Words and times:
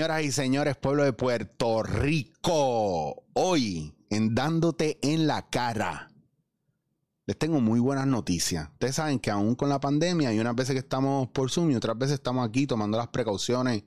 Señoras 0.00 0.22
y 0.22 0.32
señores, 0.32 0.76
pueblo 0.78 1.04
de 1.04 1.12
Puerto 1.12 1.82
Rico, 1.82 3.26
hoy 3.34 3.94
en 4.08 4.34
Dándote 4.34 4.98
en 5.02 5.26
la 5.26 5.50
cara, 5.50 6.10
les 7.26 7.38
tengo 7.38 7.60
muy 7.60 7.80
buenas 7.80 8.06
noticias. 8.06 8.70
Ustedes 8.70 8.94
saben 8.94 9.18
que 9.18 9.30
aún 9.30 9.54
con 9.56 9.68
la 9.68 9.78
pandemia 9.78 10.30
hay 10.30 10.40
unas 10.40 10.54
veces 10.54 10.72
que 10.72 10.78
estamos 10.78 11.28
por 11.28 11.50
Zoom 11.50 11.72
y 11.72 11.74
otras 11.74 11.98
veces 11.98 12.14
estamos 12.14 12.48
aquí 12.48 12.66
tomando 12.66 12.96
las 12.96 13.08
precauciones, 13.08 13.84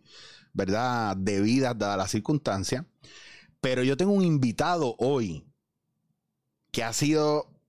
¿verdad? 0.53 1.17
Debidas 1.17 1.75
dadas 1.79 1.97
las 1.97 2.11
circunstancias. 2.11 2.85
Pero 3.59 3.81
yo 3.81 3.97
tengo 3.97 4.11
un 4.11 4.23
invitado 4.23 4.95
hoy 4.99 5.51
que 6.71 6.83
ha 6.83 6.93
sido, 6.93 7.59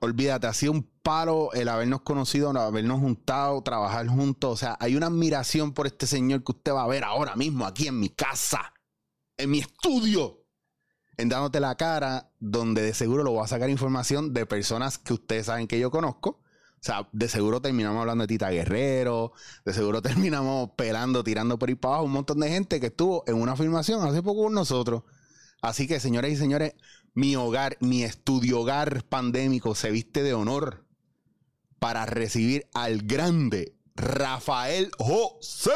olvídate, 0.00 0.48
ha 0.48 0.54
sido 0.54 0.72
un 0.72 0.90
paro 1.06 1.52
el 1.52 1.68
habernos 1.68 2.00
conocido, 2.00 2.50
el 2.50 2.56
habernos 2.56 2.98
juntado, 2.98 3.62
trabajar 3.62 4.08
juntos. 4.08 4.50
O 4.50 4.56
sea, 4.56 4.76
hay 4.80 4.96
una 4.96 5.06
admiración 5.06 5.72
por 5.72 5.86
este 5.86 6.04
señor 6.04 6.42
que 6.42 6.50
usted 6.50 6.72
va 6.72 6.82
a 6.82 6.88
ver 6.88 7.04
ahora 7.04 7.36
mismo 7.36 7.64
aquí 7.64 7.86
en 7.86 8.00
mi 8.00 8.08
casa, 8.08 8.74
en 9.36 9.50
mi 9.50 9.60
estudio, 9.60 10.42
en 11.16 11.28
dándote 11.28 11.60
la 11.60 11.76
cara, 11.76 12.32
donde 12.40 12.82
de 12.82 12.92
seguro 12.92 13.22
lo 13.22 13.30
voy 13.30 13.44
a 13.44 13.46
sacar 13.46 13.70
información 13.70 14.34
de 14.34 14.46
personas 14.46 14.98
que 14.98 15.12
ustedes 15.12 15.46
saben 15.46 15.68
que 15.68 15.78
yo 15.78 15.92
conozco. 15.92 16.40
O 16.40 16.80
sea, 16.80 17.08
de 17.12 17.28
seguro 17.28 17.62
terminamos 17.62 18.00
hablando 18.00 18.22
de 18.22 18.28
Tita 18.28 18.50
Guerrero, 18.50 19.32
de 19.64 19.74
seguro 19.74 20.02
terminamos 20.02 20.70
pelando, 20.74 21.22
tirando 21.22 21.56
por 21.56 21.68
ahí 21.68 21.76
para 21.76 21.94
abajo 21.94 22.06
un 22.06 22.12
montón 22.14 22.40
de 22.40 22.48
gente 22.48 22.80
que 22.80 22.86
estuvo 22.86 23.22
en 23.28 23.40
una 23.40 23.54
filmación 23.54 24.04
hace 24.04 24.24
poco 24.24 24.42
con 24.42 24.54
nosotros. 24.54 25.04
Así 25.62 25.86
que, 25.86 26.00
señores 26.00 26.32
y 26.32 26.36
señores, 26.36 26.74
mi 27.14 27.36
hogar, 27.36 27.76
mi 27.78 28.02
estudio 28.02 28.58
hogar 28.58 29.04
pandémico 29.04 29.76
se 29.76 29.92
viste 29.92 30.24
de 30.24 30.34
honor 30.34 30.85
para 31.78 32.06
recibir 32.06 32.66
al 32.74 33.02
grande 33.02 33.76
Rafael 33.94 34.90
José. 34.98 35.72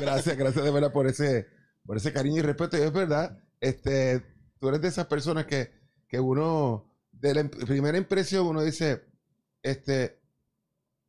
Gracias, 0.00 0.36
gracias 0.36 0.64
de 0.64 0.70
verdad 0.70 0.92
por 0.92 1.06
ese, 1.06 1.46
por 1.84 1.96
ese 1.96 2.12
cariño 2.12 2.38
y 2.38 2.42
respeto. 2.42 2.76
Y 2.76 2.82
es 2.82 2.92
verdad, 2.92 3.38
este, 3.60 4.22
tú 4.60 4.68
eres 4.68 4.82
de 4.82 4.88
esas 4.88 5.06
personas 5.06 5.46
que, 5.46 5.70
que 6.06 6.20
uno, 6.20 6.92
de 7.12 7.34
la 7.34 7.48
primera 7.48 7.98
impresión, 7.98 8.46
uno 8.46 8.62
dice, 8.62 9.02
este, 9.62 10.20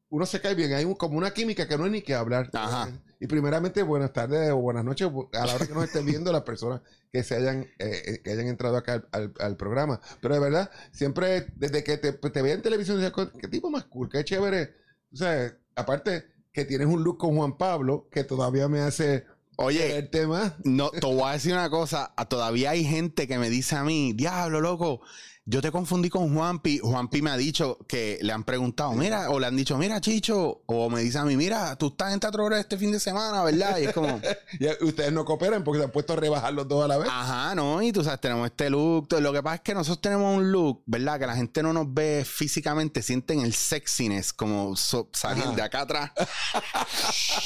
uno 0.10 0.26
se 0.26 0.42
cae 0.42 0.56
bien. 0.56 0.74
Hay 0.74 0.86
como 0.96 1.18
una 1.18 1.32
química 1.32 1.68
que 1.68 1.78
no 1.78 1.84
hay 1.84 1.92
ni 1.92 2.02
que 2.02 2.16
hablar. 2.16 2.50
Ajá. 2.54 2.90
Y 3.20 3.28
primeramente, 3.28 3.84
buenas 3.84 4.14
tardes 4.14 4.50
o 4.52 4.58
buenas 4.58 4.86
noches 4.86 5.10
a 5.34 5.46
la 5.46 5.56
hora 5.56 5.68
que 5.68 5.74
nos 5.74 5.84
estén 5.84 6.06
viendo 6.06 6.32
las 6.32 6.44
personas 6.44 6.82
que 7.12 7.22
se 7.24 7.36
hayan, 7.36 7.64
eh, 7.78 8.04
eh, 8.06 8.22
que 8.24 8.32
hayan 8.32 8.48
entrado 8.48 8.78
acá 8.78 9.04
al, 9.12 9.34
al, 9.40 9.58
programa. 9.58 10.00
Pero 10.22 10.36
de 10.36 10.40
verdad, 10.40 10.72
siempre 10.94 11.48
desde 11.56 11.84
que 11.84 11.98
te, 11.98 12.14
te 12.14 12.42
veía 12.42 12.56
en 12.56 12.62
televisión, 12.62 13.00
decía, 13.00 13.14
qué 13.40 13.48
tipo 13.50 13.70
más 13.70 13.84
cool, 13.86 14.10
qué 14.10 14.24
chévere. 14.24 14.74
O 15.12 15.18
sea, 15.18 15.54
aparte 15.76 16.26
que 16.54 16.64
tienes 16.64 16.88
un 16.88 17.04
look 17.04 17.18
con 17.18 17.36
Juan 17.36 17.58
Pablo 17.58 18.08
que 18.10 18.24
todavía 18.24 18.70
me 18.70 18.80
hace 18.80 19.26
Oye, 19.62 19.98
el 19.98 20.10
tema. 20.10 20.56
No, 20.64 20.90
te 20.90 21.06
voy 21.06 21.24
a 21.24 21.34
decir 21.34 21.52
una 21.52 21.70
cosa. 21.70 22.14
Todavía 22.30 22.70
hay 22.70 22.86
gente 22.86 23.28
que 23.28 23.38
me 23.38 23.50
dice 23.50 23.76
a 23.76 23.84
mí, 23.84 24.14
diablo, 24.14 24.62
loco, 24.62 25.02
yo 25.50 25.64
te 25.64 25.72
confundí 25.72 26.10
con 26.10 26.32
Juanpi. 26.32 26.78
Juanpi 26.78 27.24
me 27.24 27.32
ha 27.32 27.38
dicho 27.38 27.80
que 27.88 28.20
le 28.22 28.32
han 28.32 28.44
preguntado, 28.44 28.94
mira, 28.94 29.32
o 29.32 29.40
le 29.40 29.48
han 29.48 29.58
dicho, 29.58 29.78
mira, 29.80 30.00
Chicho, 30.00 30.62
o 30.68 30.90
me 30.92 31.02
dice 31.02 31.18
a 31.18 31.26
mí, 31.26 31.36
mira, 31.36 31.76
tú 31.76 31.88
estás 31.88 32.14
en 32.14 32.20
Teatro 32.20 32.56
este 32.56 32.78
fin 32.78 32.92
de 32.92 33.00
semana, 33.00 33.44
¿verdad? 33.44 33.80
Y 33.80 33.86
es 33.86 33.94
como. 33.94 34.22
y 34.60 34.86
ustedes 34.86 35.12
no 35.12 35.26
cooperan 35.26 35.64
porque 35.64 35.80
se 35.80 35.86
han 35.86 35.92
puesto 35.92 36.14
a 36.14 36.18
rebajar 36.18 36.54
los 36.54 36.68
dos 36.68 36.86
a 36.86 36.88
la 36.88 37.00
vez. 37.00 37.10
Ajá, 37.12 37.56
no, 37.56 37.82
y 37.82 37.92
tú 37.92 38.04
sabes, 38.04 38.22
tenemos 38.22 38.46
este 38.46 38.70
look. 38.70 39.08
Lo 39.20 39.34
que 39.34 39.42
pasa 39.42 39.56
es 39.56 39.62
que 39.62 39.74
nosotros 39.74 40.02
tenemos 40.02 40.38
un 40.38 40.52
look, 40.52 40.84
¿verdad? 40.86 41.20
Que 41.20 41.26
la 41.26 41.36
gente 41.36 41.64
no 41.64 41.74
nos 41.74 41.92
ve 41.92 42.24
físicamente, 42.26 43.02
sienten 43.02 43.40
el 43.40 43.56
sexiness, 43.56 44.32
como 44.32 44.76
salir 44.76 45.46
de 45.56 45.62
acá 45.64 45.82
atrás. 45.82 46.12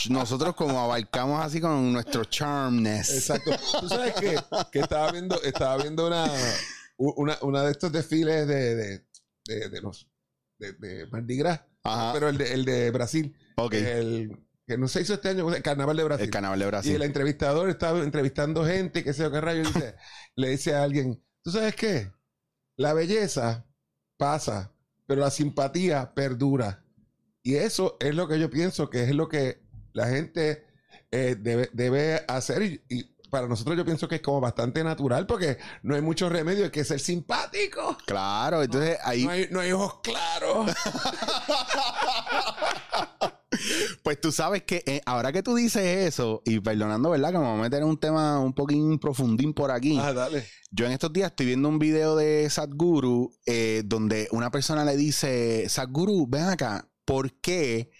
nosotros, 0.09 0.55
como 0.55 0.81
abarcamos 0.81 1.41
así 1.41 1.61
con 1.61 1.93
nuestro 1.93 2.25
charmness. 2.25 3.11
Exacto. 3.11 3.51
Tú 3.79 3.87
sabes 3.87 4.13
que, 4.15 4.37
que 4.73 4.79
estaba 4.79 5.09
viendo, 5.13 5.41
estaba 5.41 5.77
viendo 5.77 6.07
una 6.07 6.29
una, 6.97 7.37
una 7.41 7.63
de 7.63 7.71
estos 7.71 7.91
desfiles 7.91 8.47
de, 8.47 8.75
de, 8.75 9.69
de, 9.69 9.81
los 9.81 10.09
de, 10.59 10.73
de, 10.73 11.07
Mardi 11.07 11.37
Gras, 11.37 11.61
pero 12.13 12.29
el 12.29 12.37
de, 12.37 12.53
el 12.53 12.65
de 12.65 12.91
Brasil. 12.91 13.35
El, 13.71 14.37
que 14.65 14.77
no 14.77 14.87
se 14.87 15.01
hizo 15.01 15.15
este 15.15 15.29
año, 15.29 15.53
el 15.53 15.61
Carnaval 15.61 15.97
de 15.97 16.03
Brasil. 16.03 16.25
El 16.25 16.31
Carnaval 16.31 16.59
de 16.59 16.65
Brasil. 16.67 16.91
Y 16.91 16.95
el 16.95 17.03
entrevistador 17.03 17.69
estaba 17.69 18.01
entrevistando 18.01 18.65
gente, 18.65 19.03
que 19.03 19.13
sé 19.13 19.23
yo 19.23 19.31
qué 19.31 19.41
rayo, 19.41 19.63
dice, 19.63 19.95
le 20.35 20.49
dice 20.49 20.75
a 20.75 20.83
alguien, 20.83 21.21
¿tú 21.43 21.51
sabes 21.51 21.75
qué? 21.75 22.11
La 22.77 22.93
belleza 22.93 23.65
pasa, 24.17 24.73
pero 25.05 25.21
la 25.21 25.31
simpatía 25.31 26.13
perdura. 26.13 26.85
Y 27.41 27.55
eso 27.55 27.97
es 27.99 28.15
lo 28.15 28.27
que 28.27 28.39
yo 28.39 28.49
pienso 28.49 28.89
que 28.89 29.03
es 29.03 29.13
lo 29.13 29.27
que 29.27 29.61
la 29.91 30.07
gente 30.07 30.65
eh, 31.11 31.35
debe, 31.37 31.69
debe 31.73 32.23
hacer. 32.27 32.63
y, 32.63 33.12
para 33.33 33.47
nosotros 33.47 33.75
yo 33.75 33.83
pienso 33.83 34.07
que 34.07 34.17
es 34.17 34.21
como 34.21 34.39
bastante 34.39 34.83
natural 34.83 35.25
porque 35.25 35.57
no 35.81 35.95
hay 35.95 36.01
mucho 36.01 36.29
remedio, 36.29 36.65
hay 36.65 36.69
que 36.69 36.85
ser 36.85 36.99
simpático. 36.99 37.97
Claro, 38.05 38.61
entonces 38.61 38.99
ahí... 39.03 39.25
No 39.49 39.59
hay, 39.59 39.71
ojos 39.71 40.01
claros. 40.03 40.71
Pues 44.01 44.19
tú 44.19 44.31
sabes 44.31 44.63
que 44.63 44.83
eh, 44.85 45.01
ahora 45.05 45.31
que 45.31 45.43
tú 45.43 45.55
dices 45.55 46.07
eso, 46.07 46.41
y 46.43 46.59
perdonando, 46.59 47.11
¿verdad? 47.11 47.31
Que 47.31 47.37
me 47.37 47.45
voy 47.45 47.59
a 47.59 47.61
meter 47.61 47.83
en 47.83 47.87
un 47.87 47.97
tema 47.97 48.39
un 48.39 48.51
poquín 48.51 48.99
profundín 48.99 49.53
por 49.53 49.71
aquí. 49.71 49.97
Ah, 50.01 50.11
dale. 50.11 50.45
Yo 50.71 50.85
en 50.87 50.91
estos 50.91 51.13
días 51.13 51.29
estoy 51.29 51.45
viendo 51.45 51.69
un 51.69 51.79
video 51.79 52.15
de 52.15 52.49
Sadhguru 52.49 53.31
eh, 53.45 53.83
donde 53.85 54.27
una 54.31 54.51
persona 54.51 54.83
le 54.83 54.97
dice, 54.97 55.69
Sadhguru, 55.69 56.27
ven 56.27 56.45
acá, 56.45 56.89
¿por 57.05 57.39
qué 57.39 57.91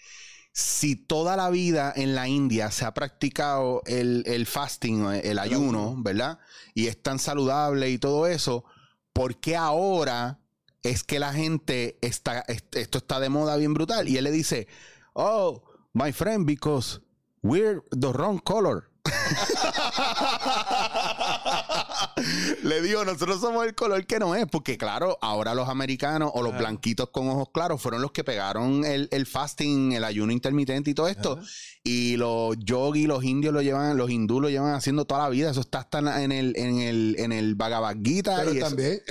si 0.56 0.94
toda 0.94 1.36
la 1.36 1.50
vida 1.50 1.92
en 1.96 2.14
la 2.14 2.28
India 2.28 2.70
se 2.70 2.84
ha 2.84 2.94
practicado 2.94 3.82
el, 3.86 4.46
fasting, 4.46 5.04
el 5.06 5.40
ayuno, 5.40 5.96
¿verdad? 5.98 6.38
Y 6.74 6.86
es 6.86 7.02
tan 7.02 7.18
saludable 7.18 7.90
y 7.90 7.98
todo 7.98 8.28
eso, 8.28 8.64
¿por 9.12 9.40
qué 9.40 9.56
ahora 9.56 10.38
es 10.84 11.02
que 11.02 11.18
la 11.18 11.32
gente 11.32 11.98
está, 12.02 12.44
esto 12.70 12.98
está 12.98 13.18
de 13.18 13.30
moda 13.30 13.56
bien 13.56 13.74
brutal? 13.74 14.08
Y 14.08 14.16
él 14.16 14.22
le 14.22 14.30
dice, 14.30 14.68
oh, 15.14 15.64
my 15.92 16.12
friend, 16.12 16.46
because 16.46 17.00
we're 17.42 17.82
the 17.90 18.12
wrong 18.12 18.38
color. 18.38 18.88
Le 22.62 22.82
digo, 22.82 23.04
nosotros 23.04 23.40
somos 23.40 23.66
el 23.66 23.74
color 23.74 24.06
que 24.06 24.18
no 24.18 24.34
es, 24.34 24.46
porque 24.46 24.78
claro, 24.78 25.18
ahora 25.20 25.54
los 25.54 25.68
americanos 25.68 26.30
o 26.34 26.42
los 26.42 26.56
blanquitos 26.56 27.10
con 27.10 27.28
ojos 27.28 27.48
claros 27.52 27.80
fueron 27.80 28.02
los 28.02 28.12
que 28.12 28.24
pegaron 28.24 28.84
el, 28.84 29.08
el 29.10 29.26
fasting, 29.26 29.92
el 29.92 30.04
ayuno 30.04 30.32
intermitente 30.32 30.90
y 30.90 30.94
todo 30.94 31.08
esto. 31.08 31.38
Y 31.82 32.16
los 32.16 32.56
yogis, 32.58 33.06
los 33.06 33.22
indios 33.24 33.52
lo 33.52 33.60
llevan, 33.60 33.96
los 33.96 34.10
hindúes 34.10 34.42
lo 34.42 34.48
llevan 34.48 34.74
haciendo 34.74 35.04
toda 35.04 35.24
la 35.24 35.28
vida. 35.28 35.50
Eso 35.50 35.60
está 35.60 35.80
hasta 35.80 35.98
en 36.22 36.32
el, 36.32 36.56
en 36.56 36.78
el, 36.78 37.16
en 37.18 37.32
el 37.32 37.54
Bhagavad 37.54 37.96
Gita. 38.02 38.36
Pero 38.42 38.58
también 38.58 39.02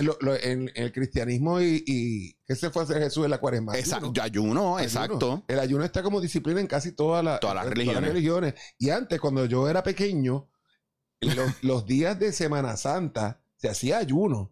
en 0.41 0.71
el 0.73 0.91
cristianismo 0.91 1.61
y, 1.61 1.83
y 1.85 2.33
¿qué 2.47 2.55
se 2.55 2.71
fue 2.71 2.81
a 2.81 2.85
hacer 2.85 3.01
Jesús 3.01 3.25
en 3.25 3.31
la 3.31 3.39
cuaresma? 3.39 3.77
Exacto, 3.77 4.11
ayuno, 4.21 4.79
exacto. 4.79 5.43
El 5.47 5.59
ayuno 5.59 5.83
está 5.83 6.01
como 6.01 6.19
disciplina 6.19 6.61
en 6.61 6.67
casi 6.67 6.93
todas, 6.93 7.23
las, 7.23 7.39
todas, 7.39 7.55
las 7.55 7.67
religiones. 7.67 8.55
Y 8.79 8.89
antes, 8.89 9.19
cuando 9.19 9.45
yo 9.45 9.69
era 9.69 9.83
pequeño, 9.83 10.49
los, 11.25 11.63
los 11.63 11.85
días 11.85 12.19
de 12.19 12.31
Semana 12.31 12.77
Santa 12.77 13.41
se 13.55 13.69
hacía 13.69 13.97
ayuno. 13.97 14.51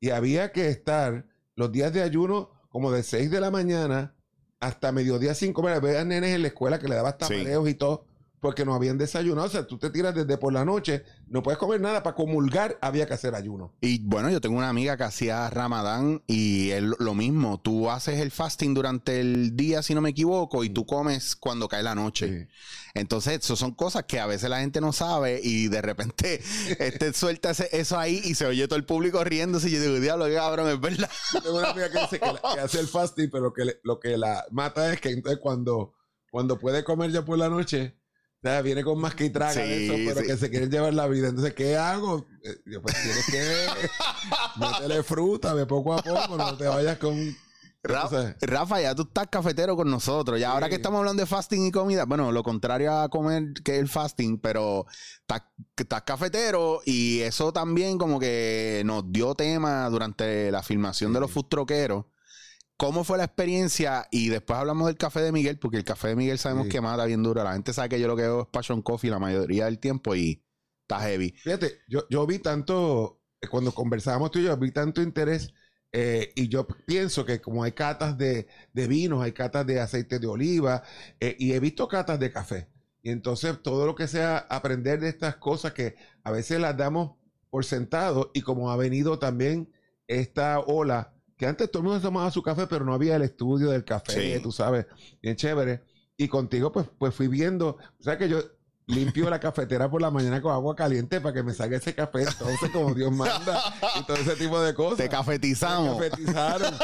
Y 0.00 0.10
había 0.10 0.52
que 0.52 0.68
estar 0.68 1.26
los 1.54 1.72
días 1.72 1.92
de 1.92 2.02
ayuno 2.02 2.50
como 2.68 2.92
de 2.92 3.02
6 3.02 3.30
de 3.30 3.40
la 3.40 3.50
mañana 3.50 4.14
hasta 4.60 4.92
mediodía 4.92 5.34
sin 5.34 5.52
comer. 5.52 5.74
Había 5.74 6.04
nenes 6.04 6.34
en 6.34 6.42
la 6.42 6.48
escuela 6.48 6.78
que 6.78 6.88
le 6.88 6.94
daban 6.96 7.18
tamaleos 7.18 7.68
y 7.68 7.74
todo 7.74 8.07
porque 8.40 8.64
no 8.64 8.74
habían 8.74 8.98
desayunado. 8.98 9.46
O 9.46 9.50
sea, 9.50 9.66
tú 9.66 9.78
te 9.78 9.90
tiras 9.90 10.14
desde 10.14 10.38
por 10.38 10.52
la 10.52 10.64
noche, 10.64 11.04
no 11.26 11.42
puedes 11.42 11.58
comer 11.58 11.80
nada. 11.80 12.02
Para 12.02 12.16
comulgar 12.16 12.78
había 12.80 13.06
que 13.06 13.14
hacer 13.14 13.34
ayuno. 13.34 13.74
Y 13.80 14.00
bueno, 14.04 14.30
yo 14.30 14.40
tengo 14.40 14.56
una 14.56 14.68
amiga 14.68 14.96
que 14.96 15.04
hacía 15.04 15.48
Ramadán 15.50 16.22
y 16.26 16.70
es 16.70 16.82
lo 16.82 17.14
mismo. 17.14 17.60
Tú 17.60 17.90
haces 17.90 18.20
el 18.20 18.30
fasting 18.30 18.74
durante 18.74 19.20
el 19.20 19.56
día, 19.56 19.82
si 19.82 19.94
no 19.94 20.00
me 20.00 20.10
equivoco, 20.10 20.64
y 20.64 20.70
tú 20.70 20.86
comes 20.86 21.36
cuando 21.36 21.68
cae 21.68 21.82
la 21.82 21.94
noche. 21.94 22.48
Entonces, 22.94 23.40
eso 23.44 23.56
son 23.56 23.74
cosas 23.74 24.04
que 24.04 24.18
a 24.18 24.26
veces 24.26 24.50
la 24.50 24.60
gente 24.60 24.80
no 24.80 24.92
sabe 24.92 25.40
y 25.42 25.68
de 25.68 25.82
repente 25.82 26.40
este 26.78 27.12
suelta 27.12 27.50
eso 27.50 27.98
ahí 27.98 28.20
y 28.24 28.34
se 28.34 28.46
oye 28.46 28.66
todo 28.66 28.78
el 28.78 28.84
público 28.84 29.22
riéndose. 29.24 29.68
Y 29.68 29.72
yo 29.72 29.80
digo, 29.80 30.00
diablo, 30.00 30.26
cabrón, 30.34 30.68
es 30.68 30.80
verdad. 30.80 31.10
tengo 31.42 31.58
una 31.58 31.70
amiga 31.70 31.90
que 31.90 32.00
dice 32.00 32.20
que, 32.20 32.60
hace 32.60 32.80
el 32.80 32.88
fasting, 32.88 33.30
pero 33.30 33.52
que 33.52 33.78
lo 33.82 33.98
que 33.98 34.16
la 34.16 34.44
mata 34.50 34.92
es 34.92 35.00
que 35.00 35.10
entonces 35.10 35.40
cuando, 35.40 35.94
cuando 36.30 36.58
puede 36.58 36.84
comer 36.84 37.10
ya 37.10 37.24
por 37.24 37.38
la 37.38 37.48
noche 37.48 37.98
viene 38.62 38.84
con 38.84 38.98
más 39.00 39.14
que 39.14 39.26
y 39.26 39.30
traga 39.30 39.64
eso, 39.64 39.94
pero 40.06 40.22
que 40.22 40.36
se 40.36 40.50
quieren 40.50 40.70
llevar 40.70 40.94
la 40.94 41.06
vida. 41.08 41.28
Entonces, 41.28 41.54
¿qué 41.54 41.76
hago? 41.76 42.26
Eh, 42.42 42.56
yo, 42.66 42.80
pues 42.82 42.94
tienes 43.02 43.26
que 43.26 43.66
meterle 44.60 45.02
fruta 45.02 45.54
de 45.54 45.66
poco 45.66 45.94
a 45.94 46.02
poco, 46.02 46.36
no 46.36 46.56
te 46.56 46.66
vayas 46.66 46.98
con. 46.98 47.36
Rafa, 47.80 48.80
ya 48.80 48.94
tú 48.94 49.02
estás 49.02 49.28
cafetero 49.28 49.76
con 49.76 49.88
nosotros. 49.88 50.38
Ya 50.38 50.50
ahora 50.50 50.68
que 50.68 50.74
estamos 50.74 50.98
hablando 50.98 51.22
de 51.22 51.26
fasting 51.26 51.66
y 51.66 51.70
comida, 51.70 52.04
bueno, 52.04 52.32
lo 52.32 52.42
contrario 52.42 52.92
a 52.92 53.08
comer 53.08 53.54
que 53.64 53.78
el 53.78 53.88
fasting, 53.88 54.38
pero 54.40 54.84
estás, 55.20 55.44
estás 55.76 56.02
cafetero 56.02 56.80
y 56.84 57.20
eso 57.20 57.52
también 57.52 57.96
como 57.96 58.18
que 58.18 58.82
nos 58.84 59.10
dio 59.10 59.34
tema 59.34 59.88
durante 59.88 60.50
la 60.50 60.62
filmación 60.62 61.12
de 61.12 61.20
los 61.20 61.30
food 61.30 61.46
¿Cómo 62.78 63.04
fue 63.04 63.18
la 63.18 63.24
experiencia? 63.24 64.06
Y 64.10 64.28
después 64.28 64.58
hablamos 64.58 64.86
del 64.86 64.96
café 64.96 65.20
de 65.20 65.32
Miguel, 65.32 65.58
porque 65.58 65.76
el 65.78 65.84
café 65.84 66.08
de 66.08 66.16
Miguel 66.16 66.38
sabemos 66.38 66.64
Sí. 66.66 66.70
que 66.70 66.80
mata 66.80 67.04
bien 67.04 67.22
duro. 67.22 67.42
La 67.44 67.52
gente 67.52 67.72
sabe 67.72 67.88
que 67.90 68.00
yo 68.00 68.06
lo 68.06 68.16
que 68.16 68.22
veo 68.22 68.42
es 68.42 68.48
Passion 68.48 68.82
Coffee 68.82 69.10
la 69.10 69.18
mayoría 69.18 69.64
del 69.66 69.78
tiempo 69.80 70.14
y 70.14 70.44
está 70.82 71.00
heavy. 71.00 71.32
Fíjate, 71.42 71.80
yo, 71.88 72.04
yo 72.08 72.24
vi 72.26 72.38
tanto, 72.38 73.20
cuando 73.50 73.72
conversábamos 73.72 74.30
tú 74.30 74.38
y 74.38 74.44
yo, 74.44 74.56
vi 74.56 74.70
tanto 74.70 75.02
interés 75.02 75.52
eh, 75.92 76.32
y 76.36 76.48
yo 76.48 76.68
pienso 76.86 77.24
que 77.24 77.40
como 77.40 77.64
hay 77.64 77.72
catas 77.72 78.16
de, 78.16 78.46
de 78.72 78.86
vinos, 78.86 79.22
hay 79.24 79.32
catas 79.32 79.66
de 79.66 79.80
aceite 79.80 80.20
de 80.20 80.26
oliva 80.28 80.84
eh, 81.18 81.34
y 81.38 81.52
he 81.54 81.60
visto 81.60 81.88
catas 81.88 82.20
de 82.20 82.30
café. 82.30 82.68
Y 83.02 83.10
entonces 83.10 83.60
todo 83.62 83.86
lo 83.86 83.96
que 83.96 84.06
sea 84.06 84.38
aprender 84.38 85.00
de 85.00 85.08
estas 85.08 85.36
cosas 85.36 85.72
que 85.72 85.96
a 86.22 86.30
veces 86.30 86.60
las 86.60 86.76
damos 86.76 87.16
por 87.50 87.64
sentado 87.64 88.30
y 88.34 88.42
como 88.42 88.70
ha 88.70 88.76
venido 88.76 89.18
también 89.18 89.72
esta 90.06 90.60
ola, 90.60 91.14
que 91.38 91.46
antes 91.46 91.70
todo 91.70 91.82
el 91.82 91.88
mundo 91.88 92.00
tomaba 92.02 92.30
su 92.30 92.42
café, 92.42 92.66
pero 92.66 92.84
no 92.84 92.92
había 92.92 93.16
el 93.16 93.22
estudio 93.22 93.70
del 93.70 93.84
café, 93.84 94.36
Sí. 94.36 94.42
tú 94.42 94.52
sabes, 94.52 94.86
bien 95.22 95.36
chévere. 95.36 95.82
Y 96.16 96.26
contigo 96.28 96.72
pues, 96.72 96.86
pues 96.98 97.14
fui 97.14 97.28
viendo, 97.28 97.78
o 97.98 98.02
sea 98.02 98.18
que 98.18 98.28
yo 98.28 98.40
limpio 98.88 99.28
la 99.28 99.38
cafetera 99.38 99.90
por 99.90 100.00
la 100.00 100.10
mañana 100.10 100.40
con 100.40 100.50
agua 100.50 100.74
caliente 100.74 101.20
para 101.20 101.34
que 101.34 101.42
me 101.42 101.52
salga 101.52 101.76
ese 101.76 101.94
café, 101.94 102.22
entonces 102.22 102.70
como 102.72 102.94
Dios 102.94 103.12
manda 103.12 103.62
y 104.00 104.02
todo 104.04 104.16
ese 104.16 104.34
tipo 104.34 104.58
de 104.60 104.74
cosas. 104.74 104.96
Te 104.98 105.08
cafetizamos. 105.10 106.00
Me 106.00 106.08
cafetizaron. 106.10 106.74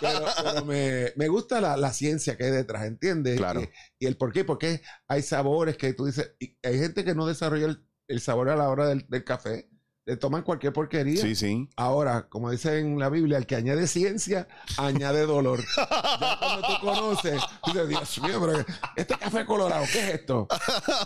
Pero, 0.00 0.24
pero 0.42 0.64
me, 0.64 1.12
me 1.16 1.26
gusta 1.28 1.60
la, 1.60 1.76
la 1.76 1.92
ciencia 1.92 2.36
que 2.36 2.44
hay 2.44 2.50
detrás, 2.52 2.84
¿entiendes? 2.84 3.36
Claro. 3.36 3.60
Y, 3.60 3.68
y 3.98 4.06
el 4.06 4.16
por 4.16 4.32
qué, 4.32 4.44
porque 4.44 4.80
hay 5.08 5.22
sabores 5.22 5.76
que 5.76 5.92
tú 5.92 6.06
dices, 6.06 6.34
y 6.38 6.56
hay 6.62 6.78
gente 6.78 7.04
que 7.04 7.14
no 7.16 7.26
desarrolla 7.26 7.66
el, 7.66 7.84
el 8.06 8.20
sabor 8.20 8.48
a 8.50 8.56
la 8.56 8.68
hora 8.68 8.86
del, 8.86 9.04
del 9.08 9.24
café, 9.24 9.68
le 10.08 10.16
toman 10.16 10.42
cualquier 10.42 10.72
porquería. 10.72 11.20
Sí, 11.20 11.34
sí. 11.34 11.68
Ahora, 11.76 12.28
como 12.30 12.50
dice 12.50 12.78
en 12.78 12.98
la 12.98 13.10
Biblia, 13.10 13.36
el 13.36 13.44
que 13.46 13.56
añade 13.56 13.86
ciencia, 13.86 14.48
añade 14.78 15.26
dolor. 15.26 15.62
Ya 15.76 16.38
cuando 16.40 16.66
tú 16.66 16.72
conoces, 16.80 17.42
dices, 17.66 17.88
Dios 17.88 18.20
mío, 18.22 18.40
pero 18.40 18.64
este 18.96 19.18
café 19.18 19.44
colorado, 19.44 19.84
¿qué 19.92 19.98
es 20.00 20.14
esto? 20.14 20.48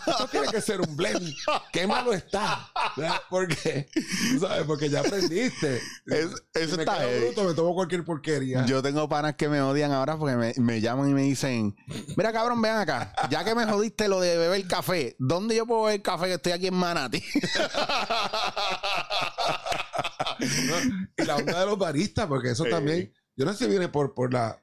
Esto 0.06 0.28
tiene 0.30 0.46
que 0.52 0.60
ser 0.60 0.80
un 0.80 0.96
blend. 0.96 1.34
Qué 1.72 1.84
malo 1.84 2.12
está. 2.12 2.70
Porque, 3.28 3.88
tú 4.34 4.38
¿sabes? 4.46 4.62
Porque 4.68 4.88
ya 4.88 5.00
aprendiste. 5.00 5.80
Es- 6.06 6.26
eso 6.54 6.70
Si 6.70 6.76
me 6.76 6.82
está 6.84 6.98
quedo 6.98 7.20
bruto, 7.26 7.42
me 7.44 7.54
tomo 7.54 7.74
cualquier 7.74 8.04
porquería. 8.04 8.64
Yo 8.66 8.82
tengo 8.82 9.08
panas 9.08 9.34
que 9.34 9.48
me 9.48 9.60
odian 9.60 9.90
ahora 9.90 10.16
porque 10.16 10.36
me, 10.36 10.54
me 10.58 10.80
llaman 10.80 11.10
y 11.10 11.12
me 11.12 11.22
dicen, 11.22 11.74
mira 12.16 12.32
cabrón, 12.32 12.62
ven 12.62 12.76
acá, 12.76 13.12
ya 13.30 13.42
que 13.42 13.56
me 13.56 13.66
jodiste 13.66 14.06
lo 14.06 14.20
de 14.20 14.38
beber 14.38 14.64
café, 14.68 15.16
¿dónde 15.18 15.56
yo 15.56 15.66
puedo 15.66 15.82
beber 15.84 16.02
café 16.02 16.26
que 16.26 16.34
estoy 16.34 16.52
aquí 16.52 16.68
en 16.68 16.74
Manati? 16.74 17.20
y 21.18 21.24
la 21.24 21.36
onda 21.36 21.60
de 21.60 21.66
los 21.66 21.78
baristas, 21.78 22.26
porque 22.26 22.50
eso 22.50 22.64
también, 22.64 23.12
yo 23.36 23.44
no 23.44 23.52
sé 23.52 23.64
si 23.64 23.70
viene 23.70 23.88
por, 23.88 24.14
por 24.14 24.32
la... 24.32 24.62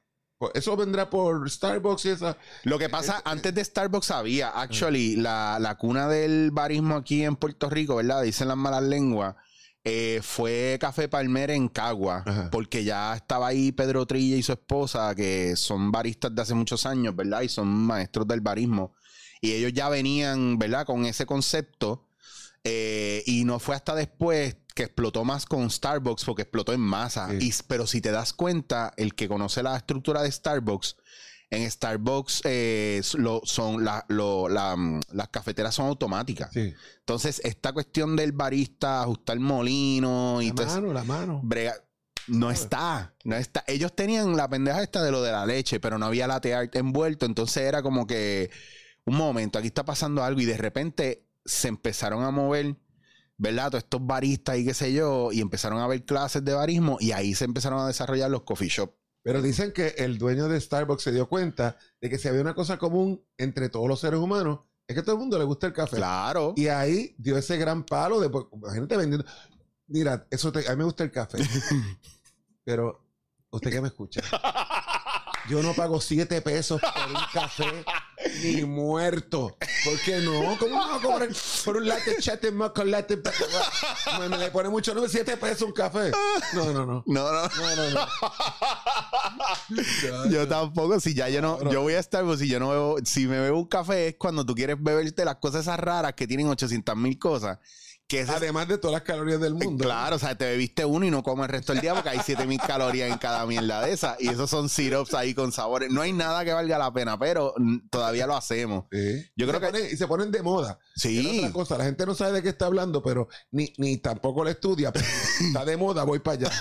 eso 0.53 0.75
vendrá 0.75 1.09
por 1.09 1.49
Starbucks 1.49 2.05
y 2.05 2.09
esa... 2.09 2.37
Lo 2.63 2.77
que 2.79 2.89
pasa, 2.89 3.21
antes 3.25 3.53
de 3.53 3.63
Starbucks 3.63 4.11
había, 4.11 4.49
actually, 4.49 5.15
la, 5.15 5.57
la 5.59 5.75
cuna 5.75 6.07
del 6.07 6.51
barismo 6.51 6.95
aquí 6.95 7.23
en 7.23 7.35
Puerto 7.35 7.69
Rico, 7.69 7.95
¿verdad? 7.95 8.23
Dicen 8.23 8.47
las 8.47 8.57
malas 8.57 8.83
lenguas. 8.83 9.35
eh, 9.85 10.19
fue 10.21 10.77
Café 10.79 11.07
Palmer 11.07 11.51
en 11.51 11.69
Cagua, 11.69 12.23
porque 12.51 12.83
ya 12.83 13.15
estaba 13.15 13.47
ahí 13.47 13.71
Pedro 13.71 14.05
Trilla 14.05 14.35
y 14.35 14.43
su 14.43 14.51
esposa, 14.51 15.15
que 15.15 15.55
son 15.55 15.91
baristas 15.91 16.35
de 16.35 16.41
hace 16.41 16.53
muchos 16.53 16.85
años, 16.85 17.15
¿verdad? 17.15 17.41
Y 17.41 17.49
son 17.49 17.67
maestros 17.67 18.27
del 18.27 18.41
barismo. 18.41 18.93
Y 19.41 19.53
ellos 19.53 19.71
ya 19.73 19.87
venían, 19.87 20.59
¿verdad? 20.59 20.85
Con 20.85 21.05
ese 21.05 21.25
concepto. 21.25 22.08
Eh, 22.63 23.23
y 23.25 23.45
no 23.45 23.59
fue 23.59 23.75
hasta 23.75 23.95
después 23.95 24.57
que 24.75 24.83
explotó 24.83 25.23
más 25.25 25.45
con 25.45 25.69
Starbucks, 25.69 26.23
porque 26.25 26.43
explotó 26.43 26.73
en 26.73 26.79
masa. 26.81 27.29
Sí. 27.31 27.49
Y, 27.49 27.53
pero 27.67 27.85
si 27.87 28.01
te 28.01 28.11
das 28.11 28.33
cuenta, 28.33 28.93
el 28.97 29.15
que 29.15 29.27
conoce 29.27 29.61
la 29.63 29.75
estructura 29.75 30.21
de 30.21 30.31
Starbucks, 30.31 30.95
en 31.51 31.69
Starbucks 31.69 32.41
eh, 32.45 33.01
lo- 33.15 33.41
son 33.43 33.83
la- 33.83 34.05
lo- 34.07 34.47
la, 34.47 34.75
mm, 34.75 35.01
las 35.13 35.29
cafeteras 35.29 35.73
son 35.75 35.87
automáticas. 35.87 36.51
Sí. 36.53 36.73
Entonces, 36.99 37.41
esta 37.43 37.73
cuestión 37.73 38.15
del 38.15 38.31
barista, 38.33 39.01
ajustar 39.01 39.35
el 39.37 39.39
molino 39.41 40.41
y 40.41 40.51
La 40.51 40.65
mano, 40.65 40.93
la 40.93 41.03
mano. 41.03 41.41
brega- 41.43 41.83
no 42.27 42.51
está, 42.51 43.15
no 43.23 43.35
está. 43.35 43.63
Ellos 43.65 43.95
tenían 43.95 44.37
la 44.37 44.47
pendeja 44.47 44.83
esta 44.83 45.01
de 45.01 45.09
lo 45.11 45.23
de 45.23 45.31
la 45.31 45.47
leche, 45.47 45.79
pero 45.79 45.97
no 45.97 46.05
había 46.05 46.27
latte 46.27 46.53
art 46.53 46.75
envuelto. 46.75 47.25
Entonces 47.25 47.63
era 47.63 47.81
como 47.81 48.05
que 48.05 48.51
un 49.05 49.15
momento, 49.15 49.57
aquí 49.57 49.67
está 49.69 49.83
pasando 49.83 50.23
algo, 50.23 50.39
y 50.39 50.45
de 50.45 50.57
repente 50.57 51.25
se 51.49 51.67
empezaron 51.67 52.23
a 52.23 52.31
mover. 52.31 52.75
¿Verdad? 53.41 53.71
Todos 53.71 53.83
estos 53.85 54.05
baristas 54.05 54.57
y 54.57 54.65
qué 54.65 54.73
sé 54.73 54.91
yo, 54.91 55.31
y 55.31 55.39
empezaron 55.39 55.79
a 55.79 55.87
ver 55.87 56.03
clases 56.03 56.43
de 56.43 56.53
barismo, 56.53 56.97
y 56.99 57.13
ahí 57.13 57.33
se 57.33 57.45
empezaron 57.45 57.79
a 57.79 57.87
desarrollar 57.87 58.29
los 58.29 58.41
coffee 58.43 58.67
shop. 58.67 58.93
Pero 59.23 59.41
dicen 59.41 59.71
que 59.71 59.95
el 59.97 60.17
dueño 60.17 60.49
de 60.49 60.59
Starbucks 60.59 61.03
se 61.03 61.13
dio 61.13 61.29
cuenta 61.29 61.77
de 62.01 62.09
que 62.09 62.17
si 62.17 62.27
había 62.27 62.41
una 62.41 62.53
cosa 62.53 62.77
común 62.77 63.23
entre 63.37 63.69
todos 63.69 63.87
los 63.87 64.01
seres 64.01 64.19
humanos, 64.19 64.59
es 64.85 64.93
que 64.93 64.99
a 64.99 65.03
todo 65.03 65.15
el 65.15 65.19
mundo 65.21 65.37
le 65.37 65.45
gusta 65.45 65.67
el 65.67 65.73
café. 65.73 65.95
Claro. 65.95 66.53
Y 66.57 66.67
ahí 66.67 67.15
dio 67.17 67.37
ese 67.37 67.55
gran 67.55 67.85
palo 67.85 68.19
de 68.19 68.29
pues, 68.29 68.45
gente 68.73 68.97
vendiendo. 68.97 69.25
Mira, 69.87 70.27
eso 70.29 70.51
te- 70.51 70.67
a 70.67 70.71
mí 70.71 70.77
me 70.77 70.83
gusta 70.83 71.05
el 71.05 71.11
café. 71.11 71.37
Pero, 72.65 73.05
usted 73.51 73.71
que 73.71 73.79
me 73.81 73.87
escucha, 73.87 74.21
yo 75.49 75.63
no 75.63 75.73
pago 75.73 75.99
siete 75.99 76.41
pesos 76.41 76.79
por 76.79 77.07
un 77.07 77.21
café 77.33 77.83
ni 78.43 78.63
muerto. 78.63 79.57
¿Por 79.83 79.99
qué 80.01 80.19
no? 80.19 80.57
¿Cómo 80.59 80.75
no 80.75 80.95
a 80.95 81.01
cobrar 81.01 81.29
por 81.65 81.77
un 81.77 81.87
latte 81.87 82.17
chate 82.19 82.51
mocha 82.51 82.83
latte? 82.83 83.19
Me, 84.19 84.29
me 84.29 84.37
le 84.37 84.51
pone 84.51 84.69
mucho 84.69 84.93
nombre, 84.93 85.11
siete 85.11 85.37
pesos 85.37 85.63
un 85.63 85.71
café. 85.73 86.11
No, 86.53 86.65
no, 86.71 86.85
no. 86.85 87.03
No, 87.05 87.31
no. 87.31 87.41
No, 87.41 87.75
no, 87.75 87.89
no. 87.89 88.07
Yo 90.29 90.47
tampoco, 90.47 90.99
si 90.99 91.13
ya 91.13 91.29
yo 91.29 91.41
no, 91.41 91.71
yo 91.71 91.81
voy 91.81 91.93
a 91.93 92.03
Starbucks 92.03 92.41
y 92.41 92.47
yo 92.47 92.59
no 92.59 92.69
bebo, 92.69 92.97
si 93.03 93.27
me 93.27 93.39
bebo 93.39 93.59
un 93.59 93.67
café 93.67 94.09
es 94.09 94.15
cuando 94.17 94.45
tú 94.45 94.53
quieres 94.55 94.77
beberte 94.79 95.25
las 95.25 95.35
cosas 95.37 95.61
esas 95.61 95.79
raras 95.79 96.13
que 96.13 96.27
tienen 96.27 96.47
800 96.47 96.95
mil 96.95 97.17
cosas. 97.17 97.59
Que 98.09 98.21
es- 98.21 98.29
Además 98.29 98.67
de 98.67 98.79
todas 98.79 98.93
las 98.93 99.03
calorías 99.03 99.39
del 99.39 99.53
mundo. 99.53 99.85
claro, 99.85 100.15
o 100.15 100.19
sea, 100.19 100.35
te 100.35 100.43
bebiste 100.45 100.83
uno 100.83 101.05
y 101.05 101.11
no 101.11 101.21
comes 101.21 101.45
el 101.45 101.51
resto 101.51 101.73
del 101.73 101.81
día 101.83 101.93
porque 101.93 102.09
hay 102.09 102.19
7 102.25 102.47
mil 102.47 102.59
calorías 102.59 103.09
en 103.11 103.19
cada 103.19 103.45
mierda 103.45 103.81
de 103.85 103.93
esas. 103.93 104.19
Y 104.19 104.29
esos 104.29 104.49
son 104.49 104.67
syrups 104.67 105.13
ahí 105.13 105.35
con 105.35 105.51
sabores. 105.51 105.91
No 105.91 106.01
hay 106.01 106.11
nada 106.11 106.43
que 106.43 106.51
valga 106.51 106.79
la 106.79 106.91
pena, 106.91 107.19
pero 107.19 107.53
todavía 107.91 108.25
lo 108.25 108.35
hacemos. 108.35 108.85
Sí. 108.91 109.25
Yo 109.35 109.45
Y 109.45 109.49
creo 109.49 109.59
se 109.59 109.59
que- 109.59 109.71
ponen- 109.79 109.93
y 109.93 109.95
se 109.97 110.07
ponen 110.07 110.31
de 110.31 110.41
moda. 110.41 110.79
Sí. 110.95 111.19
Es 111.29 111.37
otra 111.43 111.53
cosa, 111.53 111.77
la 111.77 111.83
gente 111.85 112.05
no 112.07 112.15
sabe 112.15 112.31
de 112.33 112.41
qué 112.41 112.49
está 112.49 112.65
hablando, 112.65 113.03
pero 113.03 113.27
ni, 113.51 113.71
ni 113.77 113.97
tampoco 113.97 114.43
lo 114.43 114.49
estudia. 114.49 114.91
pero 114.91 115.05
está 115.61 115.63
de 115.63 115.77
moda, 115.77 116.03
voy 116.03 116.17
para 116.17 116.47
allá. 116.47 116.51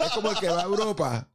Es 0.00 0.10
como 0.12 0.30
el 0.30 0.38
que 0.38 0.48
va 0.48 0.60
a 0.60 0.64
Europa 0.64 1.28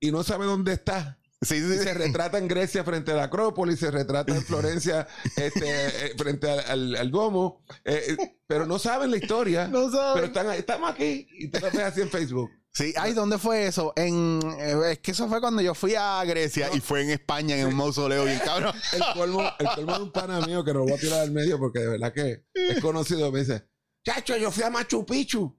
y 0.00 0.12
no 0.12 0.22
sabe 0.22 0.46
dónde 0.46 0.74
está. 0.74 1.18
Sí, 1.42 1.60
se 1.60 1.92
retrata 1.94 2.38
en 2.38 2.46
Grecia 2.48 2.84
frente 2.84 3.10
a 3.10 3.14
la 3.16 3.24
Acrópolis, 3.24 3.80
se 3.80 3.90
retrata 3.90 4.32
en 4.34 4.44
Florencia 4.44 5.06
este, 5.36 5.66
eh, 5.66 6.14
frente 6.16 6.48
al, 6.50 6.60
al- 6.60 6.96
al 6.96 7.10
Duomo, 7.10 7.64
eh, 7.84 8.14
eh, 8.16 8.36
pero 8.46 8.64
no 8.64 8.78
saben 8.78 9.10
la 9.10 9.16
historia. 9.16 9.66
No 9.66 9.90
saben. 9.90 10.14
Pero 10.14 10.26
están 10.26 10.50
estamos 10.52 10.90
aquí 10.90 11.26
y 11.38 11.48
te 11.50 11.58
lo 11.60 11.66
ves 11.70 11.80
así 11.80 12.00
en 12.00 12.10
Facebook. 12.10 12.50
Sí, 12.74 12.94
ay, 12.96 13.12
¿dónde 13.12 13.36
fue 13.38 13.66
eso? 13.66 13.92
En, 13.96 14.40
es 14.88 15.00
que 15.00 15.10
eso 15.10 15.28
fue 15.28 15.40
cuando 15.42 15.60
yo 15.60 15.74
fui 15.74 15.94
a 15.94 16.24
Grecia 16.24 16.70
y 16.72 16.80
fue 16.80 17.02
en 17.02 17.10
España, 17.10 17.54
en 17.56 17.66
un 17.66 17.74
mausoleo 17.74 18.24
bien 18.24 18.38
cabrón. 18.42 18.74
El 18.92 19.02
colmo, 19.12 19.42
el 19.58 19.66
colmo 19.74 19.96
de 19.98 20.02
un 20.04 20.12
pana 20.12 20.40
mío 20.46 20.64
que 20.64 20.72
nos 20.72 20.84
voy 20.84 20.92
a 20.92 20.96
tirar 20.98 21.20
al 21.20 21.32
medio 21.32 21.58
porque 21.58 21.80
de 21.80 21.88
verdad 21.88 22.12
que 22.14 22.44
es 22.54 22.80
conocido. 22.80 23.30
Me 23.30 23.40
dice, 23.40 23.64
chacho, 24.06 24.36
yo 24.38 24.50
fui 24.50 24.62
a 24.62 24.70
Machu 24.70 25.04
Picchu. 25.04 25.58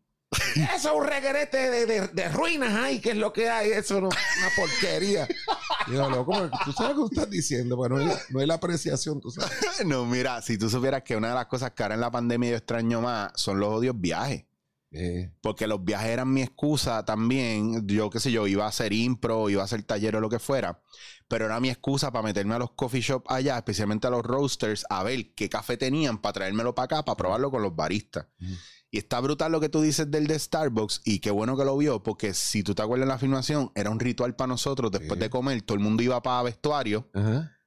Eso 0.56 0.90
es 0.90 0.96
un 0.96 1.06
reguerete 1.06 1.70
de, 1.70 1.86
de, 1.86 2.08
de 2.08 2.30
ruinas 2.30 2.74
ahí, 2.74 3.00
que 3.00 3.12
es 3.12 3.18
lo 3.18 3.32
que 3.32 3.48
hay. 3.48 3.70
Eso 3.70 4.02
no 4.02 4.08
una 4.08 4.50
porquería. 4.56 5.28
Yo, 5.92 6.10
loco, 6.10 6.32
pero 6.32 6.52
tú 6.66 6.72
sabes 6.72 6.96
lo 6.96 7.10
que 7.10 7.16
estás 7.16 7.30
diciendo, 7.30 7.76
pues 7.76 7.90
no 7.90 7.98
no 8.30 8.40
hay 8.40 8.48
la 8.48 8.56
apreciación, 8.56 9.20
tú 9.20 9.32
sabes. 9.32 9.52
No, 9.86 10.06
mira, 10.06 10.42
si 10.42 10.58
tú 10.58 10.70
supieras 10.70 11.04
que 11.04 11.16
una 11.16 11.30
de 11.30 11.36
las 11.36 11.48
cosas 11.48 11.72
que 11.72 11.84
ahora 11.84 11.96
en 11.96 12.02
la 12.02 12.12
pandemia 12.12 12.52
yo 12.52 12.58
extraño 12.58 13.02
más 13.02 13.32
son 13.36 13.60
los 13.60 13.70
odios 13.70 14.00
viajes. 14.00 14.46
Porque 15.42 15.66
los 15.66 15.84
viajes 15.84 16.10
eran 16.10 16.32
mi 16.32 16.44
excusa 16.44 17.04
también. 17.04 17.88
Yo 17.88 18.12
qué 18.12 18.20
sé 18.20 18.32
yo, 18.32 18.46
iba 18.46 18.66
a 18.66 18.70
hacer 18.70 18.94
impro, 18.94 19.50
iba 19.50 19.62
a 19.64 19.66
hacer 19.66 19.82
taller 19.84 20.16
o 20.16 20.22
lo 20.22 20.30
que 20.30 20.38
fuera. 20.38 20.82
Pero 21.28 21.46
era 21.46 21.60
mi 21.60 21.70
excusa 21.70 22.12
para 22.12 22.24
meterme 22.24 22.54
a 22.54 22.60
los 22.60 22.72
coffee 22.72 23.02
shop 23.02 23.24
allá, 23.28 23.58
especialmente 23.58 24.06
a 24.06 24.12
los 24.12 24.24
roasters, 24.24 24.86
a 24.90 25.02
ver 25.04 25.34
qué 25.34 25.50
café 25.50 25.78
tenían 25.78 26.20
para 26.20 26.34
traérmelo 26.34 26.76
para 26.76 26.86
acá, 26.86 27.06
para 27.06 27.18
probarlo 27.18 27.50
con 27.50 27.64
los 27.64 27.76
baristas. 27.76 28.28
Y 28.94 29.00
está 29.00 29.20
brutal 29.22 29.52
lo 29.52 29.60
que 29.60 29.70
tú 29.70 29.82
dices 29.82 30.12
del 30.12 30.28
de 30.28 30.38
Starbucks. 30.38 31.02
Y 31.04 31.18
qué 31.18 31.32
bueno 31.32 31.58
que 31.58 31.66
lo 31.66 31.76
vio, 31.76 32.04
porque 32.04 32.36
si 32.36 32.62
tú 32.62 32.76
te 32.76 32.84
acuerdas 32.84 33.06
en 33.06 33.10
la 33.10 33.18
filmación, 33.18 33.72
era 33.74 33.90
un 33.90 34.00
ritual 34.00 34.36
para 34.36 34.50
nosotros. 34.50 34.92
Después 34.92 35.14
Sí. 35.18 35.20
de 35.24 35.30
comer, 35.32 35.64
todo 35.64 35.76
el 35.76 35.84
mundo 35.84 36.04
iba 36.04 36.22
para 36.22 36.44
vestuario. 36.44 37.10
Ajá. 37.12 37.58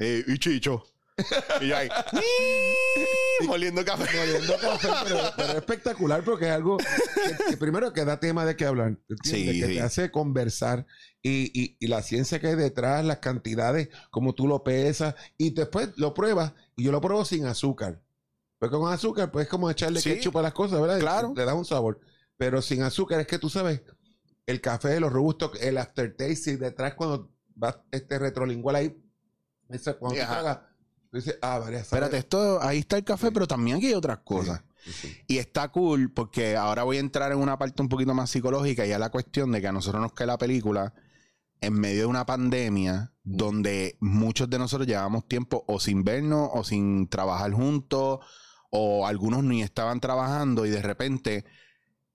Eh, 0.00 0.24
y 0.26 0.38
chicho. 0.38 0.82
y 1.60 1.68
yo 1.68 1.76
ahí, 1.76 1.88
moliendo 3.46 3.84
café. 3.84 4.04
Moliendo 4.16 4.54
café, 4.58 4.88
pero, 5.04 5.18
pero 5.36 5.48
es 5.50 5.54
espectacular 5.56 6.24
porque 6.24 6.46
es 6.46 6.50
algo 6.52 6.78
que, 6.78 6.84
que 7.50 7.56
primero 7.56 7.92
que 7.92 8.04
da 8.04 8.18
tema 8.18 8.44
de 8.44 8.56
qué 8.56 8.64
hablar. 8.64 8.98
Sí, 9.22 9.44
que 9.44 9.52
sí. 9.52 9.60
te 9.74 9.80
hace 9.82 10.10
conversar 10.10 10.86
y, 11.22 11.52
y- 11.54 11.76
y 11.78 11.86
la 11.86 12.02
ciencia 12.02 12.40
que 12.40 12.48
hay 12.48 12.56
detrás, 12.56 13.04
las 13.04 13.18
cantidades, 13.18 13.88
como 14.10 14.34
tú 14.34 14.48
lo 14.48 14.64
pesas 14.64 15.14
y 15.38 15.50
después 15.50 15.90
lo 15.96 16.14
pruebas 16.14 16.54
y 16.76 16.84
yo 16.84 16.92
lo 16.92 17.00
pruebo 17.00 17.24
sin 17.24 17.46
azúcar. 17.46 18.00
Porque 18.62 18.76
con 18.76 18.92
azúcar 18.92 19.32
pues 19.32 19.46
es 19.46 19.50
como 19.50 19.68
echarle 19.68 20.00
Sí. 20.00 20.10
ketchup 20.10 20.36
a 20.38 20.42
las 20.42 20.52
cosas, 20.52 20.80
¿verdad? 20.80 21.00
Claro. 21.00 21.32
Le 21.34 21.44
da 21.44 21.52
un 21.52 21.64
sabor. 21.64 21.98
Pero 22.36 22.62
sin 22.62 22.82
azúcar 22.84 23.18
es 23.18 23.26
que 23.26 23.40
tú 23.40 23.50
sabes, 23.50 23.82
el 24.46 24.60
café, 24.60 25.00
los 25.00 25.12
robustos, 25.12 25.60
el 25.60 25.78
aftertaste 25.78 26.52
y 26.52 26.56
detrás 26.56 26.94
cuando 26.94 27.28
va 27.60 27.82
este 27.90 28.20
retrolingual 28.20 28.76
ahí, 28.76 28.96
esa, 29.68 29.94
cuando 29.94 30.16
tú 30.16 30.22
Ajá. 30.22 30.32
tragas, 30.34 30.58
tú 31.10 31.16
dices, 31.16 31.38
ah, 31.42 31.60
Espérate, 31.72 32.18
esto, 32.18 32.62
ahí 32.62 32.78
está 32.78 32.98
el 32.98 33.02
café, 33.02 33.26
Sí. 33.26 33.32
pero 33.34 33.48
también 33.48 33.78
aquí 33.78 33.86
hay 33.88 33.94
otras 33.94 34.18
cosas. 34.18 34.62
Sí. 34.84 35.12
Y 35.26 35.38
está 35.38 35.66
cool 35.72 36.12
porque 36.12 36.54
ahora 36.56 36.84
voy 36.84 36.98
a 36.98 37.00
entrar 37.00 37.32
en 37.32 37.38
una 37.38 37.58
parte 37.58 37.82
un 37.82 37.88
poquito 37.88 38.14
más 38.14 38.30
psicológica 38.30 38.86
y 38.86 38.92
es 38.92 38.98
la 39.00 39.10
cuestión 39.10 39.50
de 39.50 39.60
que 39.60 39.66
a 39.66 39.72
nosotros 39.72 40.00
nos 40.00 40.12
cae 40.12 40.28
la 40.28 40.38
película 40.38 40.94
en 41.60 41.72
medio 41.74 42.02
de 42.02 42.06
una 42.06 42.26
pandemia 42.26 43.12
donde 43.24 43.96
muchos 43.98 44.48
de 44.48 44.58
nosotros 44.60 44.86
llevábamos 44.86 45.26
tiempo 45.26 45.64
o 45.66 45.80
sin 45.80 46.04
vernos 46.04 46.48
o 46.52 46.62
sin 46.62 47.08
trabajar 47.08 47.50
juntos 47.52 48.20
o 48.74 49.06
algunos 49.06 49.44
ni 49.44 49.62
estaban 49.62 50.00
trabajando 50.00 50.64
y 50.64 50.70
de 50.70 50.80
repente 50.80 51.44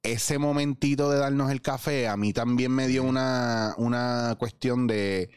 ese 0.02 0.38
momentito 0.40 1.10
de 1.12 1.20
darnos 1.20 1.52
el 1.52 1.62
café 1.62 2.08
a 2.08 2.18
mí 2.18 2.34
también 2.34 2.72
me 2.72 2.88
dio 2.88 3.04
una, 3.04 3.76
una 3.78 4.36
cuestión 4.40 4.88
de 4.88 5.30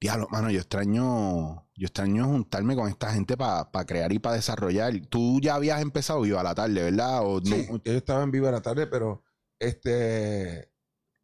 diablo, 0.00 0.26
mano, 0.30 0.50
yo 0.50 0.60
extraño 0.60 1.66
yo 1.76 1.86
extraño 1.86 2.26
juntarme 2.26 2.76
con 2.76 2.88
esta 2.88 3.12
gente 3.12 3.36
para 3.36 3.68
crear 3.84 4.12
y 4.12 4.20
para 4.20 4.36
desarrollar. 4.36 4.94
Tú 5.08 5.40
ya 5.42 5.56
habías 5.56 5.82
empezado 5.82 6.20
viva 6.20 6.42
la 6.42 6.54
tarde, 6.54 6.82
¿verdad? 6.82 7.20
O 7.24 7.40
no- 7.40 7.56
Sí, 7.56 7.66
yo 7.84 7.92
estaba 7.92 8.22
en 8.22 8.30
Viva 8.30 8.52
la 8.52 8.60
Tarde, 8.62 8.86
pero 8.86 9.24
este. 9.58 10.70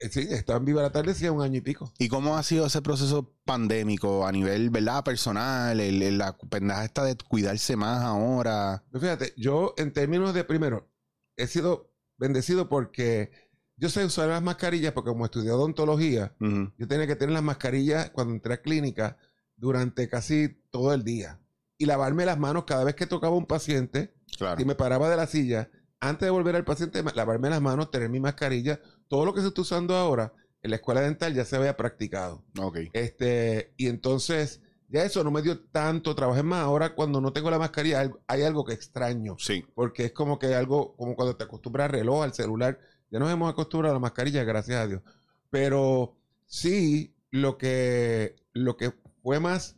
Eh, 0.00 0.08
Sí, 0.10 0.26
estaba 0.30 0.58
en 0.58 0.64
Viva 0.64 0.82
la 0.82 0.90
Tarde 0.90 1.12
hacía 1.12 1.30
un 1.32 1.42
año 1.42 1.58
y 1.58 1.60
pico. 1.60 1.92
¿Y 1.98 2.08
cómo 2.08 2.36
ha 2.36 2.42
sido 2.42 2.66
ese 2.66 2.82
proceso 2.82 3.34
pandémico 3.44 4.26
a 4.26 4.32
nivel, 4.32 4.70
¿verdad? 4.70 5.04
Personal, 5.04 5.78
el- 5.78 6.02
el- 6.02 6.18
la 6.18 6.36
pendeja 6.36 6.84
esta 6.84 7.04
de 7.04 7.16
cuidarse 7.16 7.76
más 7.76 8.02
ahora. 8.02 8.82
Pero 8.90 9.00
fíjate, 9.00 9.34
yo 9.36 9.74
en 9.76 9.92
términos 9.92 10.34
de 10.34 10.44
primero, 10.44 10.90
he 11.36 11.46
sido 11.46 11.92
bendecido 12.18 12.68
porque 12.68 13.30
yo 13.76 13.88
sé 13.88 14.04
usar 14.04 14.28
las 14.28 14.42
mascarillas 14.42 14.92
porque 14.92 15.10
como 15.10 15.24
estudié 15.24 15.50
odontología, 15.52 16.34
yo 16.40 16.86
tenía 16.88 17.06
que 17.06 17.16
tener 17.16 17.32
las 17.32 17.42
mascarillas 17.42 18.10
cuando 18.10 18.34
entré 18.34 18.54
a 18.54 18.60
clínica 18.62 19.16
durante 19.56 20.08
casi 20.08 20.48
todo 20.70 20.92
el 20.94 21.04
día. 21.04 21.40
Y 21.78 21.86
lavarme 21.86 22.26
las 22.26 22.38
manos 22.38 22.64
cada 22.64 22.84
vez 22.84 22.94
que 22.94 23.06
tocaba 23.06 23.34
un 23.36 23.46
paciente, 23.46 24.14
Claro. 24.36 24.58
si 24.58 24.64
me 24.66 24.74
paraba 24.74 25.08
de 25.08 25.16
la 25.16 25.26
silla, 25.26 25.70
antes 26.00 26.26
de 26.26 26.30
volver 26.30 26.56
al 26.56 26.64
paciente, 26.64 27.02
lavarme 27.14 27.50
las 27.50 27.60
manos, 27.60 27.90
tener 27.90 28.08
mi 28.08 28.20
mascarilla, 28.20 28.80
todo 29.08 29.24
lo 29.24 29.34
que 29.34 29.40
se 29.42 29.48
está 29.48 29.60
usando 29.60 29.94
ahora 29.96 30.32
en 30.62 30.70
la 30.70 30.76
escuela 30.76 31.00
dental 31.00 31.34
ya 31.34 31.44
se 31.44 31.56
había 31.56 31.76
practicado. 31.76 32.44
Ok. 32.58 32.78
Este, 32.92 33.72
y 33.76 33.86
entonces, 33.88 34.60
ya 34.88 35.04
eso 35.04 35.22
no 35.24 35.30
me 35.30 35.42
dio 35.42 35.60
tanto 35.60 36.14
trabajo. 36.14 36.38
Es 36.38 36.44
más, 36.44 36.60
ahora 36.62 36.94
cuando 36.94 37.20
no 37.20 37.32
tengo 37.32 37.50
la 37.50 37.58
mascarilla, 37.58 38.00
hay- 38.00 38.10
hay 38.26 38.42
algo 38.42 38.64
que 38.64 38.72
extraño. 38.74 39.36
Sí. 39.38 39.64
Porque 39.74 40.06
es 40.06 40.12
como 40.12 40.38
que 40.38 40.54
algo, 40.54 40.96
como 40.96 41.14
cuando 41.14 41.36
te 41.36 41.44
acostumbras 41.44 41.86
al 41.86 41.92
reloj, 41.92 42.22
al 42.24 42.34
celular. 42.34 42.78
Ya 43.10 43.18
nos 43.18 43.30
hemos 43.32 43.50
acostumbrado 43.50 43.92
a 43.94 43.96
la 43.98 44.00
mascarilla, 44.00 44.44
gracias 44.44 44.78
a 44.80 44.86
Dios. 44.86 45.02
Pero 45.50 46.16
sí, 46.46 47.14
lo 47.30 47.56
que, 47.58 48.36
lo 48.52 48.76
que 48.76 48.92
fue 49.22 49.40
más 49.40 49.76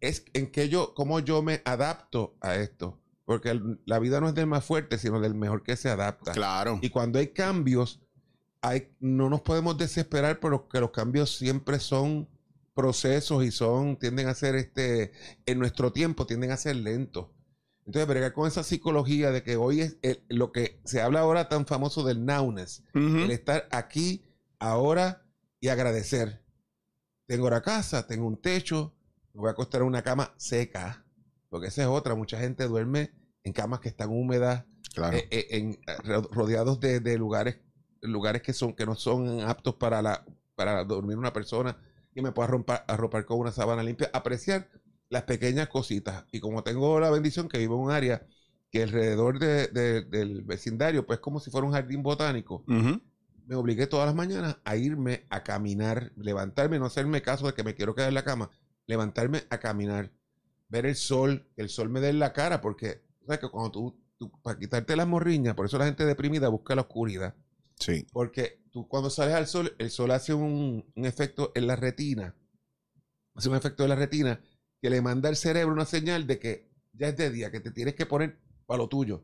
es 0.00 0.24
en 0.34 0.50
que 0.50 0.68
yo, 0.68 0.94
cómo 0.94 1.20
yo 1.20 1.42
me 1.42 1.62
adapto 1.64 2.36
a 2.40 2.56
esto. 2.56 3.00
Porque 3.24 3.50
el- 3.50 3.80
la 3.86 3.98
vida 3.98 4.20
no 4.20 4.28
es 4.28 4.34
del 4.34 4.46
más 4.46 4.64
fuerte, 4.64 4.98
sino 4.98 5.20
del 5.20 5.34
mejor 5.34 5.62
que 5.62 5.76
se 5.76 5.88
adapta. 5.88 6.32
Claro. 6.32 6.78
Y 6.82 6.90
cuando 6.90 7.18
hay 7.18 7.28
cambios, 7.28 8.00
hay, 8.60 8.94
no 9.00 9.28
nos 9.30 9.40
podemos 9.42 9.76
desesperar 9.78 10.40
porque 10.40 10.80
los 10.80 10.90
cambios 10.90 11.36
siempre 11.36 11.78
son 11.80 12.28
procesos 12.74 13.44
y 13.44 13.50
son, 13.50 13.96
tienden 13.98 14.26
a 14.28 14.34
ser 14.34 14.56
este, 14.56 15.12
en 15.46 15.58
nuestro 15.58 15.92
tiempo, 15.92 16.26
tienden 16.26 16.50
a 16.50 16.56
ser 16.56 16.76
lentos. 16.76 17.28
Entonces, 17.86 18.08
bregar 18.08 18.32
con 18.32 18.48
esa 18.48 18.62
psicología 18.64 19.30
de 19.30 19.42
que 19.42 19.56
hoy 19.56 19.82
es 19.82 19.96
el- 20.02 20.22
lo 20.28 20.52
que 20.52 20.80
se 20.84 21.00
habla 21.02 21.20
ahora 21.20 21.48
tan 21.48 21.66
famoso 21.66 22.02
del 22.04 22.24
nowness, 22.24 22.82
el 22.94 23.30
estar 23.30 23.68
aquí, 23.70 24.24
ahora 24.58 25.22
y 25.60 25.68
agradecer. 25.68 26.42
Tengo 27.26 27.48
la 27.50 27.60
casa, 27.62 28.06
tengo 28.06 28.26
un 28.26 28.40
techo, 28.40 28.94
me 29.34 29.40
voy 29.40 29.48
a 29.48 29.52
acostar 29.52 29.82
en 29.82 29.86
una 29.88 30.02
cama 30.02 30.34
seca, 30.38 31.03
porque 31.54 31.68
esa 31.68 31.82
es 31.82 31.88
otra. 31.88 32.16
Mucha 32.16 32.36
gente 32.36 32.66
duerme 32.66 33.12
en 33.44 33.52
camas 33.52 33.78
que 33.78 33.88
están 33.88 34.10
húmedas, 34.10 34.64
Claro. 34.92 35.16
eh, 35.16 35.28
eh, 35.30 35.46
en, 35.50 35.70
eh, 35.86 35.96
ro- 36.02 36.28
rodeados 36.32 36.80
de, 36.80 36.98
de 36.98 37.16
lugares 37.16 37.58
lugares 38.02 38.42
que 38.42 38.52
son 38.52 38.74
que 38.74 38.84
no 38.84 38.96
son 38.96 39.40
aptos 39.40 39.76
para 39.76 40.02
la 40.02 40.24
para 40.56 40.82
dormir 40.84 41.16
una 41.16 41.32
persona 41.32 41.76
y 42.12 42.22
me 42.22 42.32
pueda 42.32 42.48
arropar, 42.48 42.84
arropar 42.88 43.24
con 43.24 43.38
una 43.38 43.52
sábana 43.52 43.84
limpia 43.84 44.10
apreciar 44.12 44.68
las 45.10 45.22
pequeñas 45.22 45.68
cositas 45.68 46.24
y 46.32 46.40
como 46.40 46.64
tengo 46.64 46.98
la 46.98 47.08
bendición 47.10 47.48
que 47.48 47.58
vivo 47.58 47.76
en 47.76 47.82
un 47.82 47.90
área 47.92 48.26
que 48.72 48.82
alrededor 48.82 49.38
de- 49.38 49.68
de- 49.68 50.02
del 50.02 50.42
vecindario 50.42 51.06
pues 51.06 51.20
como 51.20 51.38
si 51.38 51.52
fuera 51.52 51.66
un 51.68 51.72
jardín 51.72 52.02
botánico 52.02 52.64
me 53.46 53.54
obligué 53.54 53.86
todas 53.86 54.06
las 54.06 54.14
mañanas 54.16 54.56
a 54.64 54.74
irme 54.76 55.24
a 55.30 55.44
caminar, 55.44 56.10
levantarme, 56.16 56.80
no 56.80 56.86
hacerme 56.86 57.22
caso 57.22 57.46
de 57.46 57.54
que 57.54 57.62
me 57.62 57.74
quiero 57.76 57.94
quedar 57.94 58.08
en 58.08 58.14
la 58.14 58.24
cama, 58.24 58.50
levantarme 58.86 59.44
a 59.50 59.58
caminar, 59.58 60.10
ver 60.68 60.86
el 60.86 60.96
sol, 60.96 61.46
que 61.54 61.62
el 61.62 61.68
sol 61.68 61.88
me 61.90 62.00
dé 62.00 62.08
en 62.08 62.18
la 62.18 62.32
cara, 62.32 62.60
porque 62.60 63.02
sabes 63.26 63.40
que 63.40 63.48
cuando 63.48 63.70
tú, 63.70 64.00
tú- 64.18 64.30
para 64.42 64.58
quitarte 64.58 64.96
las 64.96 65.06
morriñas, 65.06 65.54
por 65.54 65.66
eso 65.66 65.78
la 65.78 65.84
gente 65.86 66.04
deprimida 66.04 66.48
busca 66.48 66.74
la 66.74 66.82
oscuridad, 66.82 67.34
Sí. 67.78 68.06
porque 68.12 68.62
tú 68.70 68.86
cuando 68.88 69.10
sales 69.10 69.34
al 69.34 69.46
sol, 69.46 69.74
el 69.78 69.90
sol 69.90 70.10
hace 70.10 70.32
un, 70.34 70.84
un 70.94 71.04
efecto 71.06 71.52
en 71.54 71.66
la 71.66 71.76
retina, 71.76 72.34
hace 73.34 73.48
un 73.48 73.56
efecto 73.56 73.82
en 73.82 73.88
la 73.90 73.96
retina 73.96 74.40
que 74.80 74.90
le 74.90 75.00
manda 75.00 75.28
al 75.28 75.36
cerebro 75.36 75.72
una 75.74 75.86
señal 75.86 76.26
de 76.26 76.38
que 76.38 76.68
ya 76.92 77.08
es 77.08 77.16
de 77.16 77.30
día, 77.30 77.50
que 77.50 77.60
te 77.60 77.70
tienes 77.70 77.94
que 77.94 78.06
poner 78.06 78.38
para 78.66 78.78
lo 78.78 78.88
tuyo 78.88 79.22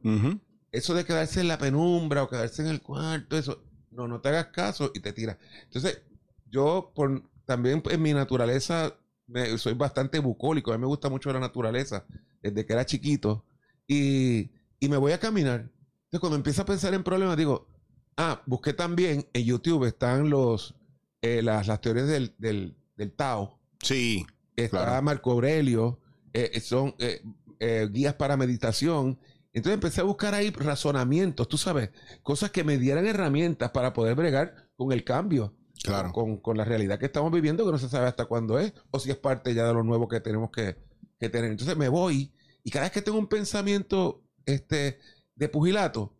eso 0.72 0.94
de 0.94 1.04
quedarse 1.04 1.40
en 1.40 1.48
la 1.48 1.58
penumbra 1.58 2.22
o 2.22 2.28
quedarse 2.28 2.62
en 2.62 2.68
el 2.68 2.80
cuarto, 2.80 3.36
eso, 3.36 3.64
no, 3.90 4.06
no 4.06 4.20
te 4.20 4.28
hagas 4.28 4.46
caso 4.46 4.92
y 4.94 5.00
te 5.00 5.12
tiras. 5.12 5.36
Entonces, 5.64 6.00
yo 6.48 6.92
por, 6.94 7.24
también 7.44 7.82
en 7.90 8.02
mi 8.02 8.12
naturaleza 8.12 8.94
me- 9.30 9.56
soy 9.58 9.74
bastante 9.74 10.18
bucólico, 10.18 10.72
a 10.72 10.76
mí 10.76 10.80
me 10.82 10.86
gusta 10.86 11.08
mucho 11.08 11.32
la 11.32 11.40
naturaleza 11.40 12.04
desde 12.42 12.64
que 12.66 12.72
era 12.72 12.84
chiquito 12.86 13.44
y, 13.86 14.50
y 14.78 14.88
me 14.88 14.96
voy 14.96 15.12
a 15.12 15.18
caminar. 15.20 15.60
Entonces, 15.60 16.20
cuando 16.20 16.36
empiezo 16.36 16.62
a 16.62 16.66
pensar 16.66 16.92
en 16.94 17.02
problemas, 17.04 17.36
digo, 17.36 17.68
ah, 18.16 18.42
busqué 18.46 18.72
también 18.72 19.26
en 19.32 19.44
YouTube, 19.44 19.84
están 19.84 20.28
los, 20.30 20.74
eh, 21.22 21.42
las, 21.42 21.66
las 21.66 21.80
teorías 21.80 22.08
del, 22.08 22.34
del, 22.38 22.76
del 22.96 23.12
Tao, 23.12 23.58
Sí. 23.82 24.26
está 24.56 24.84
Claro. 24.84 25.02
Marco 25.02 25.32
Aurelio, 25.32 26.00
eh, 26.32 26.60
son 26.60 26.94
eh, 26.98 27.22
eh, 27.60 27.88
guías 27.90 28.14
para 28.14 28.36
meditación. 28.36 29.18
Entonces 29.52 29.74
empecé 29.74 30.00
a 30.00 30.04
buscar 30.04 30.34
ahí 30.34 30.50
razonamientos, 30.50 31.48
tú 31.48 31.58
sabes, 31.58 31.90
cosas 32.22 32.50
que 32.50 32.62
me 32.64 32.78
dieran 32.78 33.06
herramientas 33.06 33.70
para 33.70 33.92
poder 33.92 34.14
bregar 34.14 34.68
con 34.76 34.92
el 34.92 35.02
cambio, 35.02 35.54
Claro. 35.82 36.12
con, 36.12 36.36
con 36.38 36.56
la 36.56 36.64
realidad 36.64 36.98
que 36.98 37.06
estamos 37.06 37.32
viviendo, 37.32 37.64
que 37.64 37.72
no 37.72 37.78
se 37.78 37.88
sabe 37.88 38.06
hasta 38.06 38.26
cuándo 38.26 38.58
es, 38.58 38.72
o 38.90 38.98
si 38.98 39.10
es 39.10 39.16
parte 39.16 39.54
ya 39.54 39.66
de 39.66 39.72
lo 39.74 39.82
nuevo 39.82 40.08
que 40.08 40.20
tenemos 40.20 40.50
que, 40.50 40.76
que 41.18 41.28
tener. 41.30 41.50
Entonces 41.50 41.76
me 41.76 41.88
voy 41.88 42.32
y 42.62 42.70
cada 42.70 42.84
vez 42.86 42.92
que 42.92 43.02
tengo 43.02 43.18
un 43.18 43.28
pensamiento 43.28 44.22
este, 44.46 44.98
de 45.36 45.48
pugilato, 45.48 46.14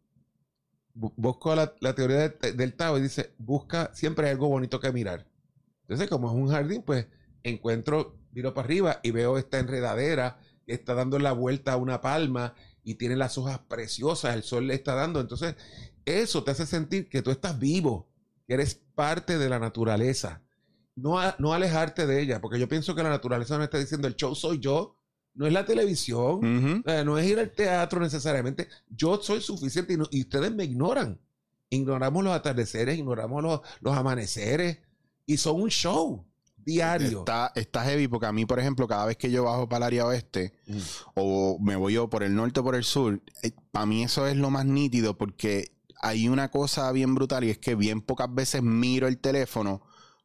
bu- 0.95 1.13
busco 1.17 1.55
la, 1.55 1.75
la 1.81 1.95
teoría 1.95 2.29
de- 2.29 2.53
del 2.53 2.75
Tao 2.75 2.99
y 2.99 3.03
dice, 3.03 3.35
busca, 3.39 3.91
siempre 3.95 4.29
algo 4.31 4.49
bonito 4.49 4.81
que 4.81 4.93
mirar. 4.93 5.27
Entonces, 5.83 6.09
como 6.09 6.29
es 6.31 6.35
un 6.35 6.49
jardín, 6.51 6.83
pues 6.83 7.07
encuentro, 7.43 8.19
miro 8.33 8.55
para 8.55 8.67
arriba 8.67 9.01
y 9.03 9.11
veo 9.13 9.39
esta 9.39 9.59
enredadera 9.59 10.39
está 10.67 10.95
dando 10.95 11.19
la 11.19 11.33
vuelta 11.33 11.73
a 11.73 11.77
una 11.79 12.01
palma 12.01 12.55
y 12.85 12.95
tiene 12.95 13.17
las 13.17 13.39
hojas 13.39 13.59
preciosas, 13.69 14.37
el 14.37 14.45
sol 14.45 14.69
le 14.69 14.75
está 14.75 14.95
dando. 14.95 15.21
Entonces, 15.21 15.57
eso 16.05 16.45
te 16.45 16.53
hace 16.53 16.67
sentir 16.67 17.09
que 17.09 17.23
tú 17.23 17.31
estás 17.33 17.59
vivo, 17.59 18.10
eres 18.55 18.75
parte 18.95 19.39
de 19.39 19.49
la 19.49 19.59
naturaleza. 19.59 20.43
No, 20.97 21.19
a- 21.19 21.37
no 21.39 21.53
alejarte 21.55 22.07
de 22.07 22.21
ella, 22.21 22.41
porque 22.41 22.59
yo 22.59 22.69
pienso 22.69 22.95
que 22.95 23.03
la 23.03 23.09
naturaleza 23.11 23.57
me 23.59 23.65
está 23.65 23.79
diciendo, 23.79 24.07
el 24.09 24.17
show 24.17 24.35
soy 24.35 24.59
yo, 24.59 24.97
no 25.35 25.47
es 25.47 25.53
la 25.53 25.65
televisión, 25.65 26.83
eh, 26.87 27.03
no 27.05 27.17
es 27.17 27.27
ir 27.27 27.39
al 27.39 27.53
teatro 27.53 28.01
necesariamente. 28.01 28.69
Yo 28.89 29.21
soy 29.23 29.41
suficiente 29.41 29.95
y, 29.95 29.97
no- 29.97 30.09
y 30.11 30.23
ustedes 30.23 30.53
me 30.53 30.65
ignoran. 30.65 31.19
Ignoramos 31.71 32.25
los 32.25 32.35
atardeceres, 32.35 32.99
ignoramos 32.99 33.43
los, 33.43 33.61
los 33.81 33.97
amaneceres 33.97 34.79
y 35.25 35.37
son 35.37 35.61
un 35.63 35.71
show 35.71 36.27
diario. 36.57 37.21
Está, 37.21 37.53
está 37.55 37.85
heavy 37.85 38.09
porque 38.09 38.27
a 38.27 38.33
mí, 38.33 38.45
por 38.45 38.59
ejemplo, 38.59 38.87
cada 38.89 39.07
vez 39.07 39.17
que 39.17 39.31
yo 39.31 39.45
bajo 39.45 39.69
para 39.69 39.87
el 39.87 39.95
área 39.95 40.07
oeste 40.07 40.53
Mm. 40.67 40.79
o 41.15 41.59
me 41.61 41.77
voy 41.77 41.95
yo 41.95 42.11
por 42.11 42.23
el 42.25 42.35
norte 42.35 42.61
o 42.61 42.65
por 42.65 42.75
el 42.75 42.85
sur, 42.85 43.23
para 43.71 43.87
mí 43.87 44.03
eso 44.03 44.27
es 44.27 44.37
lo 44.37 44.51
más 44.51 44.67
nítido 44.67 45.17
porque 45.17 45.73
hay 46.01 46.29
una 46.29 46.51
cosa 46.51 46.91
bien 46.93 47.15
brutal 47.15 47.45
y 47.45 47.51
es 47.51 47.59
que 47.59 47.75
bien 47.75 48.01
pocas 48.01 48.33
veces 48.35 48.63
miro 48.63 49.07
el 49.09 49.19
teléfono 49.19 49.83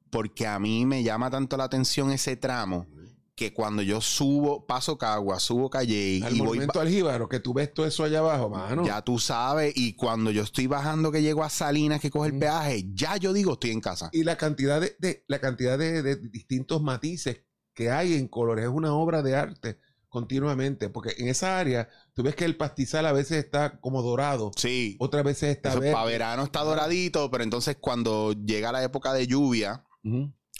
porque 0.09 0.47
a 0.47 0.57
mí 0.59 0.85
me 0.85 1.03
llama 1.03 1.29
tanto 1.29 1.57
la 1.57 1.65
atención 1.65 2.11
ese 2.11 2.37
tramo 2.37 2.87
que 3.35 3.53
cuando 3.53 3.81
yo 3.81 3.99
subo, 3.99 4.65
paso 4.65 4.97
Cagua, 4.97 5.41
subo 5.41 5.69
Calle 5.69 6.21
Al 6.23 6.35
y 6.35 6.39
voy 6.39 6.47
monumento 6.47 6.79
al 6.79 6.87
Jíbaro, 6.87 7.27
que 7.27 7.41
tú 7.41 7.53
ves 7.53 7.73
todo 7.73 7.85
eso 7.85 8.05
allá 8.05 8.19
abajo, 8.19 8.49
mano. 8.49 8.85
Ya 8.85 9.01
tú 9.01 9.19
sabes, 9.19 9.73
y 9.75 9.91
cuando 9.93 10.31
yo 10.31 10.43
estoy 10.43 10.67
bajando 10.67 11.11
que 11.11 11.21
llego 11.21 11.43
a 11.43 11.49
Salinas 11.49 11.99
que 11.99 12.09
coge 12.09 12.29
el 12.29 12.39
peaje, 12.39 12.85
ya 12.93 13.17
yo 13.17 13.33
digo 13.33 13.53
estoy 13.53 13.71
en 13.71 13.81
casa. 13.81 14.09
Y 14.13 14.23
la 14.23 14.37
cantidad 14.37 14.79
de, 14.79 14.95
de- 14.99 15.25
la 15.27 15.39
cantidad 15.39 15.77
de, 15.77 16.01
de 16.01 16.15
distintos 16.15 16.81
matices 16.81 17.41
que 17.73 17.91
hay 17.91 18.13
en 18.13 18.29
colores 18.29 18.63
es 18.63 18.71
una 18.71 18.93
obra 18.93 19.21
de 19.21 19.35
arte. 19.35 19.79
Continuamente, 20.15 20.87
porque 20.89 21.13
en 21.17 21.27
esa 21.27 21.59
área 21.59 21.89
tú 22.13 22.23
ves 22.23 22.35
que 22.35 22.45
el 22.45 22.55
pastizal 22.55 23.05
a 23.05 23.11
veces 23.11 23.43
está 23.43 23.81
como 23.81 24.01
dorado, 24.01 24.51
Sí. 24.55 24.95
otras 24.99 25.25
veces 25.25 25.55
está 25.57 25.71
Eso 25.71 25.81
verde. 25.81 25.91
para 25.93 26.05
verano 26.05 26.43
está 26.43 26.61
doradito, 26.63 27.29
pero 27.29 27.43
entonces 27.43 27.75
cuando 27.81 28.31
llega 28.31 28.71
la 28.71 28.81
época 28.81 29.11
de 29.13 29.27
lluvia, 29.27 29.83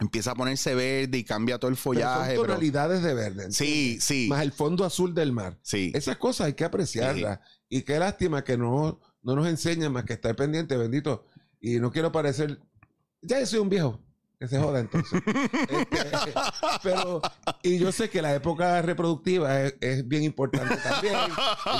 empieza 0.01 0.31
a 0.31 0.35
ponerse 0.35 0.75
verde 0.75 1.17
y 1.19 1.23
cambia 1.23 1.57
todo 1.57 1.69
el 1.69 1.75
Pero 1.75 1.83
follaje. 1.83 2.35
son 2.35 2.43
pero- 2.43 2.53
tonalidades 2.55 3.01
de 3.01 3.13
verde. 3.13 3.51
Sí, 3.53 3.97
sí. 4.01 4.27
Más 4.29 4.41
el 4.41 4.51
fondo 4.51 4.83
azul 4.83 5.15
del 5.15 5.31
mar. 5.31 5.57
Sí. 5.61 5.93
Esas 5.95 6.17
cosas 6.17 6.47
hay 6.47 6.53
que 6.53 6.65
apreciarlas. 6.65 7.39
Y 7.69 7.83
qué 7.83 7.97
lástima 7.97 8.43
que 8.43 8.57
no, 8.57 8.99
no 9.21 9.35
nos 9.35 9.47
enseñan 9.47 9.93
más 9.93 10.03
que 10.03 10.13
estar 10.13 10.35
pendiente, 10.35 10.75
bendito. 10.75 11.25
Y 11.61 11.79
no 11.79 11.91
quiero 11.93 12.11
parecer. 12.11 12.59
Ya 13.21 13.39
yo 13.39 13.45
soy 13.45 13.59
un 13.59 13.69
viejo. 13.69 14.04
Que 14.39 14.47
se 14.47 14.59
joda 14.59 14.79
entonces. 14.79 15.21
Este, 15.95 16.33
pero, 16.83 17.21
y 17.63 17.77
yo 17.79 17.91
sé 17.91 18.09
que 18.09 18.21
la 18.21 18.33
época 18.35 18.81
reproductiva 18.81 19.61
es, 19.61 19.75
es 19.81 20.07
bien 20.07 20.23
importante 20.23 20.75
también. 20.77 21.15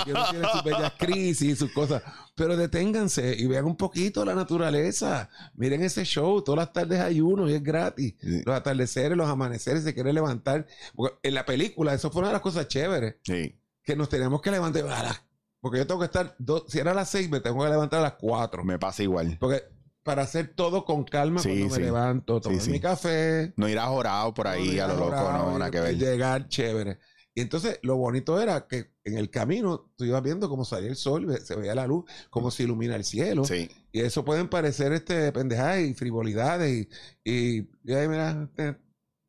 y 0.00 0.04
que 0.04 0.10
uno 0.12 0.24
tiene 0.30 0.48
sus 0.52 0.64
bellas 0.64 0.92
crisis, 0.98 1.58
sus 1.58 1.72
cosas. 1.72 2.02
Pero 2.34 2.56
deténganse 2.56 3.34
y 3.38 3.46
vean 3.46 3.64
un 3.66 3.76
poquito 3.76 4.24
la 4.24 4.34
naturaleza. 4.34 5.28
Miren 5.54 5.82
ese 5.82 6.04
show. 6.04 6.42
Todas 6.42 6.58
las 6.58 6.72
tardes 6.72 7.00
hay 7.00 7.20
uno 7.20 7.48
y 7.48 7.54
es 7.54 7.62
gratis. 7.62 8.14
Sí. 8.20 8.42
Los 8.44 8.54
atardeceres, 8.56 9.16
los 9.16 9.28
amaneceres, 9.28 9.84
se 9.84 9.94
quiere 9.94 10.12
levantar. 10.12 10.66
Porque 10.94 11.16
en 11.22 11.34
la 11.34 11.44
película, 11.46 11.94
eso 11.94 12.10
fue 12.10 12.20
una 12.20 12.28
de 12.28 12.34
las 12.34 12.42
cosas 12.42 12.68
chéveres 12.68 13.16
Sí. 13.24 13.58
que 13.82 13.96
nos 13.96 14.08
teníamos 14.08 14.40
que 14.42 14.50
levantar 14.50 14.86
a 14.88 15.02
las- 15.02 15.22
porque 15.60 15.78
yo 15.78 15.86
tengo 15.86 16.00
que 16.00 16.06
estar 16.06 16.36
si 16.68 16.78
era 16.78 16.92
a 16.92 16.94
las 16.94 17.10
seis 17.10 17.28
me 17.28 17.40
tengo 17.40 17.64
que 17.64 17.70
levantar 17.70 17.98
a 17.98 18.02
las 18.04 18.12
cuatro 18.20 18.62
Me 18.62 18.78
pasa 18.78 19.02
igual. 19.02 19.36
porque 19.40 19.64
para 20.06 20.22
hacer 20.22 20.54
todo 20.54 20.84
con 20.86 21.04
calma 21.04 21.40
Sí, 21.42 21.48
cuando 21.48 21.66
me 21.68 21.74
sí. 21.74 21.80
levanto 21.82 22.40
tomar 22.40 22.60
sí. 22.60 22.70
mi 22.70 22.80
café 22.80 23.52
No 23.56 23.68
ir 23.68 23.78
a 23.78 23.86
jorado 23.88 24.32
por 24.32 24.46
ahí 24.46 24.78
a 24.78 24.86
lo 24.86 24.96
loco, 24.96 25.10
no, 25.32 25.58
nada 25.58 25.70
que 25.70 25.80
ver. 25.80 25.98
llegar 25.98 26.48
chévere 26.48 26.98
y 27.34 27.42
entonces 27.42 27.78
lo 27.82 27.96
bonito 27.96 28.40
era 28.40 28.66
que 28.66 28.92
en 29.04 29.18
el 29.18 29.28
camino 29.30 29.92
tú 29.96 30.04
ibas 30.06 30.22
viendo 30.22 30.48
cómo 30.48 30.64
salía 30.64 30.88
el 30.88 30.96
sol 30.96 31.36
se 31.44 31.54
veía 31.56 31.74
la 31.74 31.86
luz 31.86 32.04
cómo 32.30 32.50
se 32.50 32.62
ilumina 32.62 32.96
el 32.96 33.04
cielo 33.04 33.44
Sí. 33.44 33.68
y 33.92 34.00
eso 34.00 34.24
pueden 34.24 34.48
parecer 34.48 34.92
este 34.94 35.30
pendejadas 35.32 35.80
y 35.80 35.92
frivolidades 35.92 36.86
y, 37.24 37.30
y, 37.30 37.68
y 37.84 37.92
ahí 37.92 38.08
mira 38.08 38.30
este, 38.44 38.78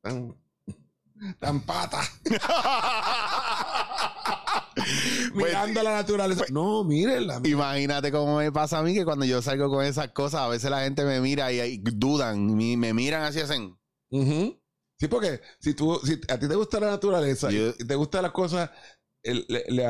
tan 0.01 0.37
tan 1.39 1.61
pata 1.61 1.99
mirando 5.33 5.83
la 5.83 5.91
naturaleza. 5.95 6.45
No, 6.51 6.83
mírenla. 6.83 7.41
Imagínate 7.43 8.11
cómo 8.11 8.37
me 8.37 8.51
pasa 8.51 8.79
a 8.79 8.83
mí 8.83 8.93
que 8.93 9.05
cuando 9.05 9.25
yo 9.25 9.41
salgo 9.41 9.69
con 9.69 9.85
esas 9.85 10.09
cosas, 10.09 10.41
a 10.41 10.47
veces 10.47 10.69
la 10.69 10.81
gente 10.83 11.03
me 11.05 11.19
mira 11.21 11.51
y, 11.51 11.59
y 11.59 11.77
dudan, 11.77 12.55
mi- 12.55 12.77
me 12.77 12.93
miran 12.93 13.23
así 13.23 13.39
hacen. 13.39 13.77
Ujú. 14.09 14.59
Sí, 14.99 15.07
porque 15.07 15.41
si 15.59 15.73
tú, 15.73 15.99
si 16.03 16.19
a 16.27 16.39
ti 16.39 16.47
te 16.47 16.55
gusta 16.55 16.79
la 16.79 16.87
naturaleza 16.91 17.51
Yo- 17.51 17.73
y 17.77 17.85
te 17.85 17.95
gusta 17.95 18.21
las 18.21 18.31
cosas, 18.31 18.69
el- 19.21 19.45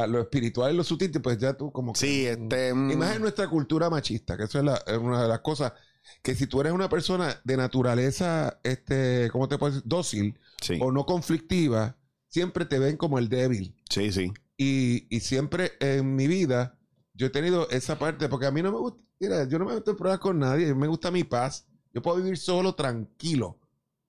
lo 0.09 0.19
espiritual 0.21 0.73
y 0.73 0.77
lo 0.77 0.83
sutil, 0.83 1.11
pues 1.21 1.37
ya 1.37 1.53
tú 1.55 1.71
como 1.71 1.93
que- 1.93 1.99
Sí, 1.99 2.25
este. 2.25 2.73
mm, 2.73 2.97
más 2.97 3.15
en 3.15 3.21
nuestra 3.21 3.47
cultura 3.47 3.89
machista, 3.89 4.35
que 4.35 4.43
eso 4.43 4.59
es, 4.59 4.65
la- 4.65 4.83
es 4.85 4.97
una 4.97 5.21
de 5.21 5.27
las 5.29 5.39
cosas 5.39 5.73
que 6.23 6.35
si 6.35 6.47
tú 6.47 6.59
eres 6.61 6.73
una 6.73 6.89
persona 6.89 7.39
de 7.43 7.57
naturaleza, 7.57 8.59
este, 8.63 9.29
¿cómo 9.31 9.47
te 9.47 9.57
puedo 9.57 9.73
decir? 9.73 9.87
Dócil 9.87 10.39
Sí, 10.61 10.77
o 10.81 10.91
no 10.91 11.05
conflictiva, 11.05 11.97
siempre 12.29 12.65
te 12.65 12.79
ven 12.79 12.97
como 12.97 13.19
el 13.19 13.29
débil. 13.29 13.75
sí, 13.89 14.11
sí. 14.11 14.33
Y, 14.57 15.07
y 15.15 15.19
siempre 15.19 15.73
en 15.79 16.15
mi 16.15 16.27
vida 16.27 16.77
yo 17.13 17.27
he 17.27 17.29
tenido 17.29 17.69
esa 17.69 17.97
parte, 17.97 18.29
porque 18.29 18.45
a 18.45 18.51
mí 18.51 18.61
no 18.61 18.71
me 18.71 18.77
gusta, 18.77 18.99
mira, 19.19 19.47
yo 19.47 19.59
no 19.59 19.65
me 19.65 19.73
meto 19.73 19.91
en 19.91 19.97
pruebas 19.97 20.19
con 20.19 20.39
nadie, 20.39 20.73
me 20.73 20.87
gusta 20.87 21.11
mi 21.11 21.23
paz. 21.23 21.67
Yo 21.93 22.01
puedo 22.01 22.17
vivir 22.17 22.37
solo, 22.37 22.75
tranquilo, 22.75 23.59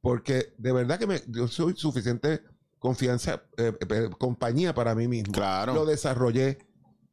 porque 0.01 0.55
de 0.59 0.73
verdad 0.73 0.99
que 0.99 1.07
me, 1.07 1.23
yo 1.29 1.49
soy 1.49 1.75
suficiente 1.75 2.43
confianza, 2.79 3.43
eh, 3.57 3.73
eh, 3.89 4.11
compañía 4.19 4.75
para 4.75 4.95
mí 4.95 5.09
mismo. 5.09 5.33
Claro. 5.33 5.75
Lo 5.75 5.87
desarrollé 5.87 6.59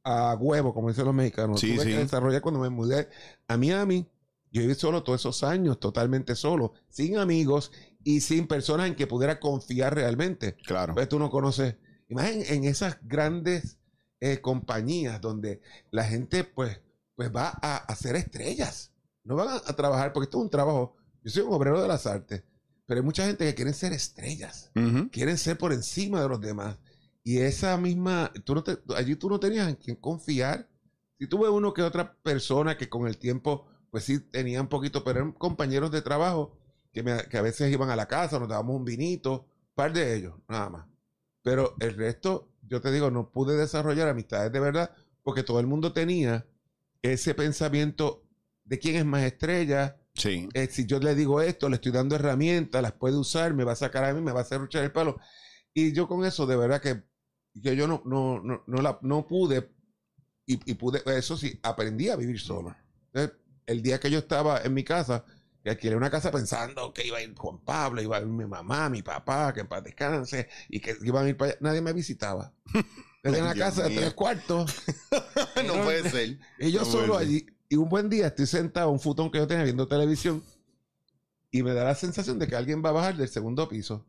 a 0.03 0.35
huevo, 0.35 0.73
como 0.73 0.89
dicen 0.89 1.05
los 1.05 1.15
mexicanos. 1.15 1.59
Sí, 1.59 1.75
Tuve 1.75 1.85
sí. 1.85 1.91
que 1.91 1.97
desarrollar 1.97 2.41
cuando 2.41 2.59
me 2.59 2.69
mudé 2.69 3.09
a 3.47 3.57
Miami. 3.57 4.07
Yo 4.51 4.61
viví 4.61 4.75
solo 4.75 5.03
todos 5.03 5.21
esos 5.21 5.43
años, 5.43 5.79
totalmente 5.79 6.35
solo, 6.35 6.73
sin 6.89 7.17
amigos 7.17 7.71
y 8.03 8.21
sin 8.21 8.47
personas 8.47 8.87
en 8.87 8.95
que 8.95 9.07
pudiera 9.07 9.39
confiar 9.39 9.95
realmente. 9.95 10.55
Claro. 10.55 10.93
Pues 10.93 11.09
tú 11.09 11.19
no 11.19 11.29
conoces. 11.29 11.75
Imagínate 12.07 12.53
en 12.53 12.63
esas 12.65 12.97
grandes 13.03 13.77
eh, 14.19 14.39
compañías 14.41 15.19
donde 15.21 15.61
la 15.91 16.03
gente 16.03 16.43
pues, 16.43 16.79
pues 17.15 17.33
va 17.35 17.49
a, 17.49 17.95
ser 17.95 18.15
estrellas. 18.15 18.91
No 19.23 19.35
van 19.35 19.49
a, 19.49 19.55
a 19.55 19.75
trabajar, 19.75 20.13
porque 20.13 20.25
esto 20.25 20.37
es 20.37 20.43
un 20.43 20.49
trabajo. 20.49 20.95
Yo 21.23 21.31
soy 21.31 21.43
un 21.43 21.53
obrero 21.53 21.81
de 21.81 21.87
las 21.87 22.05
artes, 22.05 22.43
pero 22.85 22.99
hay 22.99 23.05
mucha 23.05 23.25
gente 23.25 23.45
que 23.45 23.55
quiere 23.55 23.73
ser 23.73 23.93
estrellas, 23.93 24.71
quieren 25.09 25.37
ser 25.37 25.57
por 25.57 25.73
encima 25.73 26.21
de 26.21 26.29
los 26.29 26.39
demás. 26.39 26.77
Y 27.23 27.39
esa 27.39 27.75
misma, 27.77 28.31
tú 28.43 28.53
no 28.53 28.63
te- 28.63 28.77
allí 28.95 29.15
tú 29.15 29.29
no 29.29 29.39
tenías 29.39 29.67
en 29.67 29.75
quién 29.75 29.95
confiar. 29.95 30.69
Si 31.17 31.27
tuve 31.27 31.49
uno 31.49 31.73
que 31.73 31.81
otra 31.81 32.13
persona 32.21 32.77
que 32.77 32.87
con 32.87 33.07
el 33.07 33.17
tiempo, 33.17 33.65
pues 33.89 34.03
sí 34.03 34.19
tenía 34.19 34.61
un 34.61 34.67
poquito, 34.67 35.03
pero 35.03 35.19
eran 35.19 35.31
compañeros 35.31 35.89
de 35.89 36.03
trabajo 36.03 36.55
que, 36.93 37.01
me- 37.01 37.23
que 37.27 37.37
a 37.37 37.41
veces 37.41 37.71
iban 37.73 37.89
a 37.89 37.95
la 37.95 38.07
casa, 38.07 38.37
nos 38.37 38.47
dábamos 38.49 38.75
un 38.75 38.85
vinito, 38.85 39.47
par 39.73 39.91
de 39.91 40.15
ellos, 40.15 40.35
nada 40.47 40.69
más. 40.69 40.85
Pero 41.45 41.75
el 41.79 41.93
resto, 41.93 42.49
yo 42.63 42.81
te 42.81 42.91
digo, 42.91 43.11
no 43.11 43.29
pude 43.29 43.55
desarrollar 43.55 44.07
amistades 44.07 44.51
de 44.51 44.59
verdad 44.59 44.95
porque 45.21 45.43
todo 45.43 45.59
el 45.59 45.67
mundo 45.67 45.93
tenía 45.93 46.47
ese 47.03 47.35
pensamiento 47.35 48.23
de 48.63 48.79
quién 48.79 48.95
es 48.95 49.05
más 49.05 49.21
estrella. 49.21 50.01
Sí. 50.15 50.49
eh, 50.55 50.67
si 50.71 50.87
yo 50.87 50.97
le 50.97 51.13
digo 51.13 51.41
esto, 51.41 51.69
le 51.69 51.75
estoy 51.75 51.91
dando 51.91 52.15
herramientas, 52.15 52.81
las 52.81 52.93
puede 52.93 53.15
usar, 53.15 53.53
me 53.53 53.63
va 53.63 53.73
a 53.73 53.75
sacar 53.75 54.05
a 54.05 54.13
mí, 54.15 54.21
me 54.21 54.31
va 54.31 54.39
a 54.39 54.41
hacer 54.41 54.59
ruchar 54.59 54.83
el 54.85 54.91
palo. 54.91 55.19
Y 55.71 55.93
yo 55.93 56.07
con 56.07 56.25
eso, 56.25 56.47
de 56.47 56.55
verdad 56.55 56.81
que, 56.81 57.03
que 57.61 57.75
yo 57.75 57.87
no, 57.87 58.01
no, 58.05 58.41
no, 58.41 58.63
no, 58.65 58.81
la, 58.81 58.97
no 59.03 59.27
pude, 59.27 59.69
y, 60.47 60.71
y 60.71 60.73
pude, 60.73 61.03
eso 61.15 61.37
sí, 61.37 61.59
aprendí 61.61 62.09
a 62.09 62.15
vivir 62.15 62.39
solo. 62.39 62.75
Entonces, 63.13 63.37
el 63.67 63.83
día 63.83 63.99
que 63.99 64.09
yo 64.09 64.17
estaba 64.17 64.61
en 64.63 64.73
mi 64.73 64.83
casa, 64.83 65.25
que 65.65 65.71
alquilé 65.71 65.95
una 65.95 66.11
casa 66.11 66.29
pensando 66.29 66.93
que 66.93 67.07
iba 67.07 67.17
a 67.17 67.23
ir 67.23 67.33
Juan 67.35 67.57
Pablo, 67.57 67.99
iba 67.99 68.17
a 68.17 68.19
ir 68.19 68.27
mi 68.27 68.45
mamá, 68.45 68.87
mi 68.87 69.01
papá, 69.01 69.51
que 69.51 69.61
en 69.61 69.67
paz 69.67 69.83
descanse, 69.83 70.47
y 70.69 70.79
que 70.79 70.95
iban 71.01 71.25
a 71.25 71.29
ir 71.29 71.35
para 71.35 71.53
allá, 71.53 71.57
nadie 71.59 71.81
me 71.81 71.91
visitaba. 71.91 72.53
Tenía 73.23 73.41
una 73.41 73.55
Dios 73.55 73.65
casa 73.65 73.81
de 73.85 73.89
mío. 73.89 74.01
tres 74.01 74.13
cuartos, 74.13 74.75
no 75.65 75.73
puede 75.81 76.07
ser. 76.07 76.37
y 76.59 76.71
yo 76.71 76.81
No 76.81 76.85
solo 76.85 77.17
allí. 77.17 77.47
Y 77.67 77.77
un 77.77 77.89
buen 77.89 78.11
día 78.11 78.27
estoy 78.27 78.45
sentado 78.45 78.89
en 78.89 78.93
un 78.93 78.99
futón 78.99 79.31
que 79.31 79.39
yo 79.39 79.47
tenía 79.47 79.63
viendo 79.63 79.87
televisión 79.87 80.43
y 81.49 81.63
me 81.63 81.73
da 81.73 81.83
la 81.83 81.95
sensación 81.95 82.37
de 82.37 82.47
que 82.47 82.55
alguien 82.55 82.85
va 82.85 82.89
a 82.89 82.93
bajar 82.93 83.17
del 83.17 83.27
segundo 83.27 83.67
piso. 83.67 84.05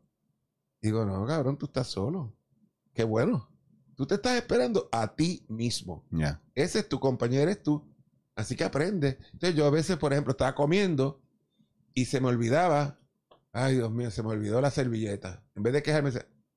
Digo, 0.79 1.05
no, 1.05 1.25
cabrón, 1.25 1.57
tú 1.57 1.65
estás 1.65 1.87
solo. 1.87 2.37
Qué 2.93 3.03
bueno. 3.03 3.49
Tú 3.95 4.05
te 4.05 4.13
estás 4.13 4.35
esperando 4.35 4.89
a 4.91 5.15
ti 5.15 5.43
mismo. 5.47 6.05
Ya. 6.11 6.39
Ese 6.53 6.77
es 6.81 6.87
tu 6.87 6.99
compañero, 6.99 7.41
eres 7.41 7.63
tú. 7.63 7.83
Así 8.35 8.55
que 8.55 8.63
aprende. 8.63 9.17
Entonces 9.33 9.55
yo 9.55 9.65
a 9.65 9.71
veces, 9.71 9.97
por 9.97 10.13
ejemplo, 10.13 10.33
estaba 10.33 10.53
comiendo 10.53 11.19
y 11.97 12.05
se 12.05 12.21
me 12.21 12.27
olvidaba. 12.27 12.99
Ay, 13.51 13.77
Dios 13.77 13.91
mío, 13.91 14.11
se 14.11 14.21
me 14.21 14.29
olvidó 14.29 14.61
la 14.61 14.69
servilleta. 14.69 15.43
En 15.55 15.63
vez 15.63 15.73
de 15.73 15.81
quejarme, 15.81 16.11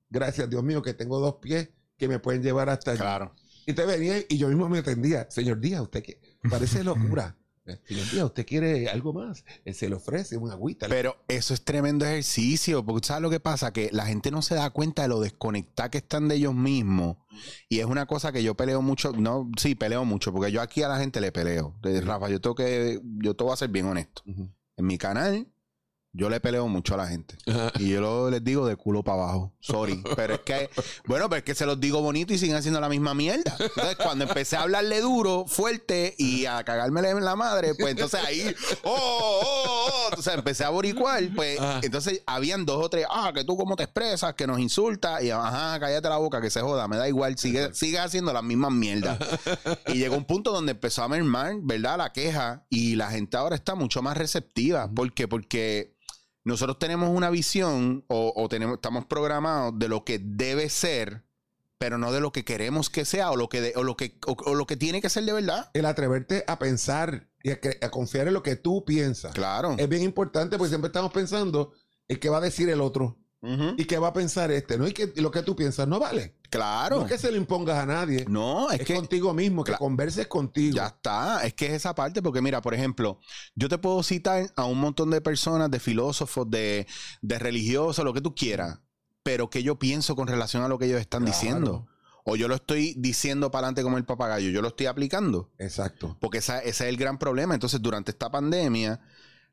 gracias 0.07 0.47
Dios 0.47 0.63
mío 0.63 0.83
que 0.83 0.93
tengo 0.93 1.19
dos 1.19 1.37
pies 1.41 1.69
que 1.97 2.07
me 2.07 2.19
pueden 2.19 2.43
llevar 2.43 2.69
hasta 2.69 2.91
allí. 2.91 2.99
Claro. 2.99 3.33
Y 3.65 3.73
te 3.73 3.83
venía 3.87 4.19
y 4.29 4.37
yo 4.37 4.49
mismo 4.49 4.69
me 4.69 4.77
atendía. 4.77 5.25
Señor 5.31 5.59
Díaz, 5.59 5.81
usted 5.81 6.03
que 6.03 6.21
parece 6.49 6.83
locura. 6.83 7.35
Eh, 7.63 7.79
Señor 7.87 8.09
Díaz, 8.09 8.25
usted 8.25 8.43
quiere 8.43 8.89
algo 8.89 9.13
más. 9.13 9.45
Él 9.65 9.75
se 9.75 9.87
le 9.87 9.93
ofrece 9.93 10.35
un 10.35 10.49
agüita. 10.49 10.87
Pero 10.87 11.23
eso 11.27 11.53
es 11.53 11.63
tremendo 11.63 12.05
ejercicio, 12.05 12.83
porque 12.83 13.05
¿sabes 13.05 13.21
lo 13.21 13.29
que 13.29 13.39
pasa? 13.39 13.71
Que 13.71 13.89
la 13.91 14.07
gente 14.07 14.31
no 14.31 14.41
se 14.41 14.55
da 14.55 14.71
cuenta 14.71 15.03
de 15.03 15.09
lo 15.09 15.19
desconectada 15.19 15.91
que 15.91 15.99
están 15.99 16.27
de 16.27 16.37
ellos 16.37 16.55
mismos. 16.55 17.17
Y 17.69 17.77
es 17.77 17.85
una 17.85 18.07
cosa 18.07 18.31
que 18.31 18.41
yo 18.41 18.57
peleo 18.57 18.81
mucho, 18.81 19.11
no, 19.11 19.51
sí, 19.57 19.75
peleo 19.75 20.05
mucho, 20.05 20.33
porque 20.33 20.51
yo 20.51 20.59
aquí 20.59 20.81
a 20.81 20.87
la 20.87 20.97
gente 20.97 21.21
le 21.21 21.31
peleo. 21.31 21.77
Rafa, 21.83 22.29
yo 22.29 22.41
tengo 22.41 22.55
que, 22.55 22.99
yo 23.19 23.35
te 23.35 23.43
voy 23.43 23.53
a 23.53 23.57
ser 23.57 23.69
bien 23.69 23.85
honesto. 23.85 24.23
En 24.81 24.87
mi 24.87 24.97
canal, 24.97 25.35
yo 26.13 26.29
le 26.29 26.39
peleo 26.39 26.67
mucho 26.67 26.93
a 26.95 26.97
la 26.97 27.07
gente. 27.07 27.35
Y 27.79 27.89
yo 27.89 28.01
lo- 28.01 28.29
les 28.29 28.43
digo 28.43 28.65
de 28.67 28.75
culo 28.75 29.03
para 29.03 29.23
abajo. 29.23 29.53
Sorry. 29.61 30.01
Pero 30.15 30.33
es 30.35 30.39
que, 30.41 30.69
bueno, 31.05 31.29
pero 31.29 31.37
es 31.39 31.43
que 31.43 31.55
se 31.55 31.65
los 31.65 31.79
digo 31.79 32.01
bonito 32.01 32.33
y 32.33 32.37
siguen 32.37 32.55
haciendo 32.57 32.79
la 32.81 32.89
misma 32.89 33.13
mierda. 33.13 33.55
Entonces, 33.59 33.95
cuando 33.95 34.25
empecé 34.25 34.55
a 34.57 34.63
hablarle 34.63 34.99
duro, 35.01 35.45
fuerte 35.47 36.15
y 36.17 36.45
a 36.45 36.63
cagármele 36.63 37.09
en 37.11 37.23
la 37.23 37.35
madre, 37.35 37.73
pues 37.75 37.91
entonces 37.91 38.19
ahí, 38.25 38.53
oh, 38.83 38.91
oh, 38.93 39.41
oh. 39.45 40.05
Entonces 40.09 40.33
empecé 40.33 40.63
a 40.65 40.69
boricuar, 40.69 41.23
pues 41.35 41.59
Ajá. 41.59 41.79
entonces 41.83 42.21
habían 42.25 42.65
dos 42.65 42.83
o 42.85 42.89
tres, 42.89 43.05
ah, 43.09 43.31
que 43.33 43.43
tú 43.43 43.55
cómo 43.55 43.75
te 43.75 43.83
expresas, 43.83 44.33
que 44.33 44.45
nos 44.47 44.59
insultas, 44.59 45.23
y 45.23 45.29
ajá, 45.31 45.79
cállate 45.79 46.09
la 46.09 46.17
boca, 46.17 46.41
que 46.41 46.49
se 46.49 46.59
joda, 46.61 46.87
me 46.87 46.97
da 46.97 47.07
igual, 47.07 47.37
sigue, 47.37 47.73
sigue 47.73 47.99
haciendo 47.99 48.33
las 48.33 48.43
mismas 48.43 48.71
mierdas. 48.71 49.17
Y 49.87 49.93
llegó 49.93 50.17
un 50.17 50.25
punto 50.25 50.51
donde 50.51 50.73
empezó 50.73 51.03
a 51.03 51.07
mermar, 51.07 51.55
¿verdad? 51.61 51.97
La 51.97 52.11
queja 52.11 52.65
y 52.69 52.95
la 52.95 53.09
gente 53.11 53.37
ahora 53.37 53.55
está 53.55 53.75
mucho 53.75 54.01
más 54.01 54.17
receptiva. 54.17 54.89
¿Por 54.93 55.13
qué? 55.13 55.27
Porque 55.27 55.95
nosotros 56.43 56.79
tenemos 56.79 57.09
una 57.09 57.29
visión 57.29 58.03
o, 58.07 58.33
o 58.35 58.49
tenemos, 58.49 58.75
estamos 58.75 59.05
programados 59.05 59.77
de 59.77 59.87
lo 59.87 60.03
que 60.03 60.19
debe 60.19 60.69
ser, 60.69 61.23
pero 61.77 61.97
no 61.97 62.11
de 62.11 62.19
lo 62.21 62.31
que 62.31 62.43
queremos 62.45 62.89
que 62.89 63.05
sea 63.05 63.31
o 63.31 63.35
lo 63.37 63.47
que, 63.49 63.61
de- 63.61 63.73
o 63.75 63.83
lo 63.83 63.95
que, 63.97 64.17
o, 64.27 64.33
o 64.33 64.55
lo 64.55 64.65
que 64.65 64.77
tiene 64.77 65.01
que 65.01 65.09
ser 65.09 65.23
de 65.25 65.33
verdad. 65.33 65.69
El 65.73 65.85
atreverte 65.85 66.43
a 66.47 66.57
pensar 66.59 67.29
y 67.43 67.51
a, 67.51 67.89
confiar 67.91 68.27
en 68.27 68.33
lo 68.33 68.43
que 68.43 68.55
tú 68.55 68.85
piensas. 68.85 69.33
Claro. 69.33 69.75
Es 69.77 69.89
bien 69.89 70.03
importante 70.03 70.57
porque 70.57 70.69
siempre 70.69 70.87
estamos 70.87 71.11
pensando 71.11 71.73
el 72.07 72.19
que 72.19 72.29
va 72.29 72.37
a 72.37 72.41
decir 72.41 72.69
el 72.69 72.81
otro. 72.81 73.17
¿Y 73.43 73.85
qué 73.85 73.97
va 73.97 74.09
a 74.09 74.13
pensar 74.13 74.51
este? 74.51 74.77
¿No? 74.77 74.87
Y 74.87 74.91
que 74.93 75.11
lo 75.15 75.31
que 75.31 75.41
tú 75.41 75.55
piensas 75.55 75.87
no 75.87 75.99
vale. 75.99 76.35
Claro. 76.51 76.97
No 76.97 77.05
es 77.05 77.11
que 77.11 77.17
se 77.17 77.31
lo 77.31 77.37
impongas 77.37 77.77
a 77.79 77.85
nadie. 77.87 78.25
No, 78.29 78.69
es, 78.69 78.81
es 78.81 78.85
que 78.85 78.93
contigo 78.93 79.33
mismo, 79.33 79.63
que 79.63 79.73
converses 79.73 80.27
contigo. 80.27 80.75
ya 80.75 80.87
está. 80.87 81.43
Es 81.45 81.53
que 81.55 81.65
es 81.67 81.73
esa 81.73 81.95
parte, 81.95 82.21
porque 82.21 82.41
mira, 82.41 82.61
por 82.61 82.73
ejemplo, 82.75 83.19
yo 83.55 83.67
te 83.67 83.77
puedo 83.79 84.03
citar 84.03 84.51
a 84.55 84.65
un 84.65 84.79
montón 84.79 85.09
de 85.09 85.21
personas, 85.21 85.71
de 85.71 85.79
filósofos, 85.79 86.49
de, 86.51 86.85
de 87.21 87.39
religiosos, 87.39 88.05
lo 88.05 88.13
que 88.13 88.21
tú 88.21 88.35
quieras, 88.35 88.79
pero 89.23 89.49
que 89.49 89.63
yo 89.63 89.79
pienso 89.79 90.15
con 90.15 90.27
relación 90.27 90.61
a 90.63 90.67
lo 90.67 90.77
que 90.77 90.85
ellos 90.85 91.01
están 91.01 91.23
Claro. 91.23 91.35
diciendo. 91.37 91.87
O 92.23 92.35
yo 92.35 92.47
lo 92.47 92.53
estoy 92.53 92.93
diciendo 92.99 93.49
para 93.49 93.65
adelante 93.65 93.81
como 93.81 93.97
el 93.97 94.05
papagayo, 94.05 94.51
yo 94.51 94.61
lo 94.61 94.67
estoy 94.67 94.85
aplicando. 94.85 95.49
Exacto. 95.57 96.15
Porque 96.21 96.37
esa- 96.37 96.59
ese 96.59 96.69
es 96.83 96.89
el 96.89 96.97
gran 96.97 97.17
problema. 97.17 97.55
Entonces, 97.55 97.81
durante 97.81 98.11
esta 98.11 98.29
pandemia 98.29 98.99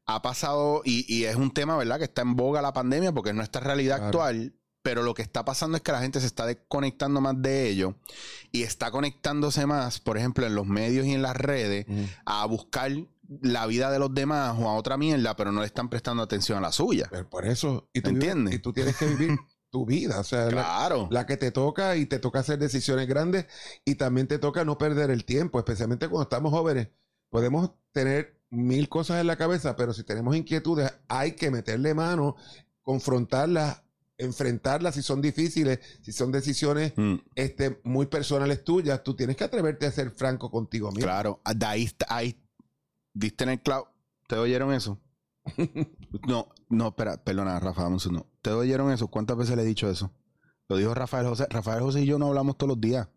ha 0.09 0.23
pasado, 0.23 0.83
y, 0.85 1.05
y 1.15 1.25
es 1.25 1.37
un 1.37 1.53
tema, 1.53 1.77
¿verdad? 1.77 1.99
Que 1.99 2.05
está 2.05 2.23
en 2.23 2.35
boga 2.35 2.61
la 2.63 2.73
pandemia 2.73 3.13
porque 3.13 3.31
es 3.31 3.37
nuestra 3.37 3.61
realidad 3.61 3.97
Claro. 3.99 4.07
actual. 4.07 4.55
Pero 4.83 5.03
lo 5.03 5.13
que 5.13 5.23
está 5.23 5.45
pasando 5.45 5.77
es 5.77 5.83
que 5.83 5.93
la 5.93 6.01
gente 6.01 6.19
se 6.21 6.27
está 6.27 6.47
desconectando 6.47 7.21
más 7.21 7.35
de 7.43 7.69
ello 7.69 7.97
y 8.53 8.63
está 8.63 8.91
conectándose 8.91 9.67
más, 9.67 10.01
por 10.01 10.17
ejemplo, 10.17 10.47
en 10.47 10.55
los 10.55 10.67
medios 10.67 11.05
y 11.05 11.13
en 11.13 11.21
las 11.21 11.37
redes, 11.37 11.85
Mm. 11.89 12.05
a 12.25 12.47
buscar 12.47 12.93
la 13.43 13.67
vida 13.67 13.91
de 13.91 13.99
los 13.99 14.15
demás 14.15 14.57
o 14.59 14.67
a 14.69 14.75
otra 14.77 14.97
mierda, 14.97 15.37
pero 15.37 15.53
no 15.53 15.61
le 15.61 15.67
están 15.67 15.91
prestando 15.91 16.23
atención 16.23 16.57
a 16.59 16.61
la 16.63 16.73
suya. 16.73 17.09
Pero 17.11 17.29
por 17.29 17.45
eso. 17.45 17.91
Y 17.93 18.01
tú, 18.01 18.11
¿Entiendes? 18.11 18.55
y 18.55 18.59
tú 18.61 18.73
tienes 18.73 18.97
que 18.97 19.07
vivir 19.07 19.37
tu 19.71 19.85
vida. 19.85 20.21
O 20.21 20.25
sea, 20.25 20.45
la- 20.47 20.51
Claro. 20.53 21.09
la 21.11 21.27
que 21.27 21.37
te 21.37 21.51
toca 21.51 21.97
y 21.97 22.07
te 22.07 22.19
toca 22.19 22.39
hacer 22.39 22.59
decisiones 22.59 23.07
grandes 23.09 23.45
y 23.85 23.97
también 23.97 24.27
te 24.29 24.39
toca 24.39 24.65
no 24.65 24.79
perder 24.79 25.11
el 25.11 25.27
tiempo, 25.27 25.59
especialmente 25.59 26.09
cuando 26.09 26.23
estamos 26.23 26.51
jóvenes. 26.53 26.89
Podemos 27.29 27.73
tener 27.93 28.38
mil 28.51 28.89
cosas 28.89 29.21
en 29.21 29.27
la 29.27 29.37
cabeza, 29.37 29.77
pero 29.77 29.93
si 29.93 30.05
tenemos 30.05 30.37
inquietudes, 30.37 30.93
hay 31.09 31.33
que 31.33 31.51
meterle 31.51 31.95
mano, 31.95 32.37
confrontarlas, 32.83 33.83
enfrentarlas 34.17 34.95
si 34.95 35.03
son 35.03 35.21
difíciles, 35.21 35.79
si 36.03 36.13
son 36.13 36.33
decisiones 36.33 36.93
Mm, 36.97 37.15
este, 37.35 37.81
muy 37.85 38.07
personales 38.07 38.65
tuyas. 38.65 39.03
Tú 39.05 39.15
tienes 39.15 39.37
que 39.37 39.45
atreverte 39.45 39.87
a 39.87 39.93
ser 39.93 40.11
franco 40.11 40.51
contigo 40.51 40.89
mismo. 40.91 41.05
claro. 41.05 41.41
De 41.55 41.67
ahí, 41.67 41.85
está- 41.85 42.07
ahí 42.09 42.41
diste 43.15 43.45
en 43.45 43.51
el 43.51 43.61
clavo. 43.63 43.89
¿Te 44.27 44.37
oyeron 44.37 44.73
eso? 44.73 44.99
No, 46.27 46.49
no, 46.71 46.89
espera, 46.89 47.23
perdona, 47.23 47.61
Rafa, 47.61 47.83
dame 47.83 47.95
un 47.95 48.01
segundo. 48.01 48.27
¿Te 48.43 48.51
oyeron 48.51 48.91
eso? 48.91 49.09
¿Cuántas 49.09 49.37
veces 49.37 49.57
le 49.57 49.63
he 49.63 49.67
dicho 49.67 49.91
eso? 49.91 50.11
Lo 50.69 50.77
dijo 50.77 50.95
Rafael 50.95 51.27
José. 51.27 51.47
Rafael 51.51 51.83
José 51.83 52.01
y 52.03 52.07
yo 52.07 52.19
no 52.19 52.29
hablamos 52.29 52.57
todos 52.57 52.69
los 52.71 52.81
días. 52.81 53.09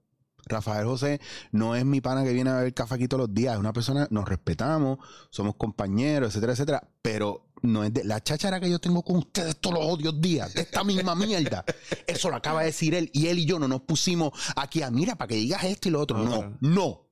Rafael 0.46 0.86
José 0.86 1.22
no 1.52 1.76
es 1.76 1.86
mi 1.86 2.02
pana 2.02 2.24
que 2.24 2.34
viene 2.34 2.50
a 2.50 2.58
beber 2.58 2.74
café 2.74 2.96
aquí 2.96 3.08
todos 3.08 3.28
los 3.28 3.34
días. 3.34 3.54
Es 3.54 3.60
una 3.60 3.74
persona, 3.74 4.08
nos 4.10 4.28
respetamos, 4.28 5.00
somos 5.30 5.56
compañeros, 5.56 6.30
etcétera, 6.30 6.54
etcétera. 6.54 6.88
Pero 7.02 7.52
no 7.62 7.84
es 7.84 7.94
de 7.94 8.04
la 8.04 8.22
cháchara 8.24 8.60
que 8.60 8.70
yo 8.70 8.80
tengo 8.80 9.04
con 9.04 9.18
ustedes 9.18 9.58
todos 9.58 9.76
los 9.76 9.86
odios 9.86 10.20
días, 10.20 10.54
de 10.54 10.62
esta 10.62 10.84
misma 10.84 11.16
mierda. 11.16 11.64
Eso 12.08 12.30
lo 12.30 12.36
acaba 12.36 12.62
de 12.62 12.68
decir 12.68 12.96
él. 12.96 13.10
Y 13.14 13.28
él 13.28 13.40
y 13.40 13.46
yo 13.46 13.60
no 13.60 13.68
nos 13.68 13.82
pusimos 13.82 14.32
aquí 14.56 14.82
a, 14.82 14.92
mira, 14.92 15.16
para 15.16 15.30
que 15.30 15.36
digas 15.36 15.64
esto 15.64 15.90
y 15.90 15.92
lo 15.92 16.02
otro. 16.02 16.18
No, 16.18 16.58
no. 16.60 17.11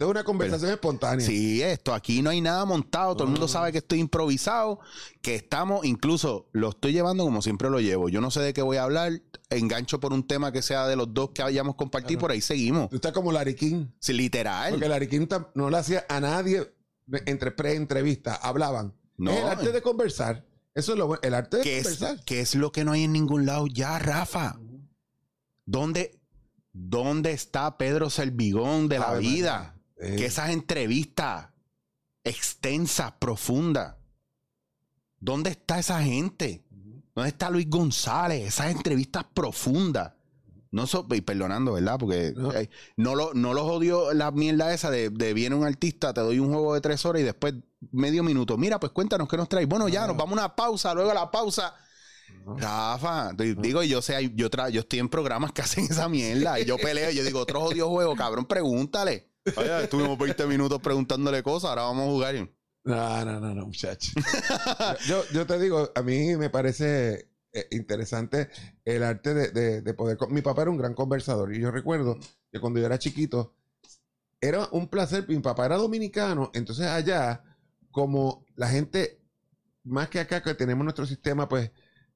Es 0.00 0.06
una 0.06 0.24
conversación 0.24 0.70
espontánea. 0.70 1.24
Sí, 1.26 1.60
esto, 1.62 1.92
aquí 1.92 2.22
no 2.22 2.30
hay 2.30 2.40
nada 2.40 2.64
montado, 2.64 3.12
todo 3.14 3.24
el 3.24 3.30
mundo 3.30 3.44
No. 3.46 3.48
sabe 3.48 3.70
que 3.70 3.78
estoy 3.78 4.00
improvisado, 4.00 4.80
que 5.20 5.34
estamos, 5.34 5.84
incluso 5.84 6.48
lo 6.52 6.70
estoy 6.70 6.92
llevando 6.92 7.22
como 7.24 7.42
siempre 7.42 7.68
lo 7.68 7.80
llevo. 7.80 8.08
Yo 8.08 8.22
no 8.22 8.30
sé 8.30 8.40
de 8.40 8.54
qué 8.54 8.62
voy 8.62 8.78
a 8.78 8.84
hablar, 8.84 9.12
engancho 9.50 10.00
por 10.00 10.14
un 10.14 10.26
tema 10.26 10.52
que 10.52 10.62
sea 10.62 10.86
de 10.86 10.96
los 10.96 11.12
dos 11.12 11.30
que 11.34 11.42
hayamos 11.42 11.74
compartido, 11.74 12.18
Claro. 12.18 12.20
por 12.22 12.30
ahí 12.30 12.40
seguimos. 12.40 12.88
Tú 12.88 12.96
estás 12.96 13.12
como 13.12 13.30
King. 13.54 13.88
Sí, 13.98 14.14
literal. 14.14 14.70
Porque 14.72 14.88
tam- 15.28 15.48
no 15.54 15.68
le 15.68 15.76
hacía 15.76 16.06
a 16.08 16.18
nadie 16.18 16.72
entre 17.26 17.50
pre-entrevistas. 17.50 18.38
Hablaban. 18.42 18.94
No. 19.18 19.32
Es 19.32 19.38
el 19.40 19.48
arte 19.48 19.70
de 19.72 19.82
conversar. 19.82 20.46
Eso 20.74 20.92
es 20.92 20.98
lo 20.98 21.08
bueno. 21.08 21.20
El 21.22 21.34
arte 21.34 21.58
de 21.58 21.62
¿Qué 21.62 21.76
es, 21.78 21.82
conversar. 21.84 22.24
qué 22.24 22.40
es 22.40 22.54
lo 22.54 22.72
que 22.72 22.84
no 22.86 22.92
hay 22.92 23.04
en 23.04 23.12
ningún 23.12 23.44
lado 23.44 23.66
ya, 23.66 23.98
Rafa? 23.98 24.58
¿Dónde, 25.66 26.18
dónde 26.72 27.32
está 27.32 27.76
Pedro 27.76 28.08
Servigón 28.08 28.88
de 28.88 28.98
la 28.98 29.14
vida? 29.14 29.76
Eh, 30.00 30.16
que 30.16 30.26
esas 30.26 30.50
entrevistas 30.50 31.48
extensas, 32.24 33.12
profundas, 33.18 33.96
¿dónde 35.18 35.50
está 35.50 35.78
esa 35.78 36.02
gente? 36.02 36.64
¿Dónde 37.14 37.28
está 37.30 37.50
Luis 37.50 37.68
González? 37.68 38.46
Esas 38.46 38.70
entrevistas 38.72 39.24
profundas. 39.34 40.12
No 40.72 40.86
so- 40.86 41.06
y 41.10 41.20
perdonando, 41.20 41.72
¿verdad? 41.72 41.98
Porque 41.98 42.32
No. 42.36 42.52
eh, 42.54 42.70
no, 42.96 43.16
lo, 43.16 43.34
no 43.34 43.52
los 43.54 43.64
odio 43.64 44.14
la 44.14 44.30
mierda 44.30 44.72
esa 44.72 44.88
de, 44.90 45.10
de 45.10 45.34
viene 45.34 45.56
un 45.56 45.64
artista, 45.66 46.14
te 46.14 46.20
doy 46.20 46.38
un 46.38 46.52
juego 46.52 46.74
de 46.74 46.80
tres 46.80 47.04
horas 47.04 47.22
y 47.22 47.24
después 47.24 47.54
medio 47.90 48.22
minuto. 48.22 48.56
Mira, 48.56 48.78
pues 48.78 48.92
cuéntanos 48.92 49.28
qué 49.28 49.36
nos 49.36 49.48
traes. 49.48 49.66
Bueno, 49.66 49.88
ya, 49.88 50.06
nos 50.06 50.16
vamos 50.16 50.38
a 50.38 50.42
una 50.44 50.54
pausa, 50.56 50.94
luego 50.94 51.10
a 51.10 51.14
la 51.14 51.30
pausa. 51.30 51.74
no. 52.46 52.56
Rafa, 52.56 53.32
digo, 53.32 53.82
yo 53.82 54.00
sé, 54.00 54.30
yo, 54.36 54.48
tra- 54.48 54.70
yo 54.70 54.80
estoy 54.80 55.00
en 55.00 55.08
programas 55.08 55.50
que 55.52 55.62
hacen 55.62 55.84
esa 55.86 56.08
mierda 56.08 56.60
y 56.60 56.64
yo 56.64 56.76
peleo, 56.78 57.10
yo 57.10 57.24
digo, 57.24 57.40
otro 57.40 57.60
jodido 57.60 57.88
juego, 57.88 58.14
cabrón, 58.14 58.44
pregúntale. 58.46 59.28
Oye, 59.56 59.84
estuvimos 59.84 60.18
20 60.18 60.46
minutos 60.46 60.80
preguntándole 60.80 61.42
cosas, 61.42 61.70
ahora 61.70 61.82
vamos 61.82 62.04
a 62.06 62.10
jugar. 62.10 62.34
No, 62.84 63.24
no, 63.24 63.40
no, 63.40 63.54
no, 63.54 63.66
muchacho. 63.66 64.12
yo, 65.06 65.22
yo 65.32 65.46
te 65.46 65.58
digo, 65.58 65.90
a 65.94 66.02
mí 66.02 66.36
me 66.36 66.50
parece 66.50 67.30
eh, 67.52 67.66
interesante 67.72 68.48
el 68.84 69.02
arte 69.02 69.34
de, 69.34 69.50
de- 69.50 69.82
de 69.82 69.94
poder... 69.94 70.16
Mi 70.30 70.42
papá 70.42 70.62
era 70.62 70.70
un 70.70 70.76
gran 70.78 70.94
conversador 70.94 71.54
y 71.54 71.60
yo 71.60 71.70
recuerdo 71.70 72.18
que 72.52 72.60
cuando 72.60 72.80
yo 72.80 72.86
era 72.86 72.98
chiquito 72.98 73.54
era 74.40 74.68
un 74.72 74.88
placer. 74.88 75.26
Mi 75.28 75.38
papá 75.40 75.66
era 75.66 75.76
dominicano, 75.76 76.50
entonces 76.54 76.86
allá, 76.86 77.44
como 77.90 78.46
la 78.56 78.68
gente, 78.68 79.20
más 79.84 80.08
que 80.08 80.20
acá 80.20 80.42
que 80.42 80.54
tenemos 80.54 80.84
nuestro 80.84 81.06
sistema, 81.06 81.48
pues, 81.48 81.70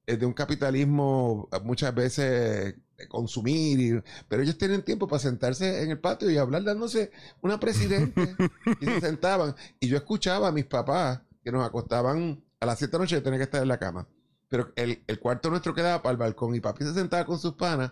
eh, 0.07 0.17
de 0.17 0.25
un 0.25 0.33
capitalismo 0.33 1.49
muchas 1.63 1.93
veces 1.95 2.75
de 2.97 3.07
consumir, 3.07 3.79
y- 3.79 4.01
pero 4.27 4.41
ellos 4.43 4.57
tienen 4.57 4.81
tiempo 4.83 5.07
para 5.07 5.19
sentarse 5.19 5.83
en 5.83 5.91
el 5.91 5.99
patio 5.99 6.29
y 6.29 6.37
hablar 6.37 6.63
dándose 6.63 7.11
una 7.41 7.59
presidente 7.59 8.35
y 8.81 8.85
se 8.85 9.01
sentaban 9.01 9.55
y 9.79 9.87
yo 9.87 9.97
escuchaba 9.97 10.47
a 10.47 10.51
mis 10.51 10.65
papás 10.65 11.21
que 11.43 11.51
nos 11.51 11.65
acostaban 11.67 12.43
a 12.59 12.65
las 12.65 12.77
7 12.79 12.91
de 12.93 12.97
la 12.97 13.03
noche 13.03 13.21
tenía 13.21 13.37
que 13.39 13.43
estar 13.43 13.61
en 13.61 13.67
la 13.67 13.77
cama. 13.79 14.07
Pero 14.47 14.71
el, 14.75 15.03
el 15.07 15.19
cuarto 15.19 15.49
nuestro 15.49 15.73
quedaba 15.73 16.01
para 16.01 16.11
el 16.11 16.17
balcón 16.17 16.55
y 16.55 16.59
papi 16.61 16.83
se 16.85 16.93
sentaba 16.93 17.25
con 17.25 17.37
sus 17.39 17.53
panas 17.53 17.91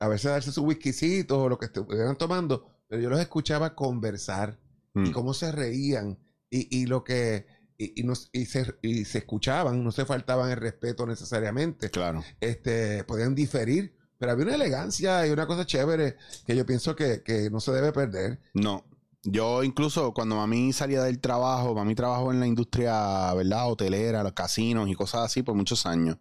a 0.00 0.08
veces 0.08 0.26
a 0.26 0.30
darse 0.32 0.52
sus 0.52 0.64
whiskycitos 0.64 1.36
o 1.36 1.48
lo 1.48 1.58
que 1.58 1.66
estuvieran 1.66 2.16
tomando, 2.16 2.66
pero 2.88 3.02
yo 3.02 3.10
los 3.10 3.20
escuchaba 3.20 3.74
conversar 3.74 4.58
y 4.94 5.00
Mm. 5.10 5.12
cómo 5.12 5.34
se 5.34 5.52
reían 5.52 6.18
y, 6.50 6.76
y 6.76 6.86
lo 6.86 7.04
que 7.04 7.46
y, 7.76 8.00
y 8.00 8.04
nos- 8.04 8.28
y 8.32 8.46
se, 8.46 8.74
y 8.82 9.04
se 9.04 9.18
escuchaban, 9.18 9.84
no 9.84 9.92
se 9.92 10.04
faltaban 10.04 10.50
el 10.50 10.56
respeto 10.56 11.06
necesariamente, 11.06 11.90
Claro. 11.90 12.24
este, 12.40 13.04
podían 13.04 13.34
diferir, 13.36 13.94
pero 14.18 14.32
había 14.32 14.46
una 14.46 14.54
elegancia 14.56 15.26
y 15.26 15.30
una 15.30 15.46
cosa 15.46 15.64
chévere 15.64 16.16
que 16.46 16.56
yo 16.56 16.66
pienso 16.66 16.94
que, 16.96 17.22
que 17.22 17.50
no 17.50 17.60
se 17.60 17.72
debe 17.72 17.92
perder. 17.92 18.40
No. 18.54 18.84
Yo 19.22 19.62
incluso 19.62 20.12
cuando 20.12 20.36
mami 20.36 20.72
salía 20.72 21.02
del 21.02 21.20
trabajo, 21.20 21.74
mami 21.74 21.94
trabajó 21.94 22.32
en 22.32 22.40
la 22.40 22.46
industria, 22.46 23.32
¿verdad? 23.34 23.70
Hotelera, 23.70 24.22
los 24.22 24.32
casinos 24.32 24.88
y 24.88 24.94
cosas 24.94 25.22
así 25.22 25.42
por 25.42 25.54
muchos 25.54 25.86
años. 25.86 26.18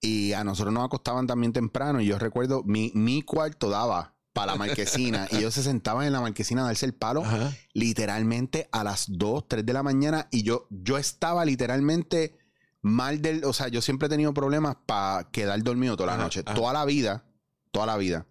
Y 0.00 0.32
a 0.32 0.44
nosotros 0.44 0.72
nos 0.72 0.84
acostaban 0.84 1.26
también 1.26 1.52
temprano 1.52 2.00
y 2.00 2.06
yo 2.06 2.18
recuerdo, 2.18 2.62
mi, 2.64 2.90
mi 2.94 3.22
cuarto 3.22 3.68
daba 3.68 4.16
para 4.32 4.52
la 4.52 4.58
marquesina 4.58 5.28
y 5.32 5.38
ellos 5.38 5.54
se 5.54 5.62
sentaban 5.62 6.06
en 6.06 6.12
la 6.12 6.20
marquesina 6.20 6.62
a 6.62 6.66
darse 6.66 6.86
el 6.86 6.94
palo 6.94 7.22
Ajá. 7.22 7.52
literalmente 7.74 8.68
a 8.72 8.84
las 8.84 9.06
2, 9.08 9.48
3 9.48 9.66
de 9.66 9.72
la 9.72 9.82
mañana 9.82 10.28
y 10.30 10.42
yo, 10.42 10.66
yo 10.70 10.98
estaba 10.98 11.44
literalmente 11.44 12.38
mal 12.82 13.20
del, 13.20 13.44
o 13.44 13.52
sea, 13.52 13.68
yo 13.68 13.82
siempre 13.82 14.06
he 14.06 14.08
tenido 14.08 14.32
problemas 14.34 14.76
para 14.86 15.24
quedar 15.30 15.62
dormido 15.62 15.96
toda 15.96 16.08
la 16.08 16.14
Ajá, 16.14 16.22
noche, 16.24 16.42
ajá. 16.44 16.54
toda 16.54 16.72
la 16.72 16.84
vida, 16.84 17.24
toda 17.70 17.86
la 17.86 17.96
vida. 17.96 18.26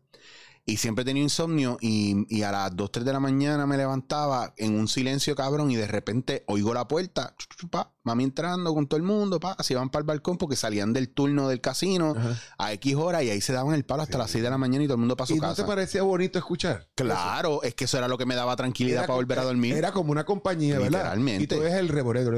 Y 0.70 0.78
siempre 0.78 1.04
tenido 1.04 1.24
insomnio 1.24 1.78
y, 1.82 2.26
y 2.34 2.44
a 2.44 2.52
las 2.52 2.76
2, 2.76 2.92
3 2.92 3.06
de 3.06 3.14
la 3.14 3.20
mañana 3.20 3.66
me 3.66 3.76
levantaba 3.78 4.54
en 4.58 4.76
un 4.78 4.88
silencio 4.88 5.36
cabrón 5.36 5.72
y 5.72 5.76
de 5.76 5.88
repente 5.88 6.44
oigo 6.48 6.74
la 6.74 6.88
puerta, 6.88 7.36
pa, 7.72 7.92
mami 8.04 8.24
entrando 8.26 8.74
con 8.74 8.88
todo 8.88 8.98
el 8.98 9.04
mundo, 9.04 9.40
pa, 9.40 9.56
se 9.62 9.74
iban 9.74 9.90
para 9.90 10.02
el 10.02 10.06
balcón 10.08 10.38
porque 10.38 10.56
salían 10.56 10.94
del 10.94 11.10
turno 11.10 11.48
del 11.50 11.60
casino 11.62 12.14
Ajá. 12.18 12.40
a 12.58 12.74
X 12.74 12.96
hora 12.96 13.24
y 13.24 13.30
ahí 13.30 13.42
se 13.42 13.54
daban 13.54 13.74
el 13.74 13.84
palo 13.86 14.04
hasta 14.04 14.14
Sí. 14.14 14.20
las 14.20 14.32
6 14.32 14.44
de 14.44 14.50
la 14.50 14.58
mañana 14.58 14.84
y 14.84 14.88
todo 14.88 14.96
el 14.96 15.00
mundo 15.00 15.16
para 15.18 15.28
su 15.28 15.34
¿Y 15.36 15.40
no 15.40 15.48
casa. 15.50 15.64
te 15.64 15.68
parecía 15.68 16.04
bonito 16.04 16.38
escuchar? 16.38 16.88
Claro, 16.96 17.64
es 17.64 17.74
que 17.76 17.86
eso 17.86 17.98
era 17.98 18.08
lo 18.08 18.18
que 18.18 18.26
me 18.26 18.36
daba 18.36 18.56
tranquilidad 18.56 19.00
Era 19.00 19.08
para 19.08 19.18
volver 19.18 19.40
a 19.40 19.44
dormir. 19.44 19.76
Era 19.76 19.92
como 19.92 20.12
una 20.12 20.24
compañía, 20.26 20.76
¿verdad? 20.78 21.00
Literalmente. 21.00 21.44
Y 21.44 21.48
tú 21.48 21.60
ves 21.60 21.74
el 21.74 21.88
reborero. 21.90 22.32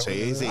Sí, 0.00 0.34
sí. 0.34 0.48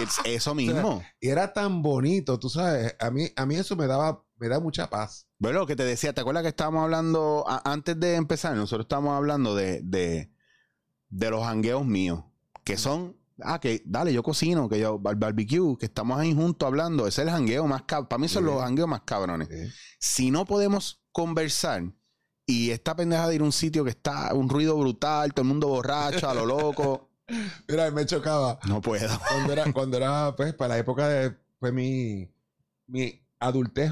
Es 0.00 0.18
eso 0.24 0.54
mismo. 0.54 1.02
Y 1.20 1.28
era 1.28 1.52
tan 1.52 1.82
bonito, 1.82 2.38
tú 2.38 2.48
sabes. 2.48 2.94
A 3.00 3.10
mí, 3.10 3.28
a 3.36 3.46
mí 3.46 3.56
eso 3.56 3.74
me 3.76 3.86
daba, 3.86 4.22
me 4.38 4.48
da 4.48 4.60
mucha 4.60 4.88
paz. 4.88 5.26
Bueno, 5.42 5.58
lo 5.58 5.66
que 5.66 5.74
te 5.74 5.82
decía, 5.84 6.12
¿te 6.12 6.20
acuerdas 6.20 6.44
que 6.44 6.50
estábamos 6.50 6.84
hablando 6.84 7.44
a- 7.48 7.68
antes 7.72 7.98
de 7.98 8.14
empezar? 8.14 8.54
Nosotros 8.54 8.84
estábamos 8.84 9.16
hablando 9.16 9.56
de, 9.56 9.80
de, 9.82 10.30
de 11.08 11.30
los 11.30 11.42
hangueos 11.42 11.84
míos, 11.84 12.22
que 12.62 12.76
son, 12.76 13.16
ah, 13.40 13.58
que 13.58 13.82
dale, 13.84 14.12
yo 14.12 14.22
cocino, 14.22 14.68
que 14.68 14.78
yo, 14.78 15.00
bar- 15.00 15.16
barbecue, 15.16 15.76
que 15.78 15.86
estamos 15.86 16.20
ahí 16.20 16.32
juntos 16.32 16.64
hablando. 16.64 17.08
Ese 17.08 17.22
es 17.22 17.26
el 17.28 17.34
hangueo 17.34 17.66
más 17.66 17.82
cabrón. 17.82 18.08
Para 18.08 18.20
mí 18.20 18.28
son 18.28 18.44
los 18.44 18.62
hangueos 18.62 18.88
más 18.88 19.00
cabrones. 19.00 19.48
Si 19.98 20.30
no 20.30 20.44
podemos 20.44 21.02
conversar 21.10 21.90
y 22.46 22.70
esta 22.70 22.94
pendeja 22.94 23.26
de 23.26 23.34
ir 23.34 23.40
a 23.40 23.44
un 23.44 23.50
sitio 23.50 23.82
que 23.82 23.90
está 23.90 24.32
un 24.34 24.48
ruido 24.48 24.76
brutal, 24.78 25.34
todo 25.34 25.42
el 25.42 25.48
mundo 25.48 25.66
borracho, 25.66 26.30
a 26.30 26.34
lo 26.34 26.46
loco, 26.46 27.10
Mira, 27.68 27.90
me 27.90 28.06
chocaba. 28.06 28.60
no 28.68 28.80
puedo. 28.80 29.08
Cuando 29.28 29.52
era, 29.52 29.72
cuando 29.72 29.96
era, 29.96 30.36
pues, 30.36 30.54
para 30.54 30.74
la 30.74 30.78
época 30.78 31.08
de, 31.08 31.34
fue 31.58 31.72
mi, 31.72 32.30
mi 32.86 33.26
adultez 33.40 33.90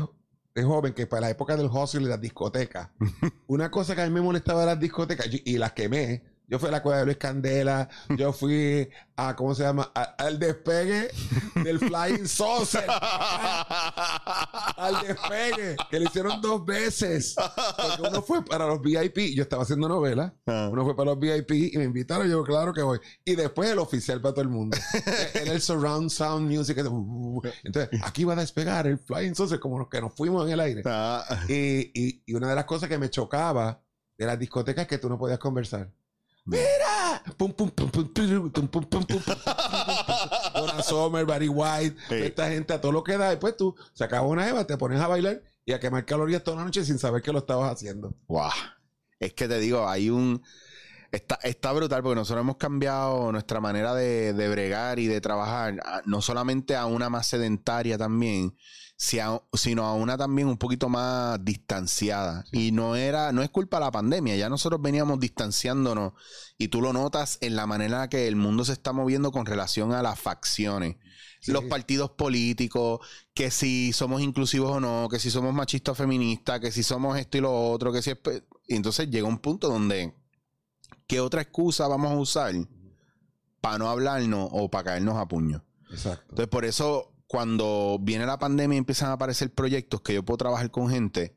joven, 0.62 0.92
que 0.92 1.06
para 1.06 1.22
la 1.22 1.30
época 1.30 1.56
del 1.56 1.66
hustle 1.66 2.02
y 2.02 2.06
las 2.06 2.20
discotecas, 2.20 2.88
una 3.46 3.70
cosa 3.70 3.94
que 3.94 4.02
a 4.02 4.06
mí 4.06 4.12
me 4.12 4.20
molestaba 4.20 4.60
de 4.60 4.66
las 4.66 4.80
discotecas, 4.80 5.28
y, 5.30 5.42
y 5.44 5.58
las 5.58 5.72
quemé, 5.72 6.22
yo 6.50 6.58
fui 6.58 6.68
a 6.68 6.72
la 6.72 6.82
cueva 6.82 6.98
de 6.98 7.04
Luis 7.06 7.16
Candela, 7.16 7.88
yo 8.18 8.32
fui 8.32 8.90
a, 9.16 9.36
¿cómo 9.36 9.54
se 9.54 9.62
llama? 9.62 9.90
A- 9.94 10.16
al 10.18 10.38
despegue 10.38 11.08
del 11.62 11.78
Flying 11.78 12.26
Saucer. 12.26 12.84
al 14.76 15.00
despegue, 15.06 15.76
que 15.90 16.00
lo 16.00 16.04
hicieron 16.06 16.40
dos 16.40 16.64
veces. 16.64 17.34
Porque 17.36 18.02
uno 18.10 18.22
fue 18.22 18.44
para 18.44 18.66
los 18.66 18.80
VIP, 18.80 19.34
yo 19.34 19.42
estaba 19.42 19.62
haciendo 19.62 19.88
novela, 19.88 20.34
Ah. 20.46 20.68
uno 20.72 20.84
fue 20.84 20.96
para 20.96 21.10
los 21.10 21.18
VIP 21.18 21.52
y 21.72 21.78
me 21.78 21.84
invitaron, 21.84 22.28
yo 22.28 22.42
claro 22.44 22.72
que 22.72 22.82
voy. 22.82 22.98
Y 23.24 23.34
después 23.36 23.70
el 23.70 23.78
oficial 23.78 24.20
para 24.20 24.34
todo 24.34 24.42
el 24.42 24.48
mundo. 24.48 24.76
Era 25.34 25.52
el 25.52 25.60
surround 25.60 26.10
sound 26.10 26.50
music. 26.50 26.78
Entonces, 26.78 28.00
aquí 28.02 28.24
va 28.24 28.32
a 28.32 28.36
despegar 28.36 28.86
el 28.86 28.98
Flying 28.98 29.34
Saucer 29.34 29.60
como 29.60 29.78
los 29.78 29.88
que 29.88 30.00
nos 30.00 30.14
fuimos 30.14 30.46
en 30.46 30.52
el 30.54 30.60
aire. 30.60 30.82
Ah, 30.86 31.24
Y, 31.48 31.90
y- 31.94 32.22
y 32.26 32.34
una 32.34 32.48
de 32.48 32.54
las 32.56 32.64
cosas 32.64 32.88
que 32.88 32.98
me 32.98 33.08
chocaba 33.10 33.80
de 34.18 34.26
las 34.26 34.38
discotecas 34.38 34.82
es 34.82 34.88
que 34.88 34.98
tú 34.98 35.08
no 35.08 35.18
podías 35.18 35.38
conversar. 35.38 35.90
¡Mira! 36.50 37.22
Pum, 37.36 37.52
pum, 37.52 37.70
pum, 37.70 37.88
pum, 37.90 38.08
pum, 38.12 38.12
pum, 38.12 38.50
pum, 38.50 38.68
pum, 38.68 38.84
pum, 38.84 39.04
pum, 39.04 39.20
pum. 39.22 39.34
Donna 40.54 40.82
Summer, 40.82 41.24
Barry 41.24 41.48
White, 41.48 41.96
Sí. 42.08 42.14
esta 42.16 42.48
gente 42.50 42.72
a 42.72 42.80
todo 42.80 42.92
lo 42.92 43.04
que 43.04 43.16
da. 43.16 43.30
Después 43.30 43.56
tú 43.56 43.74
sacabas 43.92 44.28
una 44.30 44.48
Eva, 44.48 44.66
te 44.66 44.76
pones 44.76 45.00
a 45.00 45.06
bailar 45.08 45.42
y 45.64 45.72
a 45.72 45.80
quemar 45.80 46.04
calorías 46.04 46.42
toda 46.42 46.58
la 46.58 46.64
noche 46.64 46.84
sin 46.84 46.98
saber 46.98 47.22
que 47.22 47.32
lo 47.32 47.38
estabas 47.40 47.72
haciendo. 47.72 48.14
Guau. 48.26 48.50
Es 49.18 49.32
que 49.34 49.46
te 49.48 49.58
digo, 49.58 49.88
hay 49.88 50.10
un. 50.10 50.42
Está, 51.12 51.38
está 51.42 51.72
brutal 51.72 52.02
porque 52.02 52.14
nosotros 52.16 52.42
hemos 52.42 52.56
cambiado 52.56 53.32
nuestra 53.32 53.60
manera 53.60 53.94
de, 53.94 54.32
de 54.32 54.48
bregar 54.48 54.98
y 55.00 55.06
de 55.08 55.20
trabajar, 55.20 55.74
no 56.06 56.22
solamente 56.22 56.76
a 56.76 56.86
una 56.86 57.10
más 57.10 57.26
sedentaria 57.26 57.98
también, 57.98 58.56
sino 59.00 59.86
a 59.86 59.94
una 59.94 60.18
también 60.18 60.46
un 60.46 60.58
poquito 60.58 60.90
más 60.90 61.42
distanciada. 61.42 62.44
Y 62.52 62.70
no 62.70 62.96
era, 62.96 63.32
no 63.32 63.42
es 63.42 63.48
culpa 63.48 63.78
de 63.78 63.86
la 63.86 63.90
pandemia, 63.90 64.36
ya 64.36 64.50
nosotros 64.50 64.82
veníamos 64.82 65.18
distanciándonos 65.18 66.12
y 66.58 66.68
tú 66.68 66.82
lo 66.82 66.92
notas 66.92 67.38
en 67.40 67.56
la 67.56 67.66
manera 67.66 68.10
que 68.10 68.28
el 68.28 68.36
mundo 68.36 68.62
se 68.62 68.74
está 68.74 68.92
moviendo 68.92 69.32
con 69.32 69.46
relación 69.46 69.94
a 69.94 70.02
las 70.02 70.20
facciones. 70.20 70.96
Sí. 71.40 71.50
Los 71.52 71.64
partidos 71.64 72.10
políticos, 72.10 73.00
que 73.32 73.50
si 73.50 73.94
somos 73.94 74.20
inclusivos 74.20 74.70
o 74.72 74.80
no, 74.80 75.08
que 75.08 75.18
si 75.18 75.30
somos 75.30 75.54
machistas 75.54 75.92
o 75.92 75.94
feministas, 75.94 76.60
que 76.60 76.70
si 76.70 76.82
somos 76.82 77.18
esto 77.18 77.38
y 77.38 77.40
lo 77.40 77.70
otro, 77.70 77.92
que 77.92 78.02
si 78.02 78.10
es... 78.10 78.18
Y 78.68 78.76
entonces 78.76 79.08
llega 79.08 79.26
un 79.26 79.38
punto 79.38 79.68
donde, 79.68 80.14
¿qué 81.06 81.20
otra 81.20 81.40
excusa 81.40 81.88
vamos 81.88 82.12
a 82.12 82.16
usar 82.16 82.54
para 83.62 83.78
no 83.78 83.88
hablarnos 83.88 84.50
o 84.52 84.70
para 84.70 84.84
caernos 84.84 85.16
a 85.16 85.26
puño? 85.26 85.64
Exacto. 85.90 86.26
Entonces, 86.28 86.48
por 86.48 86.66
eso, 86.66 87.09
cuando 87.30 87.96
viene 88.00 88.26
la 88.26 88.40
pandemia 88.40 88.74
y 88.74 88.78
empiezan 88.78 89.10
a 89.10 89.12
aparecer 89.12 89.54
proyectos 89.54 90.00
que 90.00 90.14
yo 90.14 90.24
puedo 90.24 90.38
trabajar 90.38 90.68
con 90.72 90.90
gente, 90.90 91.36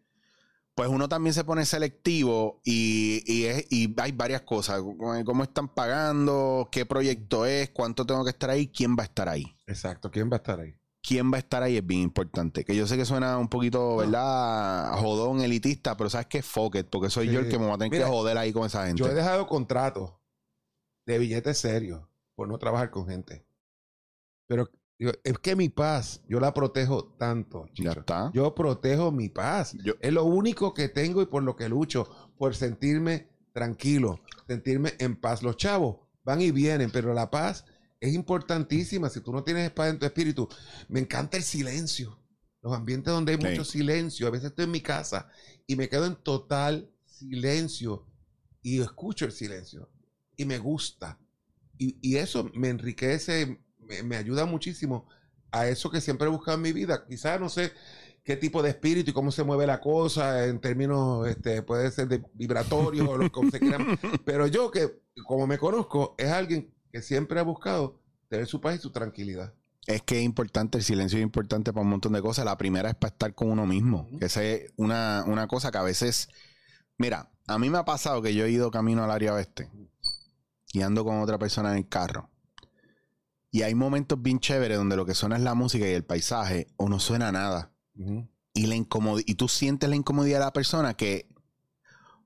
pues 0.74 0.90
uno 0.90 1.08
también 1.08 1.36
se 1.36 1.44
pone 1.44 1.66
selectivo 1.66 2.60
y, 2.64 3.22
y 3.32 3.44
es- 3.46 3.68
y 3.72 3.94
hay 4.02 4.12
varias 4.12 4.42
cosas. 4.42 4.82
Cómo- 4.82 5.24
¿Cómo 5.24 5.44
están 5.44 5.68
pagando? 5.70 6.68
¿Qué 6.72 6.88
proyecto 6.88 7.46
es? 7.46 7.70
¿Cuánto 7.70 8.08
tengo 8.08 8.24
que 8.24 8.32
estar 8.32 8.50
ahí? 8.50 8.70
¿Quién 8.70 8.96
va 8.98 9.04
a 9.04 9.06
estar 9.06 9.30
ahí? 9.30 9.56
Exacto. 9.68 10.10
¿Quién 10.10 10.32
va 10.32 10.38
a 10.38 10.38
estar 10.38 10.60
ahí? 10.60 10.74
quién 11.06 11.32
va 11.32 11.36
a 11.36 11.40
estar 11.40 11.62
ahí 11.62 11.76
es 11.78 11.86
bien 11.86 12.00
importante. 12.00 12.64
Que 12.66 12.76
yo 12.78 12.88
sé 12.88 12.96
que 12.96 13.04
suena 13.06 13.38
un 13.38 13.50
poquito, 13.50 13.98
¿verdad? 13.98 14.94
Jodón, 15.00 15.42
elitista, 15.42 15.98
pero 15.98 16.10
sabes 16.10 16.28
que 16.28 16.42
fuck 16.42 16.76
it, 16.78 16.88
porque 16.90 17.10
soy 17.10 17.30
yo 17.30 17.42
el 17.42 17.50
que 17.50 17.60
me 17.60 17.66
voy 17.66 17.74
a 17.76 17.78
tener 17.78 17.92
Mira, 17.92 18.06
que 18.06 18.10
joder 18.10 18.38
ahí 18.38 18.54
con 18.54 18.66
esa 18.66 18.88
gente. 18.88 19.00
Yo 19.04 19.10
he 19.10 19.14
dejado 19.14 19.46
contratos 19.46 20.14
de 21.06 21.20
billetes 21.20 21.58
serios 21.58 22.02
por 22.36 22.48
no 22.48 22.58
trabajar 22.58 22.90
con 22.90 23.06
gente. 23.06 23.46
Pero 24.48 24.70
digo, 25.06 25.20
es 25.24 25.38
que 25.40 25.56
mi 25.56 25.70
paz, 25.70 26.22
yo 26.28 26.40
la 26.40 26.54
protejo 26.54 27.16
tanto. 27.18 27.66
ya 27.68 27.74
Chicho. 27.74 28.00
está. 28.00 28.32
Yo 28.34 28.54
protejo 28.56 29.12
mi 29.12 29.30
paz. 29.30 29.74
Yo- 29.84 29.94
Es 30.00 30.12
lo 30.14 30.24
único 30.26 30.74
que 30.74 30.90
tengo 30.90 31.22
y 31.22 31.26
por 31.26 31.44
lo 31.44 31.56
que 31.56 31.70
lucho, 31.70 32.08
por 32.38 32.56
sentirme 32.56 33.28
tranquilo, 33.54 34.20
sentirme 34.48 34.94
en 35.00 35.16
paz. 35.16 35.44
Los 35.44 35.58
chavos 35.58 35.98
van 36.24 36.42
y 36.42 36.52
vienen, 36.52 36.90
pero 36.92 37.14
la 37.14 37.30
paz 37.30 37.66
es 38.00 38.14
importantísima. 38.14 39.10
Si 39.10 39.22
tú 39.22 39.32
no 39.32 39.44
tienes 39.44 39.72
paz 39.72 39.90
en 39.92 40.00
tu 40.00 40.06
espíritu, 40.06 40.48
me 40.90 41.00
encanta 41.00 41.38
el 41.38 41.44
silencio. 41.44 42.20
Los 42.62 42.74
ambientes 42.74 43.14
donde 43.14 43.34
hay 43.34 43.38
Sí. 43.42 43.48
mucho 43.48 43.64
silencio. 43.66 44.26
A 44.28 44.30
veces 44.32 44.50
estoy 44.52 44.66
en 44.66 44.72
mi 44.72 44.82
casa 44.82 45.30
y 45.68 45.76
me 45.76 45.90
quedo 45.90 46.06
en 46.06 46.16
total 46.16 46.90
silencio 47.06 48.08
y 48.62 48.82
escucho 48.82 49.26
el 49.26 49.32
silencio 49.32 49.90
y 50.38 50.46
me 50.46 50.58
gusta. 50.58 51.20
Y, 51.78 51.98
y 52.02 52.18
eso 52.18 52.50
me 52.54 52.70
enriquece, 52.70 53.60
me, 54.02 54.04
me 54.04 54.16
ayuda 54.18 54.46
muchísimo 54.46 55.08
a 55.52 55.68
eso 55.68 55.90
que 55.90 56.02
siempre 56.02 56.28
he 56.28 56.32
buscado 56.32 56.58
en 56.58 56.64
mi 56.64 56.74
vida. 56.74 57.06
Quizás 57.08 57.40
no 57.40 57.50
sé 57.50 57.72
qué 58.24 58.38
tipo 58.38 58.64
de 58.64 58.70
espíritu 58.70 59.12
y 59.12 59.14
cómo 59.14 59.32
se 59.32 59.44
mueve 59.44 59.68
la 59.68 59.80
cosa 59.80 60.46
en 60.46 60.60
términos, 60.60 61.28
este, 61.28 61.62
puede 61.62 61.92
ser 61.92 62.08
de 62.08 62.24
vibratorio 62.34 63.10
o 63.10 63.18
lo 63.18 63.32
que 63.32 63.52
se 63.52 63.60
quieran. 63.60 64.00
Pero 64.26 64.48
yo 64.48 64.72
que, 64.72 65.02
como 65.26 65.46
me 65.46 65.58
conozco, 65.58 66.16
es 66.18 66.30
alguien 66.30 66.74
que 66.92 67.02
siempre 67.02 67.40
ha 67.40 67.44
buscado 67.44 68.00
tener 68.30 68.48
su 68.48 68.62
paz 68.62 68.76
y 68.76 68.80
su 68.80 68.92
tranquilidad. 68.92 69.54
Es 69.86 70.02
que 70.02 70.20
es 70.20 70.24
importante, 70.24 70.78
el 70.78 70.84
silencio 70.84 71.20
es 71.20 71.24
importante 71.24 71.74
para 71.74 71.84
un 71.84 71.90
montón 71.90 72.14
de 72.14 72.22
cosas. 72.22 72.46
La 72.46 72.58
primera 72.58 72.90
es 72.90 72.96
para 72.96 73.12
estar 73.12 73.36
con 73.36 73.52
uno 73.52 73.66
mismo. 73.66 74.08
Esa 74.22 74.44
es 74.44 74.72
una, 74.78 75.24
una 75.28 75.48
cosa 75.48 75.72
que 75.72 75.78
a 75.78 75.84
veces. 75.84 76.30
Mira, 76.98 77.30
a 77.48 77.60
mí 77.60 77.70
me 77.70 77.80
ha 77.80 77.86
pasado 77.86 78.22
que 78.22 78.34
yo 78.34 78.46
he 78.46 78.52
ido 78.52 78.72
camino 78.72 79.04
al 79.04 79.12
área 79.12 79.34
oeste 79.34 79.70
y 80.72 80.82
ando 80.82 81.04
con 81.04 81.20
otra 81.20 81.38
persona 81.38 81.72
en 81.72 81.80
el 81.80 81.90
carro. 81.90 82.30
Y 83.54 83.62
hay 83.62 83.76
momentos 83.76 84.20
bien 84.20 84.40
chéveres 84.40 84.78
donde 84.80 84.96
lo 84.96 85.06
que 85.06 85.14
suena 85.14 85.36
es 85.38 85.44
la 85.44 85.54
música 85.54 85.88
y 85.88 85.92
el 85.92 86.04
paisaje 86.04 86.66
o 86.76 86.90
no 86.90 87.00
suena 87.00 87.32
nada. 87.32 87.72
Y 88.56 88.66
la 88.66 88.74
y 89.28 89.36
tú 89.36 89.48
sientes 89.48 89.88
la 89.88 89.96
incomodidad 89.96 90.40
de 90.40 90.46
la 90.46 90.54
persona 90.54 90.96
que 90.96 91.28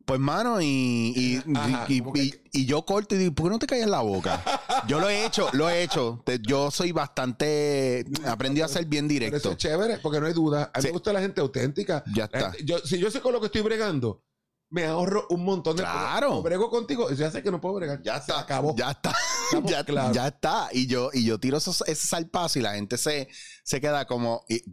pues 0.05 0.21
mano 0.21 0.61
y 0.61 1.11
y, 1.13 1.41
Ajá, 1.57 1.85
y- 1.89 2.01
que- 2.01 2.65
yo 2.65 2.85
corto 2.85 3.13
y 3.15 3.17
digo 3.17 3.35
¿por 3.35 3.47
qué 3.47 3.49
no 3.51 3.59
te 3.59 3.67
callas 3.67 3.89
la 3.89 3.99
boca? 3.99 4.41
yo 4.87 5.01
lo 5.01 5.09
he 5.09 5.25
hecho 5.25 5.49
lo 5.51 5.69
he 5.69 5.83
hecho 5.83 6.23
yo 6.43 6.71
soy 6.71 6.93
bastante 6.93 8.05
aprendí 8.25 8.61
a 8.61 8.69
ser 8.69 8.85
bien 8.85 9.09
Pero 9.09 9.25
eso 9.25 9.29
directo 9.29 9.51
es 9.51 9.57
chévere 9.57 9.97
porque 9.97 10.21
no 10.21 10.27
hay 10.27 10.33
duda. 10.33 10.71
A 10.73 10.77
mí 10.77 10.81
Sí. 10.83 10.87
me 10.87 10.93
gusta 10.93 11.11
la 11.11 11.19
gente 11.19 11.41
auténtica. 11.41 12.05
ya 12.15 12.23
está 12.23 12.51
gente- 12.51 12.63
yo, 12.65 12.79
si 12.79 12.97
yo 12.99 13.11
sé 13.11 13.19
con 13.19 13.33
lo 13.33 13.41
que 13.41 13.47
estoy 13.47 13.61
bregando, 13.63 14.23
me 14.69 14.86
ahorro 14.86 15.25
un 15.30 15.43
montón 15.45 15.77
de 15.77 15.84
Claro. 15.84 16.41
Brego 16.41 16.69
contigo, 16.69 17.10
ya 17.12 17.32
sé 17.32 17.41
que 17.41 17.51
no 17.51 17.62
puedo 17.62 17.75
bregar. 17.75 18.01
ya 18.01 18.17
está 18.17 18.39
acabó. 18.39 18.75
ya 18.75 18.91
está 18.91 19.13
ya, 19.65 19.84
claros. 19.84 20.15
ya 20.15 20.27
está 20.27 20.69
y 20.71 20.88
yo 20.88 21.10
y 21.13 21.23
yo 21.25 21.39
tiro 21.39 21.58
esos, 21.58 21.82
ese 21.88 22.08
salpazo 22.08 22.60
y 22.60 22.62
la 22.62 22.73
gente 22.73 22.97
se, 22.97 23.30
se 23.63 23.80
queda 23.80 24.06
como 24.08 24.43
y- 24.49 24.63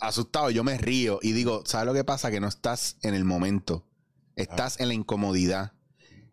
a- 0.00 0.06
asustado 0.08 0.50
yo 0.50 0.64
me 0.64 0.78
río 0.78 1.18
y 1.22 1.32
digo 1.32 1.62
¿sabes 1.66 1.86
lo 1.86 1.92
que 1.92 2.04
pasa? 2.04 2.30
que 2.30 2.40
no 2.40 2.48
estás 2.48 2.96
en 3.02 3.14
el 3.14 3.24
momento 3.24 3.86
estás 4.36 4.80
en 4.80 4.88
la 4.88 4.94
incomodidad 4.94 5.72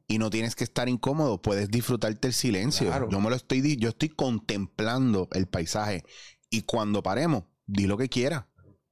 y 0.08 0.18
no 0.20 0.30
tienes 0.30 0.56
que 0.56 0.64
estar 0.64 0.88
incómodo, 0.88 1.42
puedes 1.42 1.68
disfrutarte 1.70 2.30
el 2.30 2.34
silencio. 2.34 2.88
Claro. 2.88 3.10
Yo 3.12 3.20
me 3.20 3.30
lo 3.30 3.36
estoy, 3.36 3.76
yo 3.76 3.90
estoy 3.90 4.08
contemplando 4.08 5.28
el 5.34 5.48
paisaje 5.48 6.06
y 6.50 6.62
cuando 6.62 7.04
paremos, 7.04 7.44
di 7.66 7.88
lo 7.88 7.98
que 7.98 8.08
quieras, 8.08 8.46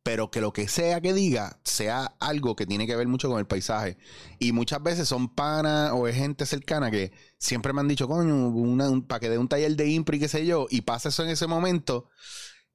pero 0.05 0.29
que 0.29 0.39
lo 0.39 0.53
que 0.53 0.67
sea 0.67 1.01
que 1.01 1.15
diga 1.15 1.59
sea 1.63 2.15
algo 2.19 2.55
que 2.55 2.67
tiene 2.67 2.85
que 2.85 2.95
ver 2.95 3.07
mucho 3.07 3.27
con 3.27 3.39
el 3.39 3.47
paisaje. 3.47 3.97
Y 4.37 4.51
muchas 4.51 4.83
veces 4.83 5.07
son 5.07 5.33
panas 5.33 5.93
o 5.95 6.07
es 6.07 6.15
gente 6.15 6.45
cercana 6.45 6.91
que 6.91 7.11
siempre 7.39 7.73
me 7.73 7.81
han 7.81 7.87
dicho, 7.87 8.07
coño, 8.07 8.49
un, 8.49 9.07
para 9.07 9.19
que 9.19 9.29
dé 9.29 9.39
un 9.39 9.47
taller 9.47 9.75
de 9.75 9.89
impro 9.89 10.15
y 10.15 10.19
qué 10.19 10.27
sé 10.27 10.45
yo, 10.45 10.67
y 10.69 10.81
pasa 10.81 11.09
eso 11.09 11.23
en 11.23 11.31
ese 11.31 11.47
momento. 11.47 12.07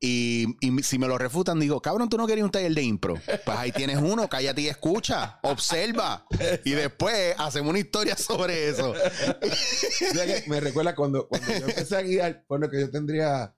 Y, 0.01 0.57
y 0.61 0.83
si 0.83 0.99
me 0.99 1.07
lo 1.07 1.19
refutan, 1.19 1.61
digo, 1.61 1.81
cabrón, 1.81 2.09
tú 2.09 2.17
no 2.17 2.27
querías 2.27 2.47
un 2.47 2.51
taller 2.51 2.75
de 2.75 2.83
impro. 2.83 3.15
Pues 3.45 3.57
ahí 3.57 3.71
tienes 3.71 3.99
uno, 3.99 4.29
cállate 4.29 4.63
y 4.63 4.67
escucha, 4.67 5.39
observa. 5.43 6.27
Y 6.65 6.73
después 6.73 7.37
hacemos 7.39 7.71
una 7.71 7.79
historia 7.79 8.17
sobre 8.17 8.71
eso. 8.71 8.93
Me 10.49 10.59
recuerda 10.59 10.97
cuando, 10.97 11.29
cuando 11.29 11.47
yo 11.47 11.69
empecé 11.69 11.97
a 11.97 12.03
guiar, 12.03 12.45
bueno, 12.49 12.69
que 12.69 12.81
yo 12.81 12.91
tendría, 12.91 13.55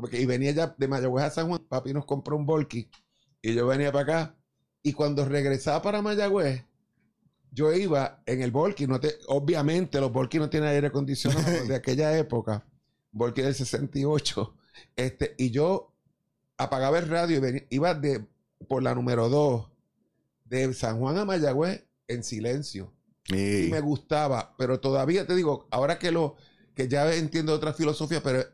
porque- 0.00 0.20
y 0.20 0.26
venía 0.26 0.52
ya 0.52 0.74
de 0.78 0.88
Mayagüez 0.88 1.24
a 1.24 1.30
San 1.30 1.48
Juan, 1.48 1.60
papi 1.68 1.92
nos 1.92 2.04
compró 2.04 2.36
un 2.36 2.46
Volky, 2.46 2.88
y 3.42 3.54
yo 3.54 3.66
venía 3.66 3.90
para 3.92 4.02
acá, 4.04 4.34
y 4.82 4.92
cuando 4.92 5.24
regresaba 5.24 5.82
para 5.82 6.02
Mayagüez, 6.02 6.64
yo 7.50 7.72
iba 7.72 8.22
en 8.26 8.42
el 8.42 8.50
Volky, 8.50 8.86
no 8.86 9.00
te, 9.00 9.16
obviamente 9.26 10.00
los 10.00 10.12
Volky 10.12 10.38
no 10.38 10.48
tienen 10.50 10.68
aire 10.70 10.88
acondicionado 10.88 11.42
de 11.66 11.74
aquella 11.74 12.16
época, 12.16 12.64
Volky 13.12 13.42
del 13.42 13.54
68, 13.54 14.54
este, 14.96 15.34
y 15.38 15.50
yo 15.50 15.92
apagaba 16.56 16.98
el 16.98 17.08
radio 17.08 17.36
y 17.36 17.40
venía- 17.40 17.66
iba 17.70 17.94
de, 17.94 18.24
por 18.68 18.82
la 18.82 18.94
número 18.94 19.28
2, 19.28 19.68
de 20.44 20.72
San 20.74 20.98
Juan 20.98 21.18
a 21.18 21.24
Mayagüez 21.24 21.84
en 22.06 22.22
silencio. 22.24 22.92
Y 23.66 23.70
me 23.70 23.80
gustaba, 23.80 24.54
pero 24.56 24.80
todavía 24.80 25.26
te 25.26 25.34
digo, 25.34 25.66
ahora 25.70 25.98
que 25.98 26.10
lo 26.10 26.36
que 26.74 26.88
ya 26.88 27.12
entiendo 27.14 27.52
otra 27.52 27.74
filosofía, 27.74 28.22
pero 28.22 28.44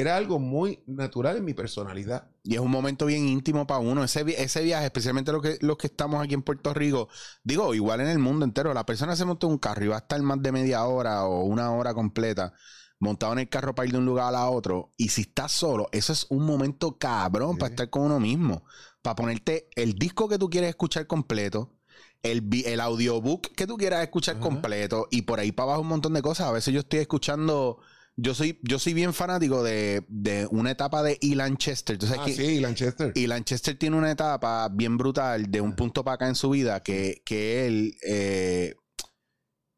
era 0.00 0.16
algo 0.16 0.38
muy 0.38 0.82
natural 0.86 1.36
en 1.38 1.44
mi 1.44 1.54
personalidad. 1.54 2.30
Y 2.44 2.54
es 2.54 2.60
un 2.60 2.70
momento 2.70 3.06
bien 3.06 3.28
íntimo 3.28 3.66
para 3.66 3.80
uno. 3.80 4.04
Ese, 4.04 4.24
ese 4.40 4.62
viaje, 4.62 4.84
especialmente 4.86 5.32
los 5.32 5.42
que, 5.42 5.58
los 5.60 5.76
que 5.76 5.88
estamos 5.88 6.22
aquí 6.22 6.34
en 6.34 6.42
Puerto 6.42 6.72
Rico, 6.72 7.08
digo, 7.42 7.74
igual 7.74 8.00
en 8.00 8.06
el 8.06 8.20
mundo 8.20 8.44
entero, 8.44 8.72
la 8.72 8.86
persona 8.86 9.16
se 9.16 9.24
monta 9.24 9.46
en 9.46 9.54
un 9.54 9.58
carro 9.58 9.84
y 9.84 9.88
va 9.88 9.96
a 9.96 9.98
estar 10.00 10.22
más 10.22 10.40
de 10.40 10.52
media 10.52 10.84
hora 10.84 11.24
o 11.24 11.44
una 11.44 11.72
hora 11.72 11.94
completa. 11.94 12.52
montado 13.00 13.32
en 13.32 13.40
el 13.40 13.48
carro 13.48 13.74
para 13.74 13.86
ir 13.86 13.92
de 13.92 13.98
un 13.98 14.06
lugar 14.06 14.34
a 14.34 14.48
otro. 14.50 14.92
Y 14.96 15.08
si 15.08 15.22
estás 15.22 15.52
solo, 15.52 15.88
eso 15.92 16.12
es 16.12 16.26
un 16.30 16.44
momento 16.46 16.98
cabrón 16.98 17.56
para 17.58 17.70
estar 17.70 17.90
con 17.90 18.02
uno 18.02 18.20
mismo. 18.20 18.64
Para 19.02 19.16
ponerte 19.16 19.68
el 19.76 19.94
disco 19.94 20.28
que 20.28 20.38
tú 20.38 20.48
quieres 20.50 20.70
escuchar 20.70 21.06
completo, 21.06 21.74
el, 22.22 22.48
el 22.66 22.80
audiobook 22.80 23.48
que 23.54 23.66
tú 23.66 23.76
quieras 23.76 24.02
escuchar 24.02 24.38
completo 24.38 25.06
y 25.10 25.22
por 25.22 25.40
ahí 25.40 25.52
para 25.52 25.68
abajo 25.70 25.82
un 25.82 25.88
montón 25.88 26.14
de 26.14 26.22
cosas. 26.22 26.48
A 26.48 26.52
veces 26.52 26.74
yo 26.74 26.80
estoy 26.80 27.00
escuchando 27.00 27.78
yo 28.20 28.34
soy, 28.34 28.58
yo 28.62 28.80
soy 28.80 28.94
bien 28.94 29.14
fanático 29.14 29.62
de, 29.62 30.04
una 30.50 30.72
etapa 30.72 31.04
de 31.04 31.18
E. 31.22 31.36
Lanchester. 31.36 31.96
ah, 32.18 32.26
sí, 32.26 32.56
E. 32.56 32.60
Lanchester. 32.60 33.12
E. 33.14 33.28
Lanchester 33.28 33.78
tiene 33.78 33.96
una 33.96 34.10
etapa 34.10 34.68
bien 34.68 34.98
brutal 34.98 35.48
de 35.48 35.60
un 35.60 35.76
punto 35.76 36.02
para 36.02 36.16
acá 36.16 36.28
en 36.28 36.34
su 36.34 36.50
vida 36.50 36.82
que, 36.82 37.22
él, 37.30 37.94
eh, 38.02 38.74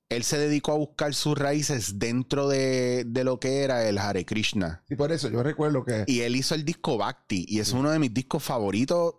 él 0.08 0.24
se 0.24 0.38
dedicó 0.38 0.72
a 0.72 0.78
buscar 0.78 1.12
sus 1.12 1.36
raíces 1.36 1.98
dentro 1.98 2.48
de, 2.48 3.06
lo 3.22 3.38
que 3.38 3.62
era 3.62 3.86
el 3.86 3.98
Hare 3.98 4.24
Krishna. 4.24 4.84
Y 4.88 4.96
por 4.96 5.12
eso 5.12 5.28
yo 5.28 5.42
recuerdo 5.42 5.84
que... 5.84 6.04
Y 6.06 6.20
él 6.20 6.34
hizo 6.34 6.54
el 6.54 6.64
disco 6.64 6.96
Bhakti 6.96 7.44
y 7.46 7.60
es 7.60 7.74
uno 7.74 7.90
de 7.90 7.98
mis 7.98 8.14
discos 8.14 8.42
favoritos, 8.42 9.16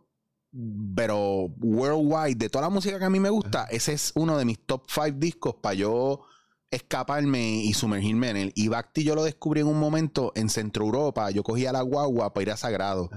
pero 0.95 1.45
worldwide, 1.61 2.37
de 2.37 2.49
toda 2.49 2.63
la 2.63 2.69
música 2.69 2.97
que 2.97 3.05
a 3.05 3.09
mí 3.11 3.19
me 3.19 3.29
gusta, 3.29 3.65
ese 3.65 3.93
es 3.93 4.13
uno 4.15 4.35
de 4.39 4.45
mis 4.45 4.65
top 4.65 4.89
five 4.89 5.13
discos 5.13 5.57
para 5.61 5.75
yo 5.75 6.23
escaparme 6.71 7.57
y 7.57 7.73
sumergirme 7.73 8.29
en 8.29 8.37
él. 8.37 8.53
Y 8.55 8.69
Bacti 8.69 9.03
yo 9.03 9.13
lo 9.13 9.23
descubrí 9.23 9.61
en 9.61 9.67
un 9.67 9.79
momento 9.79 10.31
en 10.35 10.49
Centro 10.49 10.85
Europa. 10.85 11.29
Yo 11.29 11.43
cogía 11.43 11.71
la 11.71 11.81
guagua 11.81 12.33
para 12.33 12.43
ir 12.43 12.51
a 12.51 12.57
Sagrado. 12.57 13.09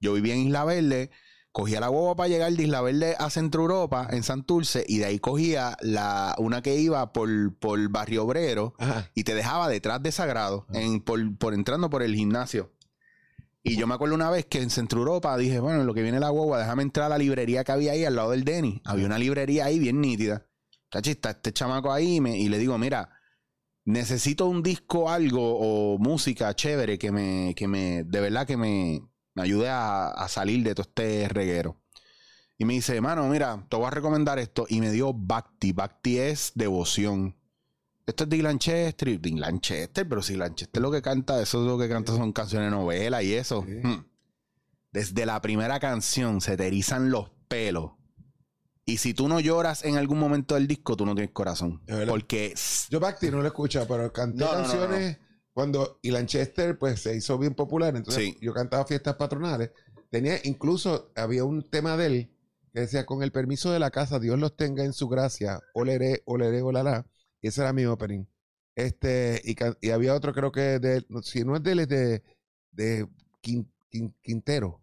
Yo 0.00 0.14
vivía 0.14 0.34
en 0.34 0.46
Isla 0.46 0.64
Verde, 0.64 1.10
cogía 1.52 1.78
la 1.78 1.88
guagua 1.88 2.16
para 2.16 2.28
llegar 2.28 2.52
de 2.52 2.62
Isla 2.62 2.80
Verde 2.80 3.14
a 3.18 3.30
Centro 3.30 3.62
Europa, 3.62 4.08
en 4.10 4.22
Santurce, 4.22 4.84
y 4.88 4.98
de 4.98 5.04
ahí 5.04 5.18
cogía 5.18 5.76
la, 5.80 6.34
una 6.38 6.62
que 6.62 6.76
iba 6.76 7.12
por, 7.12 7.54
por 7.58 7.88
Barrio 7.90 8.24
Obrero 8.24 8.74
y 9.14 9.24
te 9.24 9.34
dejaba 9.34 9.68
detrás 9.68 10.02
de 10.02 10.10
Sagrado, 10.10 10.66
en, 10.72 11.00
por, 11.00 11.36
por 11.36 11.54
entrando 11.54 11.90
por 11.90 12.02
el 12.02 12.16
gimnasio. 12.16 12.72
Y 13.62 13.76
yo 13.76 13.86
me 13.86 13.94
acuerdo 13.94 14.16
una 14.16 14.28
vez 14.28 14.46
que 14.46 14.60
en 14.60 14.70
Centro 14.70 15.00
Europa 15.00 15.36
dije, 15.36 15.60
bueno, 15.60 15.84
lo 15.84 15.94
que 15.94 16.02
viene 16.02 16.18
la 16.18 16.30
guagua, 16.30 16.58
déjame 16.58 16.82
entrar 16.82 17.06
a 17.06 17.10
la 17.10 17.18
librería 17.18 17.62
que 17.62 17.70
había 17.70 17.92
ahí 17.92 18.04
al 18.04 18.16
lado 18.16 18.30
del 18.32 18.42
Denny. 18.42 18.82
Había 18.84 19.06
una 19.06 19.18
librería 19.18 19.66
ahí 19.66 19.78
bien 19.78 20.00
nítida. 20.00 20.46
Cachista, 20.92 21.30
este 21.30 21.54
chamaco 21.54 21.90
ahí 21.90 22.18
y 22.18 22.48
le 22.50 22.58
digo, 22.58 22.76
mira, 22.76 23.08
necesito 23.86 24.46
un 24.46 24.62
disco, 24.62 25.08
algo 25.08 25.40
o 25.40 25.96
música 25.96 26.54
chévere 26.54 26.98
que 26.98 27.10
me, 27.10 27.54
que 27.56 27.66
me, 27.66 28.04
de 28.04 28.20
verdad 28.20 28.46
que 28.46 28.58
me, 28.58 29.00
ayude 29.36 29.70
a, 29.70 30.26
salir 30.28 30.62
de 30.62 30.74
todo 30.74 30.86
este 30.86 31.30
reguero. 31.30 31.80
Y 32.58 32.66
me 32.66 32.74
dice, 32.74 33.00
mano, 33.00 33.26
mira, 33.28 33.66
te 33.70 33.76
voy 33.76 33.86
a 33.86 33.90
recomendar 33.90 34.38
esto. 34.38 34.66
Y 34.68 34.80
me 34.80 34.92
dio 34.92 35.14
Bhakti. 35.14 35.72
Bhakti 35.72 36.18
es 36.18 36.52
devoción. 36.54 37.36
Esto 38.06 38.24
es 38.24 38.30
de 38.30 38.42
Lanchester. 38.42 39.18
De 39.18 39.30
Lanchester, 39.30 40.06
pero 40.06 40.20
si 40.20 40.36
Lanchester 40.36 40.82
lo 40.82 40.92
que 40.92 41.00
canta, 41.00 41.40
eso 41.40 41.62
es 41.62 41.66
lo 41.66 41.78
que 41.78 41.88
canta 41.88 42.14
son 42.14 42.32
canciones 42.34 42.70
de 42.70 42.76
novela 42.76 43.22
y 43.22 43.32
eso. 43.32 43.62
Hmm. 43.62 44.04
Desde 44.92 45.24
la 45.24 45.40
primera 45.40 45.80
canción 45.80 46.42
se 46.42 46.58
te 46.58 46.66
erizan 46.66 47.10
los 47.10 47.30
pelos. 47.48 47.92
Y 48.84 48.96
si 48.96 49.14
tú 49.14 49.28
no 49.28 49.38
lloras 49.38 49.84
en 49.84 49.96
algún 49.96 50.18
momento 50.18 50.56
del 50.56 50.66
disco, 50.66 50.96
tú 50.96 51.06
no 51.06 51.14
tienes 51.14 51.32
corazón. 51.32 51.82
Porque. 52.08 52.54
Yo 52.90 52.98
Bacti 52.98 53.30
no 53.30 53.40
lo 53.40 53.46
escucha, 53.46 53.86
pero 53.86 54.12
canté 54.12 54.44
canciones 54.44 55.18
cuando. 55.52 56.00
Y 56.02 56.10
Lanchester, 56.10 56.78
pues 56.78 57.00
se 57.00 57.16
hizo 57.16 57.38
bien 57.38 57.54
popular. 57.54 57.94
Entonces 57.94 58.34
yo 58.40 58.52
cantaba 58.52 58.84
fiestas 58.84 59.14
patronales. 59.16 59.70
Tenía, 60.10 60.38
incluso, 60.44 61.12
había 61.14 61.44
un 61.44 61.68
tema 61.70 61.96
de 61.96 62.06
él 62.06 62.36
que 62.72 62.80
decía: 62.80 63.06
Con 63.06 63.22
el 63.22 63.30
permiso 63.30 63.70
de 63.70 63.78
la 63.78 63.90
casa, 63.92 64.18
Dios 64.18 64.38
los 64.38 64.56
tenga 64.56 64.84
en 64.84 64.92
su 64.92 65.08
gracia. 65.08 65.60
Oleré, 65.74 66.22
oleré, 66.24 66.62
olalá. 66.62 67.06
Y 67.40 67.48
ese 67.48 67.60
era 67.60 67.72
mi 67.72 67.84
opening. 67.84 68.24
Este, 68.74 69.40
y, 69.44 69.90
había 69.90 70.14
otro, 70.14 70.32
creo 70.32 70.50
que 70.50 70.80
de. 70.80 71.06
Si 71.22 71.44
no 71.44 71.54
es 71.54 71.62
de 71.62 71.72
él, 71.72 71.78
es 71.80 71.88
de, 71.88 72.22
de 72.72 73.08
Quintero, 73.40 74.82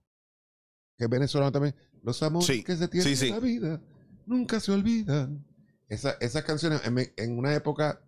que 0.98 1.04
es 1.04 1.10
venezolano 1.10 1.52
también 1.52 1.76
los 2.04 2.22
amores 2.24 2.64
que 2.64 2.76
se 2.76 2.88
tienen 2.88 3.24
en 3.24 3.30
la 3.30 3.40
vida 3.40 3.82
nunca 4.26 4.60
se 4.60 4.72
olvidan. 4.72 5.46
Esa, 5.88 6.12
esas 6.20 6.44
canciones, 6.44 6.82
en, 6.86 7.38
una 7.38 7.54
época, 7.56 8.02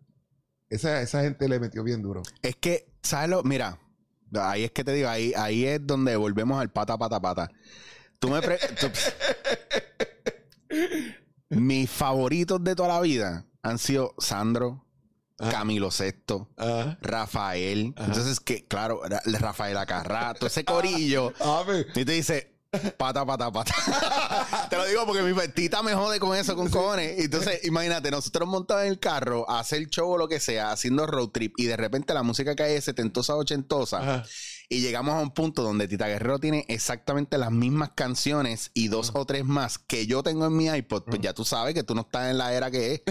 esa, 0.69 1.01
esa 1.01 1.21
gente 1.21 1.49
le 1.49 1.59
metió 1.59 1.83
bien 1.83 2.01
duro. 2.01 2.21
Es 2.43 2.55
que, 2.55 2.93
¿sabes 3.01 3.29
lo? 3.29 3.43
Mira, 3.43 3.79
ahí 4.39 4.63
es 4.63 4.71
que 4.71 4.83
te 4.83 4.93
digo, 4.93 5.09
ahí, 5.09 5.33
ahí 5.35 5.65
es 5.65 5.85
donde 5.85 6.15
volvemos 6.15 6.61
al 6.61 6.71
pata, 6.71 6.97
pata, 6.97 7.19
pata. 7.19 7.49
Tú 8.19 8.29
me... 8.29 8.39
Mis 11.49 11.89
favoritos 11.89 12.63
de 12.63 12.75
toda 12.75 12.89
la 12.89 13.01
vida 13.01 13.45
han 13.61 13.77
sido 13.77 14.13
Sandro. 14.19 14.85
Camilo 15.49 15.89
ah. 16.57 16.97
Rafael. 17.01 17.95
Entonces, 17.97 18.39
que 18.39 18.67
claro, 18.67 19.01
Rafael 19.25 19.75
Acarra, 19.77 20.35
todo 20.35 20.45
ese 20.45 20.63
corillo. 20.65 21.33
y 21.95 22.05
te 22.05 22.11
dice, 22.11 22.60
Pata, 22.71 23.25
pata, 23.25 23.51
pata. 23.51 23.73
Te 24.69 24.77
lo 24.77 24.85
digo 24.85 25.05
porque 25.05 25.21
mi 25.23 25.33
petita 25.33 25.83
me 25.83 25.93
jode 25.93 26.21
con 26.21 26.37
eso, 26.37 26.55
con 26.55 26.69
cojones. 26.69 27.19
Entonces, 27.19 27.65
imagínate, 27.65 28.09
nosotros 28.09 28.47
montados 28.47 28.83
en 28.83 28.91
el 28.91 28.99
carro 28.99 29.49
a 29.49 29.59
hacer 29.59 29.89
show 29.89 30.09
o 30.09 30.17
lo 30.17 30.29
que 30.29 30.39
sea, 30.39 30.71
haciendo 30.71 31.05
road 31.05 31.31
trip, 31.31 31.53
y 31.57 31.65
de 31.65 31.75
repente 31.75 32.13
la 32.13 32.23
música 32.23 32.55
cae 32.55 32.79
setentosa, 32.79 33.35
ochentosa. 33.35 34.23
Y 34.71 34.79
llegamos 34.79 35.15
a 35.15 35.19
un 35.19 35.31
punto 35.31 35.63
donde 35.63 35.85
Tita 35.85 36.07
Guerrero 36.07 36.39
tiene 36.39 36.63
exactamente 36.69 37.37
las 37.37 37.51
mismas 37.51 37.89
canciones 37.93 38.71
y 38.73 38.87
dos 38.87 39.11
o 39.15 39.25
tres 39.25 39.43
más 39.43 39.77
que 39.77 40.07
yo 40.07 40.23
tengo 40.23 40.45
en 40.45 40.55
mi 40.55 40.67
iPod. 40.69 41.03
Pues 41.03 41.19
ya 41.19 41.33
tú 41.33 41.43
sabes 41.43 41.73
que 41.73 41.83
tú 41.83 41.93
no 41.93 42.03
estás 42.03 42.31
en 42.31 42.37
la 42.37 42.53
era 42.53 42.71
que 42.71 42.93
es. 42.93 43.01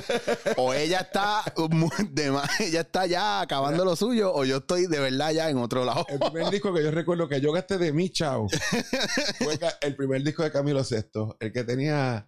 o 0.57 0.73
ella 0.73 1.01
está 1.01 1.43
de 2.13 2.31
más, 2.31 2.61
ella 2.61 2.81
está 2.81 3.05
ya 3.05 3.43
acabando 3.43 3.85
lo 3.85 3.95
suyo, 3.95 4.33
o 4.35 4.47
yo 4.47 4.57
estoy 4.57 4.87
de 4.87 5.01
verdad 5.01 5.33
ya 5.33 5.51
en 5.51 5.59
otro 5.59 5.85
lado. 5.85 6.07
El 6.09 6.19
primer 6.19 6.51
disco 6.51 6.73
que 6.73 6.83
yo 6.83 6.91
recuerdo 6.93 7.29
que 7.29 7.43
yo 7.43 7.53
gasté 7.53 7.77
de 7.77 7.93
mi 7.93 8.09
chao 8.09 8.47
fue 9.39 9.59
el 9.83 9.97
primer 9.97 10.23
disco 10.25 10.43
de 10.43 10.51
Camilo 10.51 10.83
Sesto, 10.83 11.37
el 11.41 11.53
que 11.53 11.65
tenía 11.65 12.27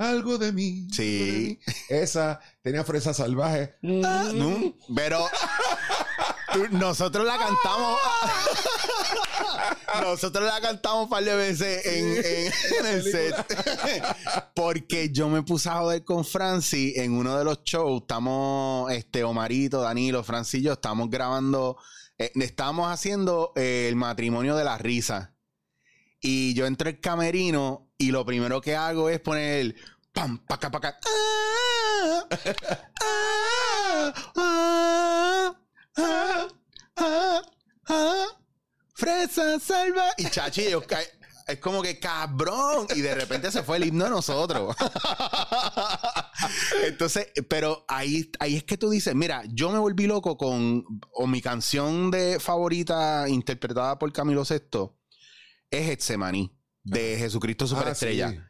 algo 0.00 0.38
de 0.38 0.52
mí. 0.52 0.88
Sí. 0.90 1.60
Esa 1.90 2.40
tenía 2.62 2.84
fresa 2.84 3.12
salvaje. 3.12 3.74
Ah, 4.02 4.32
pero 4.96 5.18
nosotros 6.70 7.26
la 7.26 7.38
cantamos. 7.38 7.98
nosotros 10.02 10.44
la 10.44 10.60
cantamos 10.60 11.04
un 11.04 11.08
par 11.08 11.24
de 11.24 11.34
veces 11.34 11.86
en, 11.86 12.86
el 12.86 13.02
set. 13.02 13.34
Porque 14.54 15.10
yo 15.10 15.28
me 15.28 15.42
puse 15.42 15.68
a 15.68 15.78
joder 15.78 16.04
con 16.04 16.24
Franci 16.24 16.94
en 16.96 17.12
uno 17.12 17.36
de 17.38 17.44
los 17.44 17.62
shows. 17.64 18.02
Estamos, 18.02 18.90
este, 18.92 19.24
Omarito, 19.24 19.80
Danilo, 19.80 20.22
Franci 20.22 20.58
y 20.58 20.62
yo, 20.62 20.72
estamos 20.72 21.10
grabando. 21.10 21.76
Eh, 22.18 22.32
estamos 22.34 22.90
haciendo 22.90 23.52
eh, 23.56 23.86
el 23.88 23.96
matrimonio 23.96 24.56
de 24.56 24.64
la 24.64 24.78
risa. 24.78 25.34
Y 26.20 26.52
yo 26.54 26.66
entro 26.66 26.88
el 26.90 27.00
camerino 27.00 27.90
y 27.96 28.10
lo 28.10 28.26
primero 28.26 28.60
que 28.60 28.76
hago 28.76 29.08
es 29.08 29.20
poner 29.20 29.60
el 29.60 29.76
pam, 30.12 30.38
paca, 30.46 30.70
paca. 30.70 30.98
Ah, 31.06 32.28
ah, 33.00 34.12
ah, 34.36 35.59
ah, 35.96 36.48
ah, 36.96 37.42
ah, 37.88 38.26
fresa 38.94 39.58
salva. 39.58 40.10
Y 40.18 40.26
chachi, 40.26 40.66
es 41.46 41.58
como 41.58 41.82
que 41.82 41.98
cabrón. 41.98 42.86
Y 42.94 43.00
de 43.00 43.14
repente 43.14 43.50
se 43.50 43.62
fue 43.62 43.78
el 43.78 43.84
himno 43.84 44.04
de 44.04 44.10
nosotros. 44.10 44.76
Entonces, 46.86 47.28
pero 47.48 47.84
ahí, 47.88 48.30
ahí 48.38 48.56
es 48.56 48.64
que 48.64 48.76
tú 48.76 48.90
dices, 48.90 49.14
mira, 49.14 49.42
yo 49.48 49.70
me 49.70 49.78
volví 49.78 50.06
loco 50.06 50.36
con 50.36 50.84
o 51.12 51.26
mi 51.26 51.40
canción 51.40 52.10
de 52.10 52.38
favorita 52.40 53.28
interpretada 53.28 53.98
por 53.98 54.12
Camilo 54.12 54.44
VI 54.44 54.90
es 55.70 55.90
Etsemaní 55.90 56.52
de 56.82 57.16
Jesucristo 57.18 57.66
Superestrella. 57.66 58.49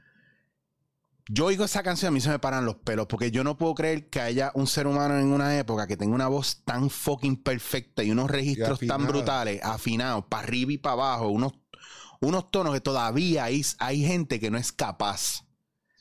Yo 1.32 1.44
oigo 1.44 1.64
esa 1.64 1.84
canción, 1.84 2.08
a 2.08 2.10
mí 2.10 2.20
se 2.20 2.28
me 2.28 2.40
paran 2.40 2.64
los 2.64 2.74
pelos, 2.74 3.06
porque 3.06 3.30
yo 3.30 3.44
no 3.44 3.56
puedo 3.56 3.76
creer 3.76 4.08
que 4.08 4.20
haya 4.20 4.50
un 4.56 4.66
ser 4.66 4.88
humano 4.88 5.16
en 5.16 5.28
una 5.28 5.56
época 5.56 5.86
que 5.86 5.96
tenga 5.96 6.12
una 6.12 6.26
voz 6.26 6.62
tan 6.64 6.90
fucking 6.90 7.36
perfecta 7.36 8.02
y 8.02 8.10
unos 8.10 8.28
registros 8.28 8.80
tan 8.80 9.06
brutales, 9.06 9.62
afinados, 9.62 10.24
para 10.28 10.42
arriba 10.42 10.72
y 10.72 10.78
para 10.78 10.94
abajo, 10.94 11.28
unos, 11.28 11.52
unos 12.20 12.50
tonos 12.50 12.74
que 12.74 12.80
todavía 12.80 13.44
hay, 13.44 13.62
hay 13.78 14.04
gente 14.04 14.40
que 14.40 14.50
no 14.50 14.58
es 14.58 14.72
capaz 14.72 15.44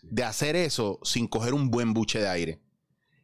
de 0.02 0.24
hacer 0.24 0.56
eso 0.56 1.00
sin 1.04 1.28
coger 1.28 1.54
un 1.54 1.70
buen 1.70 1.94
buche 1.94 2.18
de 2.18 2.28
aire. 2.28 2.60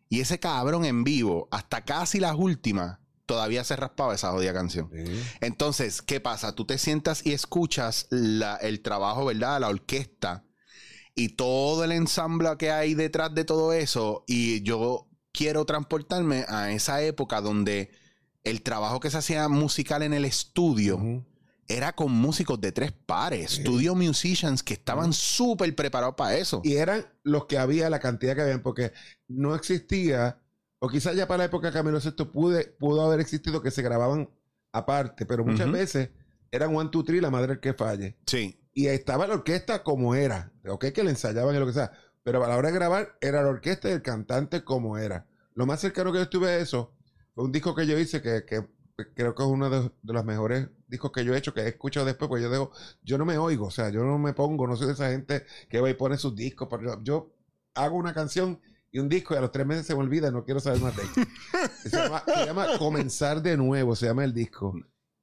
Y 0.08 0.20
ese 0.20 0.40
cabrón 0.40 0.86
en 0.86 1.04
vivo, 1.04 1.48
hasta 1.50 1.86
casi 1.86 2.20
las 2.20 2.36
últimas, 2.36 3.00
todavía 3.26 3.64
se 3.64 3.76
raspaba 3.76 4.14
esa 4.14 4.30
jodida 4.30 4.54
canción. 4.54 4.92
Entonces, 5.42 6.04
¿qué 6.04 6.20
pasa? 6.20 6.54
Tú 6.54 6.66
te 6.66 6.78
sientas 6.78 7.26
y 7.26 7.34
escuchas 7.34 8.08
el 8.12 8.82
trabajo, 8.84 9.26
¿verdad? 9.26 9.60
La 9.60 9.70
orquesta 9.70 10.44
y 11.16 11.30
todo 11.30 11.84
el 11.84 11.92
ensamble 11.92 12.50
que 12.58 12.72
hay 12.72 12.94
detrás 12.94 13.34
de 13.34 13.46
todo 13.46 13.74
eso. 13.74 14.24
Y 14.28 14.62
yo 14.62 15.08
quiero 15.32 15.66
transportarme 15.66 16.46
a 16.48 16.72
esa 16.72 17.02
época 17.02 17.42
donde 17.42 17.90
el 18.44 18.62
trabajo 18.62 19.00
que 19.00 19.10
se 19.10 19.18
hacía 19.18 19.48
musical 19.48 20.04
en 20.04 20.14
el 20.14 20.26
estudio 20.26 21.26
era 21.68 21.94
con 21.94 22.12
músicos 22.12 22.62
de 22.62 22.72
tres 22.72 22.92
pares, 22.92 23.54
studio 23.54 23.96
musicians 23.96 24.62
que 24.62 24.76
estaban 24.76 25.14
súper 25.14 25.74
preparados 25.74 26.14
para 26.16 26.38
eso. 26.38 26.62
Y 26.64 26.76
eran 26.76 27.08
los 27.24 27.46
que 27.46 27.58
había, 27.58 27.90
la 27.90 28.00
cantidad 28.00 28.36
que 28.36 28.42
habían, 28.44 28.62
porque 28.62 28.92
no 29.28 29.56
existía 29.56 30.40
o 30.80 30.90
quizás 30.90 31.16
ya 31.16 31.28
para 31.28 31.40
la 31.40 31.46
época 31.46 31.68
de 31.68 31.74
Camilo 31.74 32.00
VI 32.00 32.26
pude, 32.26 32.66
pudo 32.66 33.02
haber 33.04 33.20
existido 33.20 33.62
que 33.62 33.72
se 33.72 33.82
grababan 33.82 34.30
aparte, 34.72 35.26
pero 35.26 35.44
muchas 35.44 35.72
veces 35.72 36.10
eran 36.52 36.76
one, 36.76 36.90
two, 36.92 37.04
three, 37.04 37.22
la 37.22 37.32
madre 37.32 37.60
que 37.60 37.74
falle. 37.74 38.18
Sí. 38.28 38.60
Y 38.76 38.88
estaba 38.88 39.26
la 39.26 39.34
orquesta 39.36 39.82
como 39.82 40.14
era, 40.14 40.52
ok, 40.68 40.92
que 40.94 41.04
le 41.04 41.10
ensayaban 41.10 41.56
y 41.56 41.60
lo 41.60 41.66
que 41.66 41.74
sea, 41.74 41.92
pero 42.24 42.44
a 42.44 42.48
la 42.48 42.58
hora 42.58 42.70
de 42.70 42.76
grabar 42.76 43.18
era 43.22 43.42
la 43.42 43.50
orquesta 43.50 43.90
y 43.90 43.94
el 43.94 44.04
cantante 44.04 44.64
como 44.64 44.98
era. 44.98 45.26
Lo 45.56 45.66
más 45.66 45.80
cercano 45.80 46.12
que 46.12 46.20
yo 46.20 46.24
estuve 46.24 46.50
a 46.50 46.58
eso 46.58 46.94
fue 47.34 47.46
un 47.46 47.52
disco 47.52 47.74
que 47.74 47.88
yo 47.88 47.98
hice 47.98 48.22
que, 48.22 48.46
que 48.46 48.66
creo 49.14 49.34
que 49.34 49.44
es 49.44 49.50
uno 49.50 49.70
de, 49.70 49.92
los 50.04 50.26
mejores 50.26 50.70
discos 50.88 51.12
que 51.12 51.26
yo 51.26 51.34
he 51.34 51.38
hecho, 51.38 51.54
que 51.54 51.62
he 51.62 51.68
escuchado 51.70 52.06
después, 52.06 52.30
porque 52.30 52.44
yo 52.44 52.50
dejo, 52.50 52.72
yo 53.02 53.18
no 53.18 53.26
me 53.26 53.38
oigo, 53.38 53.68
o 53.68 53.72
sea, 53.72 53.90
yo 53.90 54.04
no 54.04 54.18
me 54.18 54.34
pongo, 54.34 54.68
no 54.68 54.76
soy 54.76 54.88
de 54.88 54.94
esa 54.94 55.10
gente 55.10 55.46
que 55.70 55.82
va 55.82 55.90
y 55.90 55.94
pone 55.94 56.18
sus 56.18 56.36
discos, 56.36 56.68
pero 56.70 57.02
yo, 57.04 57.34
hago 57.74 57.98
una 57.98 58.14
canción 58.14 58.60
y 58.92 59.00
un 59.00 59.10
disco 59.10 59.34
y 59.34 59.38
a 59.38 59.42
los 59.42 59.52
tres 59.52 59.66
meses 59.66 59.86
se 59.86 59.94
me 59.94 60.02
olvida, 60.02 60.32
no 60.32 60.46
quiero 60.46 60.60
saber 60.60 60.82
más 60.82 60.96
de 60.96 61.04
llama, 61.90 62.24
se 62.26 62.46
llama 62.46 62.78
Comenzar 62.78 63.42
de 63.42 63.58
Nuevo, 63.58 63.96
se 63.96 64.06
llama 64.06 64.24
el 64.24 64.34
disco. 64.34 64.74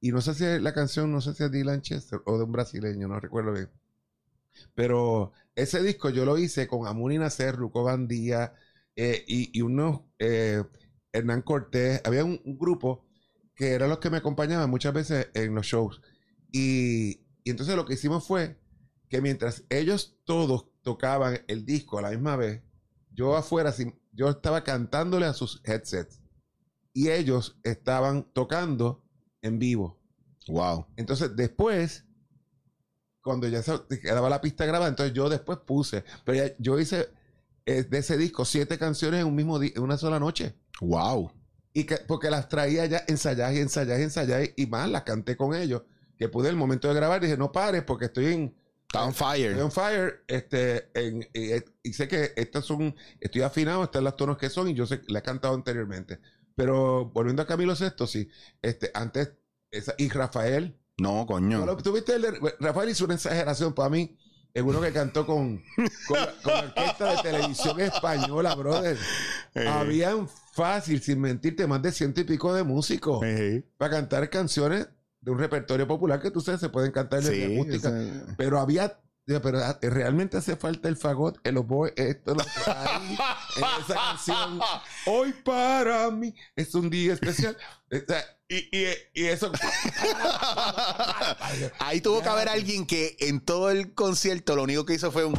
Y 0.03 0.11
no 0.11 0.19
sé 0.19 0.33
si 0.33 0.43
la 0.59 0.73
canción, 0.73 1.13
no 1.13 1.21
sé 1.21 1.33
si 1.33 1.45
es 1.45 1.49
de 1.49 1.59
Dylan 1.59 1.81
Chester 1.81 2.19
o 2.25 2.37
de 2.37 2.43
un 2.43 2.51
brasileño, 2.51 3.07
no 3.07 3.21
recuerdo 3.21 3.53
bien. 3.53 3.69
Pero 4.75 5.31
ese 5.55 5.81
disco 5.81 6.09
yo 6.09 6.25
lo 6.25 6.37
hice 6.37 6.67
con 6.67 6.87
Amuni 6.87 7.17
Nacer, 7.17 7.55
Ruco 7.55 7.85
Bandía 7.85 8.53
eh, 8.97 9.23
y, 9.25 9.57
y 9.57 9.61
unos, 9.61 10.01
eh, 10.19 10.61
Hernán 11.13 11.41
Cortés. 11.41 12.01
Había 12.03 12.25
un, 12.25 12.41
un 12.43 12.57
grupo 12.57 13.05
que 13.55 13.71
eran 13.71 13.87
los 13.89 13.99
que 13.99 14.09
me 14.09 14.17
acompañaban 14.17 14.69
muchas 14.69 14.93
veces 14.93 15.29
en 15.35 15.55
los 15.55 15.67
shows. 15.67 16.01
Y, 16.51 17.21
y 17.45 17.51
entonces 17.51 17.77
lo 17.77 17.85
que 17.85 17.93
hicimos 17.93 18.27
fue 18.27 18.59
que 19.07 19.21
mientras 19.21 19.63
ellos 19.69 20.17
todos 20.25 20.67
tocaban 20.81 21.45
el 21.47 21.65
disco 21.65 21.97
a 21.97 22.01
la 22.01 22.09
misma 22.09 22.35
vez, 22.35 22.61
yo 23.09 23.37
afuera, 23.37 23.73
yo 24.11 24.29
estaba 24.29 24.65
cantándole 24.65 25.27
a 25.27 25.33
sus 25.33 25.61
headsets 25.63 26.19
y 26.91 27.09
ellos 27.09 27.57
estaban 27.63 28.25
tocando 28.33 29.02
en 29.43 29.59
vivo. 29.59 29.99
Wow. 30.47 30.87
Entonces, 30.97 31.35
después, 31.35 32.03
cuando 33.21 33.47
ya 33.47 33.61
se 33.61 33.79
quedaba 34.01 34.29
la 34.29 34.41
pista 34.41 34.65
grabada, 34.65 34.89
entonces 34.89 35.13
yo 35.13 35.29
después 35.29 35.59
puse, 35.59 36.03
pero 36.25 36.37
ya- 36.43 36.55
yo 36.57 36.79
hice 36.79 37.09
eh, 37.65 37.83
de 37.83 37.97
ese 37.99 38.17
disco 38.17 38.43
siete 38.43 38.77
canciones 38.77 39.21
en 39.21 39.27
un 39.27 39.35
mismo 39.35 39.57
día, 39.59 39.71
en 39.75 39.83
una 39.83 39.97
sola 39.97 40.19
noche. 40.19 40.53
Wow. 40.81 41.31
Y 41.73 41.85
que, 41.85 41.95
porque 42.07 42.29
las 42.29 42.49
traía 42.49 42.85
ya 42.87 43.03
ensayadas 43.07 43.55
y 43.55 43.59
ensayadas 43.59 44.01
y 44.01 44.03
ensayadas 44.03 44.49
y 44.57 44.65
más 44.67 44.89
las 44.89 45.03
canté 45.03 45.37
con 45.37 45.55
ellos. 45.55 45.83
Que 46.17 46.27
pude 46.27 46.49
el 46.49 46.55
momento 46.57 46.87
de 46.89 46.93
grabar, 46.95 47.21
dije, 47.21 47.37
no 47.37 47.51
pares 47.51 47.83
porque 47.83 48.05
estoy 48.05 48.25
en, 48.33 48.55
Está 48.87 49.03
on 49.05 49.09
estoy 49.11 49.27
fire. 49.27 49.61
on 49.61 49.71
fire. 49.71 50.23
Este, 50.27 50.89
en- 50.93 51.27
y, 51.33 51.89
y 51.89 51.93
sé 51.93 52.07
que 52.09 52.33
estas 52.35 52.65
son, 52.65 52.93
estoy 53.21 53.41
afinado, 53.43 53.83
estas 53.83 54.03
las 54.03 54.17
tonos 54.17 54.37
que 54.37 54.49
son 54.49 54.67
y 54.67 54.73
yo 54.73 54.85
sé, 54.85 55.01
la 55.07 55.19
he 55.19 55.23
cantado 55.23 55.55
anteriormente. 55.55 56.19
Pero 56.55 57.05
volviendo 57.05 57.41
a 57.41 57.47
Camilo 57.47 57.75
Sesto, 57.75 58.05
sí, 58.07 58.29
este, 58.61 58.91
antes, 58.93 59.31
esa, 59.71 59.93
y 59.97 60.09
Rafael, 60.09 60.77
No, 60.99 61.25
coño. 61.25 61.59
¿No 61.59 61.65
lo- 61.65 61.77
¿Tuviste 61.77 62.13
el 62.15 62.25
Rafael 62.59 62.89
hizo 62.89 63.05
una 63.05 63.15
exageración 63.15 63.73
para 63.73 63.89
mí. 63.89 64.15
Es 64.53 64.61
uno 64.61 64.79
que 64.79 64.91
cantó 64.93 65.25
con, 65.25 65.63
con, 66.07 66.17
la- 66.19 66.33
con 66.43 66.53
la 66.53 66.59
orquesta 66.59 67.15
de 67.15 67.21
televisión 67.23 67.79
española, 67.79 68.53
brother. 68.55 68.97
Eh, 69.55 69.67
Habían 69.67 70.27
fácil, 70.53 70.99
sin 70.99 71.21
mentirte, 71.21 71.67
más 71.67 71.79
de 71.81 71.91
ciento 71.91 72.21
y 72.21 72.23
pico 72.23 72.51
de 72.55 72.63
músicos 72.63 73.23
para 73.77 73.91
cantar 73.91 74.27
canciones 74.31 74.87
de 75.21 75.29
un 75.31 75.37
repertorio 75.37 75.87
popular 75.87 76.19
que 76.19 76.31
tú 76.31 76.41
sabes 76.41 76.59
se 76.59 76.69
pueden 76.69 76.91
cantar 76.91 77.21
Sí, 77.21 77.43
acústica. 77.55 77.89
ese- 77.89 78.33
Pero 78.35 78.59
había, 78.59 78.99
digo, 79.25 79.41
pero 79.41 79.59
ah, 79.59 79.77
realmente 79.81 80.37
hace 80.37 80.55
falta 80.55 80.89
el 80.89 80.97
fagot, 80.97 81.39
el 81.43 81.57
oboe, 81.57 81.93
esto, 81.95 82.33
lo 82.33 82.43
que 82.43 82.71
hay 82.71 83.05
en 83.05 83.13
esa 83.83 83.93
canción. 83.93 84.59
Hoy 85.05 85.33
para 85.43 86.09
mí 86.11 86.33
es 86.55 86.73
un 86.75 86.89
día 86.89 87.13
especial. 87.13 87.57
O 87.91 87.95
sea, 88.05 88.23
y, 88.49 88.77
y, 88.77 88.87
y 89.13 89.25
eso. 89.25 89.51
Ahí 91.79 92.01
tuvo 92.01 92.21
que 92.21 92.29
haber 92.29 92.49
alguien 92.49 92.85
que 92.85 93.15
en 93.19 93.39
todo 93.39 93.71
el 93.71 93.93
concierto 93.93 94.55
lo 94.55 94.63
único 94.63 94.85
que 94.85 94.95
hizo 94.95 95.11
fue 95.11 95.25
un. 95.25 95.35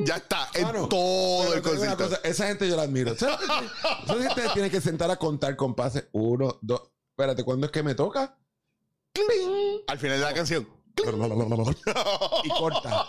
Ya 0.00 0.16
está, 0.16 0.48
en 0.54 0.88
todo 0.88 1.54
el 1.54 1.62
concierto. 1.62 2.04
cosa, 2.04 2.20
esa 2.24 2.46
gente 2.46 2.66
yo 2.66 2.76
la 2.76 2.84
admiro. 2.84 3.12
Esa 3.12 3.36
gente 4.08 4.48
tiene 4.54 4.70
que 4.70 4.80
sentar 4.80 5.10
a 5.10 5.16
contar 5.16 5.54
compases. 5.56 6.06
Uno, 6.12 6.58
dos. 6.62 6.90
Espérate, 7.10 7.44
¿cuándo 7.44 7.66
es 7.66 7.72
que 7.72 7.82
me 7.82 7.94
toca? 7.94 8.38
Al 9.86 9.98
final 9.98 10.18
de 10.18 10.24
la 10.24 10.32
canción. 10.32 10.66
Y 12.44 12.48
corta. 12.48 13.08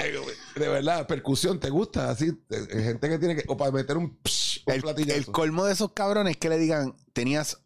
Eh, 0.00 0.18
De 0.56 0.68
verdad, 0.68 1.06
percusión, 1.06 1.60
¿te 1.60 1.70
gusta? 1.70 2.10
Así, 2.10 2.32
eh, 2.50 2.82
gente 2.82 3.08
que 3.08 3.18
tiene 3.18 3.36
que. 3.36 3.44
O 3.48 3.56
para 3.56 3.70
meter 3.70 3.96
un, 3.96 4.18
psh, 4.24 4.62
un 4.66 4.74
El, 4.74 4.82
platillazo. 4.82 5.18
el 5.18 5.26
colmo 5.26 5.64
de 5.64 5.72
esos 5.72 5.92
cabrones 5.92 6.32
es 6.32 6.36
que 6.36 6.48
le 6.48 6.58
digan, 6.58 6.94
tenías 7.12 7.58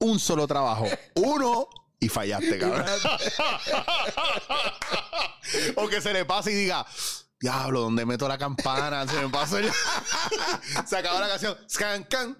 un 0.00 0.18
solo 0.18 0.46
trabajo, 0.46 0.86
uno, 1.14 1.68
y 2.00 2.08
fallaste, 2.08 2.58
cabrón. 2.58 2.84
o 5.76 5.88
que 5.88 6.00
se 6.00 6.12
le 6.12 6.24
pase 6.24 6.52
y 6.52 6.54
diga, 6.54 6.84
diablo, 7.40 7.82
¿dónde 7.82 8.04
meto 8.04 8.28
la 8.28 8.38
campana? 8.38 9.06
Se 9.06 9.20
me 9.20 9.28
pasó 9.28 9.58
el... 9.58 9.70
se 10.86 10.96
acabó 10.96 11.20
la 11.20 11.28
canción. 11.28 11.56
Scan, 11.68 12.04
can. 12.04 12.38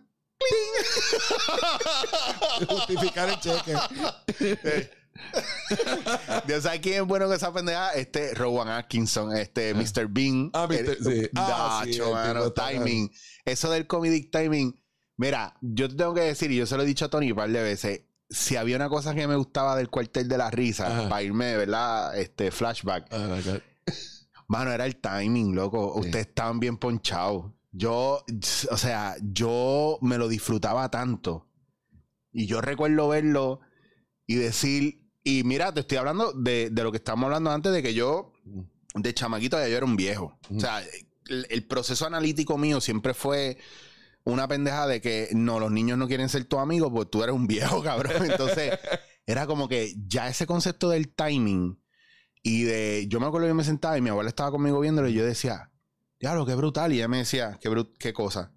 Justificar 2.68 3.28
el 3.30 3.40
cheque. 3.40 4.90
Dios 6.46 6.62
sabe 6.62 6.80
quién 6.80 7.02
es 7.02 7.06
bueno 7.06 7.28
que 7.28 7.36
esa 7.36 7.52
pendeja. 7.52 7.90
Este 7.92 8.34
Rowan 8.34 8.68
Atkinson, 8.68 9.36
este 9.36 9.74
Mr. 9.74 10.08
Bean. 10.08 10.50
Ah, 10.52 10.66
Mr. 10.68 10.78
El- 10.78 11.04
sí. 11.04 11.30
Ah, 11.36 11.82
sí, 11.84 11.90
Dacho, 11.90 12.06
el 12.08 12.12
mano, 12.14 12.52
timing. 12.52 13.10
Eso 13.44 13.70
del 13.70 13.86
comedic 13.86 14.30
timing. 14.30 14.80
Mira, 15.16 15.56
yo 15.60 15.88
te 15.88 15.94
tengo 15.94 16.14
que 16.14 16.22
decir, 16.22 16.50
y 16.50 16.56
yo 16.56 16.66
se 16.66 16.76
lo 16.76 16.82
he 16.82 16.86
dicho 16.86 17.04
a 17.04 17.08
Tony 17.08 17.30
un 17.30 17.36
par 17.36 17.50
de 17.50 17.62
veces. 17.62 18.00
Si 18.28 18.56
había 18.56 18.74
una 18.76 18.88
cosa 18.88 19.14
que 19.14 19.28
me 19.28 19.36
gustaba 19.36 19.76
del 19.76 19.90
cuartel 19.90 20.26
de 20.28 20.38
la 20.38 20.50
risa, 20.50 20.86
Ajá. 20.86 21.08
para 21.08 21.22
irme, 21.22 21.56
¿verdad? 21.56 22.18
Este 22.18 22.50
flashback. 22.50 23.06
Ah. 23.12 23.38
Mano, 24.48 24.72
era 24.72 24.86
el 24.86 24.96
timing, 24.96 25.54
loco. 25.54 25.92
Sí. 25.94 26.00
Ustedes 26.06 26.26
estaban 26.26 26.58
bien 26.58 26.76
ponchados. 26.76 27.52
Yo, 27.70 28.24
o 28.70 28.76
sea, 28.76 29.16
yo 29.22 29.98
me 30.00 30.18
lo 30.18 30.28
disfrutaba 30.28 30.90
tanto. 30.90 31.48
Y 32.32 32.46
yo 32.46 32.60
recuerdo 32.60 33.08
verlo 33.08 33.60
y 34.26 34.34
decir, 34.36 35.03
y 35.24 35.42
mira, 35.42 35.72
te 35.72 35.80
estoy 35.80 35.96
hablando 35.96 36.32
de, 36.32 36.68
de 36.70 36.82
lo 36.82 36.92
que 36.92 36.98
estábamos 36.98 37.24
hablando 37.24 37.50
antes 37.50 37.72
de 37.72 37.82
que 37.82 37.94
yo, 37.94 38.32
de 38.94 39.14
chamaquito, 39.14 39.58
ya 39.58 39.68
yo 39.68 39.76
era 39.78 39.86
un 39.86 39.96
viejo. 39.96 40.38
O 40.54 40.60
sea, 40.60 40.82
el, 41.28 41.66
proceso 41.66 42.06
analítico 42.06 42.58
mío 42.58 42.80
siempre 42.80 43.14
fue 43.14 43.56
una 44.24 44.46
pendeja 44.46 44.86
de 44.86 45.00
que 45.00 45.30
no, 45.32 45.58
los 45.58 45.72
niños 45.72 45.98
no 45.98 46.06
quieren 46.06 46.28
ser 46.28 46.44
tu 46.44 46.58
amigo 46.58 46.92
porque 46.92 47.10
tú 47.10 47.22
eres 47.22 47.34
un 47.34 47.46
viejo, 47.46 47.82
cabrón. 47.82 48.30
Entonces, 48.30 48.78
era 49.26 49.46
como 49.46 49.68
que 49.68 49.94
ya 50.06 50.28
ese 50.28 50.46
concepto 50.46 50.90
del 50.90 51.14
timing 51.14 51.80
y 52.42 52.64
de. 52.64 53.06
Yo 53.08 53.20
me 53.20 53.26
acuerdo 53.26 53.46
que 53.46 53.50
yo 53.50 53.54
me 53.54 53.64
sentaba 53.64 53.96
y 53.96 54.02
mi 54.02 54.10
abuela 54.10 54.28
estaba 54.28 54.50
conmigo 54.50 54.80
viéndolo 54.80 55.08
y 55.08 55.14
yo 55.14 55.24
decía, 55.24 55.70
diablo, 56.20 56.44
qué 56.46 56.54
brutal. 56.54 56.92
Y 56.92 56.96
ella 56.96 57.08
me 57.08 57.18
decía, 57.18 57.58
qué, 57.60 57.70
qué 57.98 58.12
cosa. 58.12 58.52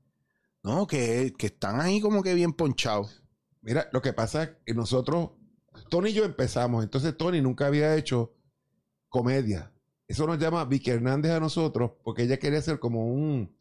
No, 0.63 0.85
que, 0.85 1.33
que 1.37 1.47
están 1.47 1.79
ahí 1.79 2.01
como 2.01 2.21
que 2.21 2.33
bien 2.33 2.51
ponchados. 2.51 3.23
Mira, 3.61 3.87
lo 3.91 4.01
que 4.01 4.13
pasa 4.13 4.43
es 4.43 4.49
que 4.65 4.73
nosotros, 4.73 5.31
Tony 5.89 6.09
y 6.09 6.13
yo 6.13 6.25
empezamos, 6.25 6.83
entonces 6.83 7.15
Tony 7.17 7.41
nunca 7.41 7.67
había 7.67 7.95
hecho 7.95 8.33
comedia. 9.09 9.71
Eso 10.07 10.25
nos 10.25 10.39
llama 10.39 10.63
Vicky 10.65 10.91
Hernández 10.91 11.31
a 11.33 11.39
nosotros, 11.39 11.91
porque 12.03 12.23
ella 12.23 12.37
quería 12.37 12.59
hacer 12.59 12.79
como 12.79 13.07
un, 13.07 13.53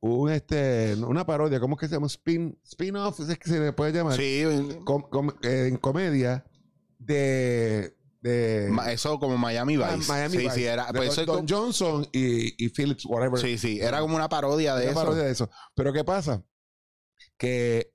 un 0.00 0.30
este, 0.30 0.94
una 0.94 1.26
parodia, 1.26 1.58
¿cómo 1.60 1.74
es 1.74 1.80
que 1.80 1.88
se 1.88 1.94
llama? 1.94 2.06
Spin, 2.06 2.58
spin-off, 2.64 3.18
es 3.20 3.38
que 3.38 3.48
se 3.48 3.58
le 3.58 3.72
puede 3.72 3.92
llamar. 3.92 4.16
Sí, 4.16 4.44
Com- 4.84 5.02
com- 5.10 5.32
eh, 5.42 5.66
en 5.68 5.76
comedia 5.78 6.44
de, 6.98 7.96
de 8.20 8.70
eso 8.88 9.18
como 9.18 9.36
Miami 9.36 9.76
ah, 9.82 9.94
Vice. 9.96 10.08
Miami 10.12 10.36
sí, 10.36 10.42
Vice, 10.44 10.54
sí, 10.54 10.64
era. 10.64 10.86
pues 10.92 11.16
Don, 11.16 11.20
es 11.20 11.26
Don 11.26 11.36
como- 11.36 11.48
Johnson 11.48 12.06
y, 12.12 12.64
y 12.64 12.68
Phillips, 12.68 13.04
whatever. 13.06 13.40
sí, 13.40 13.58
sí, 13.58 13.80
era 13.80 14.00
como 14.00 14.14
una 14.14 14.28
parodia 14.28 14.76
de 14.76 14.82
Una 14.84 14.90
eso. 14.92 15.00
parodia 15.00 15.22
de 15.24 15.30
eso. 15.32 15.50
Pero 15.74 15.92
¿qué 15.92 16.04
pasa? 16.04 16.44
Que 17.36 17.92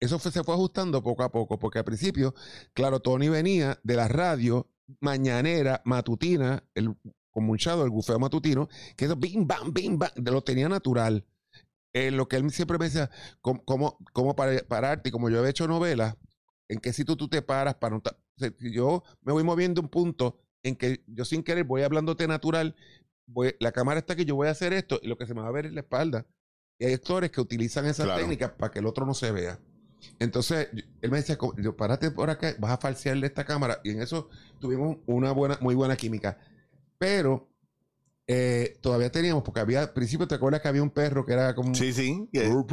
eso 0.00 0.18
fue- 0.18 0.32
se 0.32 0.42
fue 0.44 0.54
ajustando 0.54 1.02
poco 1.02 1.22
a 1.22 1.30
poco, 1.32 1.58
porque 1.58 1.78
al 1.78 1.84
principio, 1.84 2.34
claro, 2.74 3.00
Tony 3.00 3.28
venía 3.28 3.78
de 3.82 3.96
la 3.96 4.08
radio 4.08 4.68
mañanera, 5.00 5.82
matutina, 5.84 6.64
el 6.74 6.94
como 7.30 7.52
un 7.52 7.58
shadow, 7.58 7.84
el 7.84 7.90
bufeo 7.90 8.18
matutino, 8.18 8.68
que 8.96 9.04
eso, 9.04 9.14
bim, 9.14 9.46
bam, 9.46 9.72
bim, 9.72 9.98
bam, 9.98 10.10
de 10.16 10.30
lo 10.32 10.42
tenía 10.42 10.68
natural. 10.68 11.24
Eh, 11.94 12.10
lo 12.10 12.26
que 12.26 12.36
él 12.36 12.50
siempre 12.50 12.78
me 12.78 12.86
decía, 12.86 13.10
¿cómo, 13.40 13.64
cómo, 13.64 13.98
cómo 14.12 14.34
para- 14.34 14.58
pararte? 14.66 15.08
Y 15.08 15.12
como 15.12 15.30
yo 15.30 15.44
he 15.44 15.50
hecho 15.50 15.68
novelas, 15.68 16.16
¿en 16.68 16.80
qué 16.80 16.92
sitio 16.92 17.16
tú 17.16 17.28
te 17.28 17.40
paras 17.42 17.76
para 17.76 17.96
no 17.96 18.02
yo 18.60 19.02
me 19.22 19.32
voy 19.32 19.42
moviendo 19.44 19.80
un 19.80 19.88
punto 19.88 20.38
en 20.62 20.76
que 20.76 21.02
yo 21.06 21.24
sin 21.24 21.42
querer 21.42 21.64
voy 21.64 21.82
hablándote 21.82 22.26
natural, 22.28 22.74
voy- 23.26 23.54
la 23.60 23.72
cámara 23.72 24.00
está 24.00 24.12
aquí, 24.14 24.24
yo 24.24 24.34
voy 24.36 24.48
a 24.48 24.52
hacer 24.52 24.72
esto, 24.72 24.98
y 25.02 25.08
lo 25.08 25.16
que 25.16 25.26
se 25.26 25.34
me 25.34 25.40
va 25.42 25.48
a 25.48 25.52
ver 25.52 25.66
es 25.66 25.72
la 25.72 25.80
espalda. 25.80 26.26
Y 26.78 26.86
hay 26.86 26.92
actores 26.94 27.30
que 27.30 27.40
utilizan 27.40 27.84
esas 27.86 28.06
Claro. 28.06 28.20
técnicas 28.20 28.50
para 28.52 28.72
que 28.72 28.78
el 28.80 28.86
otro 28.86 29.04
no 29.06 29.14
se 29.14 29.30
vea. 29.32 29.58
Entonces, 30.18 30.68
él 31.00 31.10
me 31.10 31.18
decía, 31.18 31.38
yo, 31.58 31.76
párate 31.76 32.10
por 32.10 32.30
acá, 32.30 32.54
vas 32.58 32.72
a 32.72 32.78
falsearle 32.78 33.26
esta 33.26 33.44
cámara. 33.44 33.80
Y 33.84 33.90
en 33.90 34.02
eso 34.02 34.28
tuvimos 34.60 34.98
una 35.06 35.32
buena, 35.32 35.58
muy 35.60 35.74
buena 35.74 35.96
química. 35.96 36.38
Pero 36.98 37.48
eh, 38.26 38.78
todavía 38.80 39.10
teníamos, 39.10 39.42
porque 39.42 39.60
había, 39.60 39.80
al 39.80 39.92
principio 39.92 40.28
te 40.28 40.34
acuerdas 40.34 40.60
que 40.60 40.68
había 40.68 40.82
un 40.82 40.90
perro 40.90 41.24
que 41.24 41.32
era 41.32 41.54
como. 41.54 41.74
Sí, 41.74 41.92
sí. 41.92 42.28
Yeah. 42.32 42.64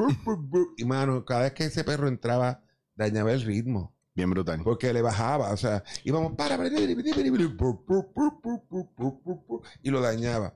Y 0.78 0.86
mano, 0.86 1.24
cada 1.24 1.44
vez 1.44 1.54
que 1.54 1.66
ese 1.66 1.84
perro 1.84 2.08
entraba, 2.08 2.64
dañaba 2.96 3.32
el 3.32 3.42
ritmo. 3.42 3.96
Bien 4.16 4.30
brutal. 4.30 4.62
Porque 4.64 4.94
le 4.94 5.02
bajaba, 5.02 5.52
o 5.52 5.58
sea, 5.58 5.84
íbamos 6.06 6.34
para, 6.38 6.58
y 9.84 9.90
lo 9.90 10.02
dañaba. 10.02 10.56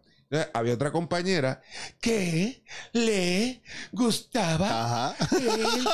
Había 0.54 0.76
otra 0.76 0.92
compañera 0.92 1.60
que 2.00 2.64
le 2.94 3.64
gustaba 3.92 5.16
él 5.32 5.88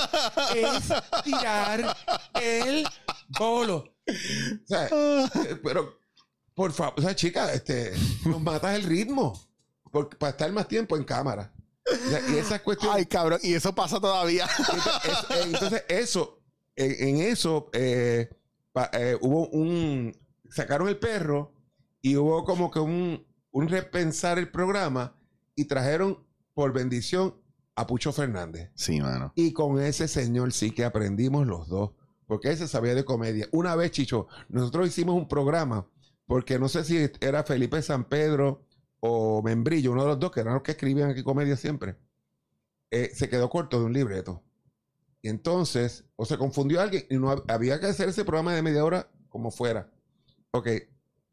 es 0.56 0.94
tirar 1.24 1.96
el 2.42 2.86
bolo. 3.40 3.76
O 4.08 4.68
sea, 4.68 4.88
eh, 4.92 5.56
pero, 5.64 5.98
por 6.54 6.74
favor, 6.74 6.96
o 6.98 7.02
sea, 7.02 7.16
chica, 7.16 7.54
este, 7.54 7.94
nos 8.26 8.42
matas 8.42 8.76
el 8.76 8.84
ritmo 8.84 9.40
por- 9.90 10.10
para 10.18 10.32
estar 10.32 10.52
más 10.52 10.68
tiempo 10.68 10.98
en 10.98 11.06
cámara. 11.06 11.54
O 11.90 12.10
sea, 12.10 12.20
y 12.30 12.38
esas 12.38 12.62
cuestiones. 12.62 12.98
Ay, 12.98 13.06
cabrón. 13.06 13.40
Y 13.42 13.54
eso 13.54 13.74
pasa 13.74 14.00
todavía. 14.02 14.48
Entonces, 14.60 14.94
es- 15.06 15.38
eh, 15.38 15.42
entonces, 15.46 15.84
eso, 15.88 16.42
en, 16.76 17.08
en 17.10 17.22
eso, 17.32 17.70
eh, 17.74 18.30
pa- 18.74 18.90
eh, 18.92 19.18
hubo 19.22 19.48
un. 19.50 20.12
Sacaron 20.50 20.88
el 20.90 20.98
perro 21.00 21.54
y 22.02 22.18
hubo 22.18 22.44
como 22.44 22.70
que 22.70 22.80
un, 22.80 23.25
un 23.56 23.70
repensar 23.70 24.38
el 24.38 24.52
programa 24.52 25.16
y 25.56 25.64
trajeron 25.64 26.26
por 26.54 26.74
bendición 26.74 27.36
a 27.74 27.88
Pucho 27.88 28.12
Fernández. 28.12 28.70
Sí, 28.76 29.00
mano. 29.00 29.32
Y 29.34 29.54
con 29.54 29.80
ese 29.82 30.10
señor 30.10 30.52
sí 30.52 30.72
que 30.72 30.84
aprendimos 30.84 31.48
los 31.48 31.70
dos, 31.70 31.92
porque 32.28 32.52
ese 32.52 32.68
sabía 32.68 32.94
de 32.96 33.06
comedia. 33.06 33.48
Una 33.54 33.78
vez, 33.78 33.92
Chicho, 33.92 34.28
nosotros 34.50 34.90
hicimos 34.90 35.16
un 35.16 35.30
programa, 35.30 35.88
porque 36.28 36.60
no 36.60 36.68
sé 36.68 36.84
si 36.84 37.10
era 37.22 37.46
Felipe 37.46 37.82
San 37.82 38.04
Pedro 38.10 38.66
o 39.00 39.42
Membrillo, 39.42 39.94
uno 39.94 40.02
de 40.02 40.10
los 40.10 40.20
dos, 40.20 40.32
que 40.32 40.42
eran 40.42 40.56
los 40.56 40.64
que 40.64 40.72
escribían 40.72 41.12
aquí 41.12 41.24
comedia 41.24 41.56
siempre, 41.56 41.96
eh, 42.92 43.12
se 43.14 43.30
quedó 43.30 43.50
corto 43.50 43.80
de 43.80 43.86
un 43.86 43.94
libreto. 43.94 44.44
Y 45.22 45.30
entonces, 45.30 46.04
o 46.18 46.26
se 46.26 46.38
confundió 46.38 46.82
alguien 46.82 47.06
y 47.10 47.16
no 47.16 47.32
hab- 47.32 47.46
había 47.48 47.80
que 47.80 47.86
hacer 47.86 48.10
ese 48.10 48.26
programa 48.26 48.54
de 48.54 48.62
media 48.62 48.84
hora 48.84 49.10
como 49.30 49.50
fuera. 49.50 49.90
Ok, 50.52 50.68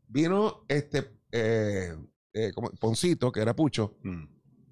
vino 0.06 0.64
este 0.68 1.10
eh, 1.32 1.96
eh, 2.32 2.50
como 2.54 2.70
Poncito, 2.72 3.30
que 3.32 3.40
era 3.40 3.54
Pucho, 3.54 3.96
Mm. 4.02 4.24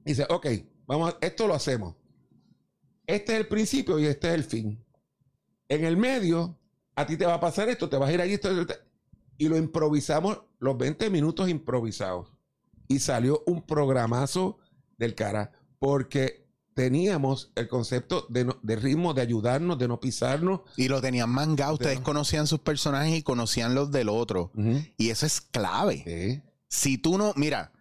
Dice, 0.04 0.26
ok, 0.30 0.46
vamos, 0.86 1.12
a- 1.14 1.18
esto 1.26 1.46
lo 1.46 1.54
hacemos. 1.54 1.94
Este 3.06 3.34
es 3.34 3.40
el 3.40 3.48
principio 3.48 3.98
y 3.98 4.06
este 4.06 4.28
es 4.28 4.34
el 4.34 4.44
fin. 4.44 4.84
En 5.68 5.84
el 5.84 5.96
medio, 5.96 6.58
a 6.96 7.06
ti 7.06 7.16
te 7.16 7.26
va 7.26 7.34
a 7.34 7.40
pasar 7.40 7.68
esto, 7.68 7.88
te 7.88 7.96
vas 7.96 8.08
a 8.08 8.12
ir 8.12 8.20
ahí, 8.20 8.32
esto, 8.32 8.50
esto, 8.60 8.74
y 9.36 9.48
lo 9.48 9.56
improvisamos 9.56 10.40
los 10.58 10.76
20 10.78 11.10
minutos 11.10 11.48
improvisados. 11.48 12.28
Y 12.88 12.98
salió 13.00 13.42
un 13.46 13.62
programazo 13.66 14.58
del 14.96 15.14
cara, 15.14 15.52
porque 15.78 16.48
teníamos 16.74 17.52
el 17.56 17.68
concepto 17.68 18.26
de, 18.30 18.44
no- 18.46 18.58
de 18.62 18.76
ritmo, 18.76 19.12
de 19.12 19.22
ayudarnos, 19.22 19.78
de 19.78 19.86
no 19.88 20.00
pisarnos. 20.00 20.60
Y 20.76 20.88
lo 20.88 21.00
tenían 21.00 21.30
mangado. 21.30 21.74
Ustedes 21.74 22.00
conocían 22.00 22.46
sus 22.46 22.60
personajes 22.60 23.14
y 23.18 23.22
conocían 23.22 23.74
los 23.74 23.90
del 23.90 24.08
otro. 24.08 24.50
Y 24.96 25.10
eso 25.10 25.26
es 25.26 25.40
clave. 25.40 26.02
Sí. 26.06 26.42
Si 26.70 26.96
tú 26.98 27.18
no, 27.18 27.32
mira, 27.36 27.72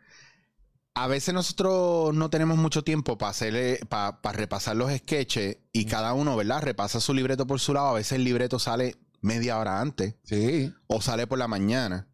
a 0.96 1.08
veces 1.08 1.34
nosotros 1.34 2.14
no 2.16 2.30
tenemos 2.30 2.58
mucho 2.58 2.84
tiempo 2.84 3.18
para 3.18 3.30
hacerle, 3.30 3.80
para 3.88 4.20
repasar 4.34 4.76
los 4.76 4.92
sketches 4.92 5.58
y 5.72 5.86
cada 5.86 6.14
uno, 6.14 6.36
¿verdad? 6.36 6.62
Repasa 6.64 7.00
su 7.00 7.14
libreto 7.14 7.46
por 7.48 7.60
su 7.60 7.74
lado. 7.74 7.88
A 7.90 7.94
veces 7.94 8.14
el 8.14 8.24
libreto 8.24 8.58
sale 8.60 8.98
media 9.22 9.60
hora 9.60 9.80
antes 9.80 10.16
Sí. 10.24 10.74
o 10.88 11.02
sale 11.02 11.28
por 11.28 11.38
la 11.38 11.48
mañana. 11.48 12.08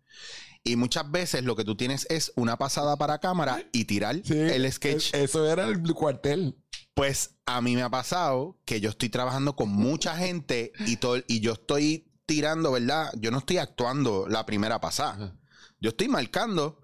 Y 0.64 0.76
muchas 0.76 1.10
veces 1.10 1.44
lo 1.44 1.56
que 1.56 1.64
tú 1.64 1.76
tienes 1.78 2.08
es 2.10 2.34
una 2.36 2.58
pasada 2.58 2.98
para 2.98 3.20
cámara 3.20 3.64
y 3.72 3.86
tirar 3.86 4.18
Sí, 4.24 4.34
el 4.38 4.70
sketch. 4.72 5.14
es- 5.14 5.30
Eso 5.30 5.50
era 5.50 5.66
el 5.66 5.82
cuartel. 5.94 6.58
Pues 6.94 7.36
a 7.46 7.62
mí 7.62 7.76
me 7.76 7.84
ha 7.84 7.90
pasado 7.90 8.60
que 8.66 8.82
yo 8.82 8.90
estoy 8.90 9.10
trabajando 9.10 9.56
con 9.56 9.70
mucha 9.70 10.18
gente 10.18 10.72
y, 10.88 10.98
todo, 10.98 11.18
y 11.28 11.40
yo 11.40 11.54
estoy 11.54 12.12
tirando, 12.26 12.72
¿verdad? 12.72 13.12
Yo 13.18 13.32
no 13.32 13.38
estoy 13.40 13.60
actuando 13.60 14.28
la 14.28 14.46
primera 14.46 14.82
pasada. 14.82 15.38
Yo 15.86 15.90
estoy 15.90 16.08
marcando. 16.08 16.82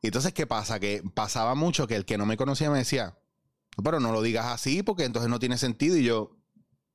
Y 0.00 0.06
entonces, 0.06 0.32
¿qué 0.32 0.46
pasa? 0.46 0.78
Que 0.78 1.02
pasaba 1.12 1.56
mucho 1.56 1.88
que 1.88 1.96
el 1.96 2.04
que 2.04 2.16
no 2.16 2.24
me 2.24 2.36
conocía 2.36 2.70
me 2.70 2.78
decía, 2.78 3.18
pero 3.82 3.98
no 3.98 4.12
lo 4.12 4.22
digas 4.22 4.46
así 4.46 4.84
porque 4.84 5.04
entonces 5.04 5.28
no 5.28 5.40
tiene 5.40 5.58
sentido. 5.58 5.96
Y 5.96 6.04
yo, 6.04 6.36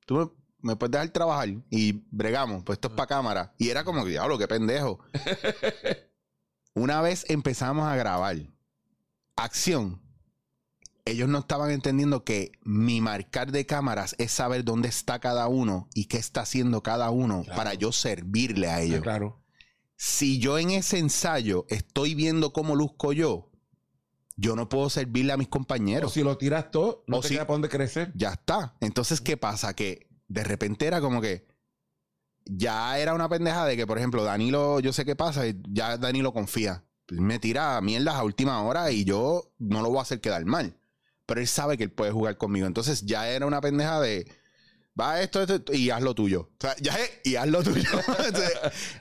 tú 0.06 0.16
me, 0.62 0.70
me 0.70 0.76
puedes 0.76 0.92
dejar 0.92 1.10
trabajar 1.10 1.50
y 1.68 2.02
bregamos, 2.10 2.64
pues 2.64 2.78
esto 2.78 2.88
es 2.88 2.94
para 2.94 3.08
cámara. 3.08 3.54
Y 3.58 3.68
era 3.68 3.84
como 3.84 4.04
que, 4.04 4.10
diablo, 4.12 4.38
qué 4.38 4.48
pendejo. 4.48 5.00
Una 6.74 7.02
vez 7.02 7.26
empezamos 7.28 7.86
a 7.86 7.94
grabar 7.94 8.36
acción, 9.36 10.00
ellos 11.04 11.28
no 11.28 11.40
estaban 11.40 11.70
entendiendo 11.72 12.24
que 12.24 12.52
mi 12.62 13.02
marcar 13.02 13.52
de 13.52 13.66
cámaras 13.66 14.14
es 14.18 14.32
saber 14.32 14.64
dónde 14.64 14.88
está 14.88 15.18
cada 15.18 15.46
uno 15.48 15.88
y 15.94 16.06
qué 16.06 16.16
está 16.16 16.40
haciendo 16.42 16.82
cada 16.82 17.10
uno 17.10 17.42
Claro. 17.42 17.56
para 17.56 17.74
yo 17.74 17.92
servirle 17.92 18.68
a 18.68 18.80
ellos. 18.80 19.02
Claro. 19.02 19.39
Si 20.02 20.38
yo 20.38 20.56
en 20.58 20.70
ese 20.70 20.96
ensayo 20.98 21.66
estoy 21.68 22.14
viendo 22.14 22.54
cómo 22.54 22.74
luzco 22.74 23.12
yo, 23.12 23.50
yo 24.34 24.56
no 24.56 24.66
puedo 24.70 24.88
servirle 24.88 25.34
a 25.34 25.36
mis 25.36 25.48
O 25.48 25.50
compañeros. 25.50 26.14
si 26.14 26.22
lo 26.22 26.38
tiras 26.38 26.70
todo, 26.70 27.04
no 27.06 27.18
O 27.18 27.20
te 27.20 27.28
si- 27.28 27.34
queda 27.34 27.44
para 27.46 27.56
dónde 27.56 27.68
crecer. 27.68 28.10
Ya 28.14 28.30
está. 28.32 28.76
Entonces, 28.80 29.20
¿qué 29.20 29.36
pasa? 29.36 29.74
Que 29.76 30.08
de 30.26 30.42
repente 30.42 30.86
era 30.86 31.02
como 31.02 31.20
que 31.20 31.46
ya 32.46 32.98
era 32.98 33.12
una 33.12 33.28
pendeja 33.28 33.66
de 33.66 33.76
que, 33.76 33.86
por 33.86 33.98
ejemplo, 33.98 34.24
Danilo, 34.24 34.80
yo 34.80 34.94
sé 34.94 35.04
qué 35.04 35.16
pasa, 35.16 35.46
y 35.46 35.60
ya 35.68 35.98
Danilo 35.98 36.32
confía. 36.32 36.82
Me 37.10 37.38
tira 37.38 37.78
mierdas 37.82 38.14
a 38.14 38.24
última 38.24 38.62
hora 38.62 38.90
y 38.92 39.04
yo 39.04 39.52
no 39.58 39.82
lo 39.82 39.90
voy 39.90 39.98
a 39.98 40.02
hacer 40.02 40.22
quedar 40.22 40.46
mal. 40.46 40.78
Pero 41.26 41.42
él 41.42 41.46
sabe 41.46 41.76
que 41.76 41.84
él 41.84 41.92
puede 41.92 42.10
jugar 42.10 42.38
conmigo. 42.38 42.66
Entonces 42.66 43.02
ya 43.04 43.28
era 43.28 43.44
una 43.44 43.60
pendeja 43.60 44.00
de 44.00 44.26
va 44.98 45.20
esto, 45.22 45.40
esto, 45.40 45.54
esto, 45.54 45.72
y 45.72 45.90
haz 45.90 46.02
lo 46.02 46.14
tuyo. 46.14 46.42
O 46.52 46.56
sea, 46.60 46.76
ya 46.80 46.94
es, 46.94 47.10
y 47.24 47.36
haz 47.36 47.48
lo 47.48 47.62
tuyo. 47.62 47.88
Entonces, 48.26 48.52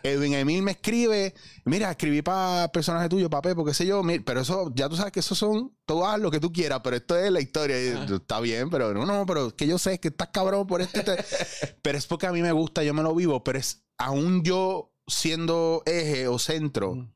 Edwin 0.04 0.34
Emil 0.34 0.62
me 0.64 0.72
escribe, 0.72 1.34
mira, 1.66 1.92
escribí 1.92 2.22
para 2.22 2.72
personaje 2.72 3.10
tuyo, 3.10 3.30
papé, 3.30 3.54
porque 3.56 3.74
sé 3.74 3.86
yo, 3.86 4.02
mi- 4.04 4.20
pero 4.20 4.42
eso, 4.42 4.72
ya 4.76 4.88
tú 4.90 4.96
sabes 4.96 5.12
que 5.12 5.20
eso 5.20 5.36
son, 5.36 5.76
tú 5.86 6.06
haz 6.06 6.20
lo 6.20 6.32
que 6.32 6.40
tú 6.40 6.52
quieras, 6.54 6.82
pero 6.84 6.96
esto 6.96 7.18
es 7.18 7.32
la 7.32 7.42
historia. 7.42 7.82
Y 7.82 8.14
Está 8.14 8.40
bien, 8.40 8.70
pero 8.70 8.94
no, 8.94 9.06
no, 9.06 9.26
pero 9.26 9.56
que 9.56 9.68
yo 9.68 9.78
sé 9.78 10.00
que 10.00 10.10
estás 10.10 10.30
cabrón 10.34 10.68
por 10.68 10.82
esto. 10.82 11.00
esto". 11.00 11.14
pero 11.82 11.98
es 11.98 12.08
porque 12.08 12.28
a 12.28 12.32
mí 12.32 12.42
me 12.42 12.52
gusta, 12.52 12.84
yo 12.84 12.94
me 12.94 13.04
lo 13.04 13.14
vivo, 13.16 13.44
pero 13.44 13.60
es 13.60 13.84
aún 13.98 14.44
yo 14.44 14.94
siendo 15.08 15.82
eje 15.86 16.28
o 16.28 16.40
centro, 16.40 16.96
Mm. 16.96 17.14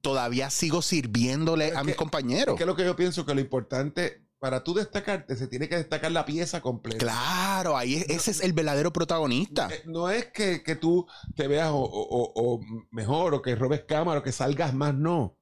todavía 0.00 0.50
sigo 0.50 0.82
sirviéndole 0.82 1.72
a 1.76 1.84
mis 1.84 1.94
que- 1.94 1.98
compañeros. 1.98 2.54
Es 2.54 2.58
que 2.58 2.66
lo 2.66 2.74
que 2.76 2.84
yo 2.84 2.96
pienso 2.96 3.24
que 3.24 3.34
lo 3.34 3.40
importante, 3.40 4.23
para 4.44 4.62
tú 4.62 4.74
destacarte, 4.74 5.36
se 5.36 5.46
tiene 5.46 5.70
que 5.70 5.76
destacar 5.76 6.12
la 6.12 6.26
pieza 6.26 6.60
completa. 6.60 6.98
Claro, 6.98 7.78
ahí 7.78 7.94
es- 7.94 8.10
ese 8.10 8.30
es 8.30 8.40
el 8.42 8.52
verdadero 8.52 8.92
protagonista. 8.92 9.70
Eh, 9.72 9.80
No 9.86 10.10
es 10.10 10.26
que, 10.26 10.62
que 10.62 10.76
tú 10.76 11.06
te 11.34 11.48
veas 11.48 11.70
o, 11.72 11.78
o- 11.82 12.60
mejor 12.90 13.32
o 13.32 13.40
que 13.40 13.54
robes 13.56 13.84
cámara 13.84 14.20
o 14.20 14.22
que 14.22 14.32
salgas 14.32 14.74
más, 14.74 14.92
no. 14.92 15.34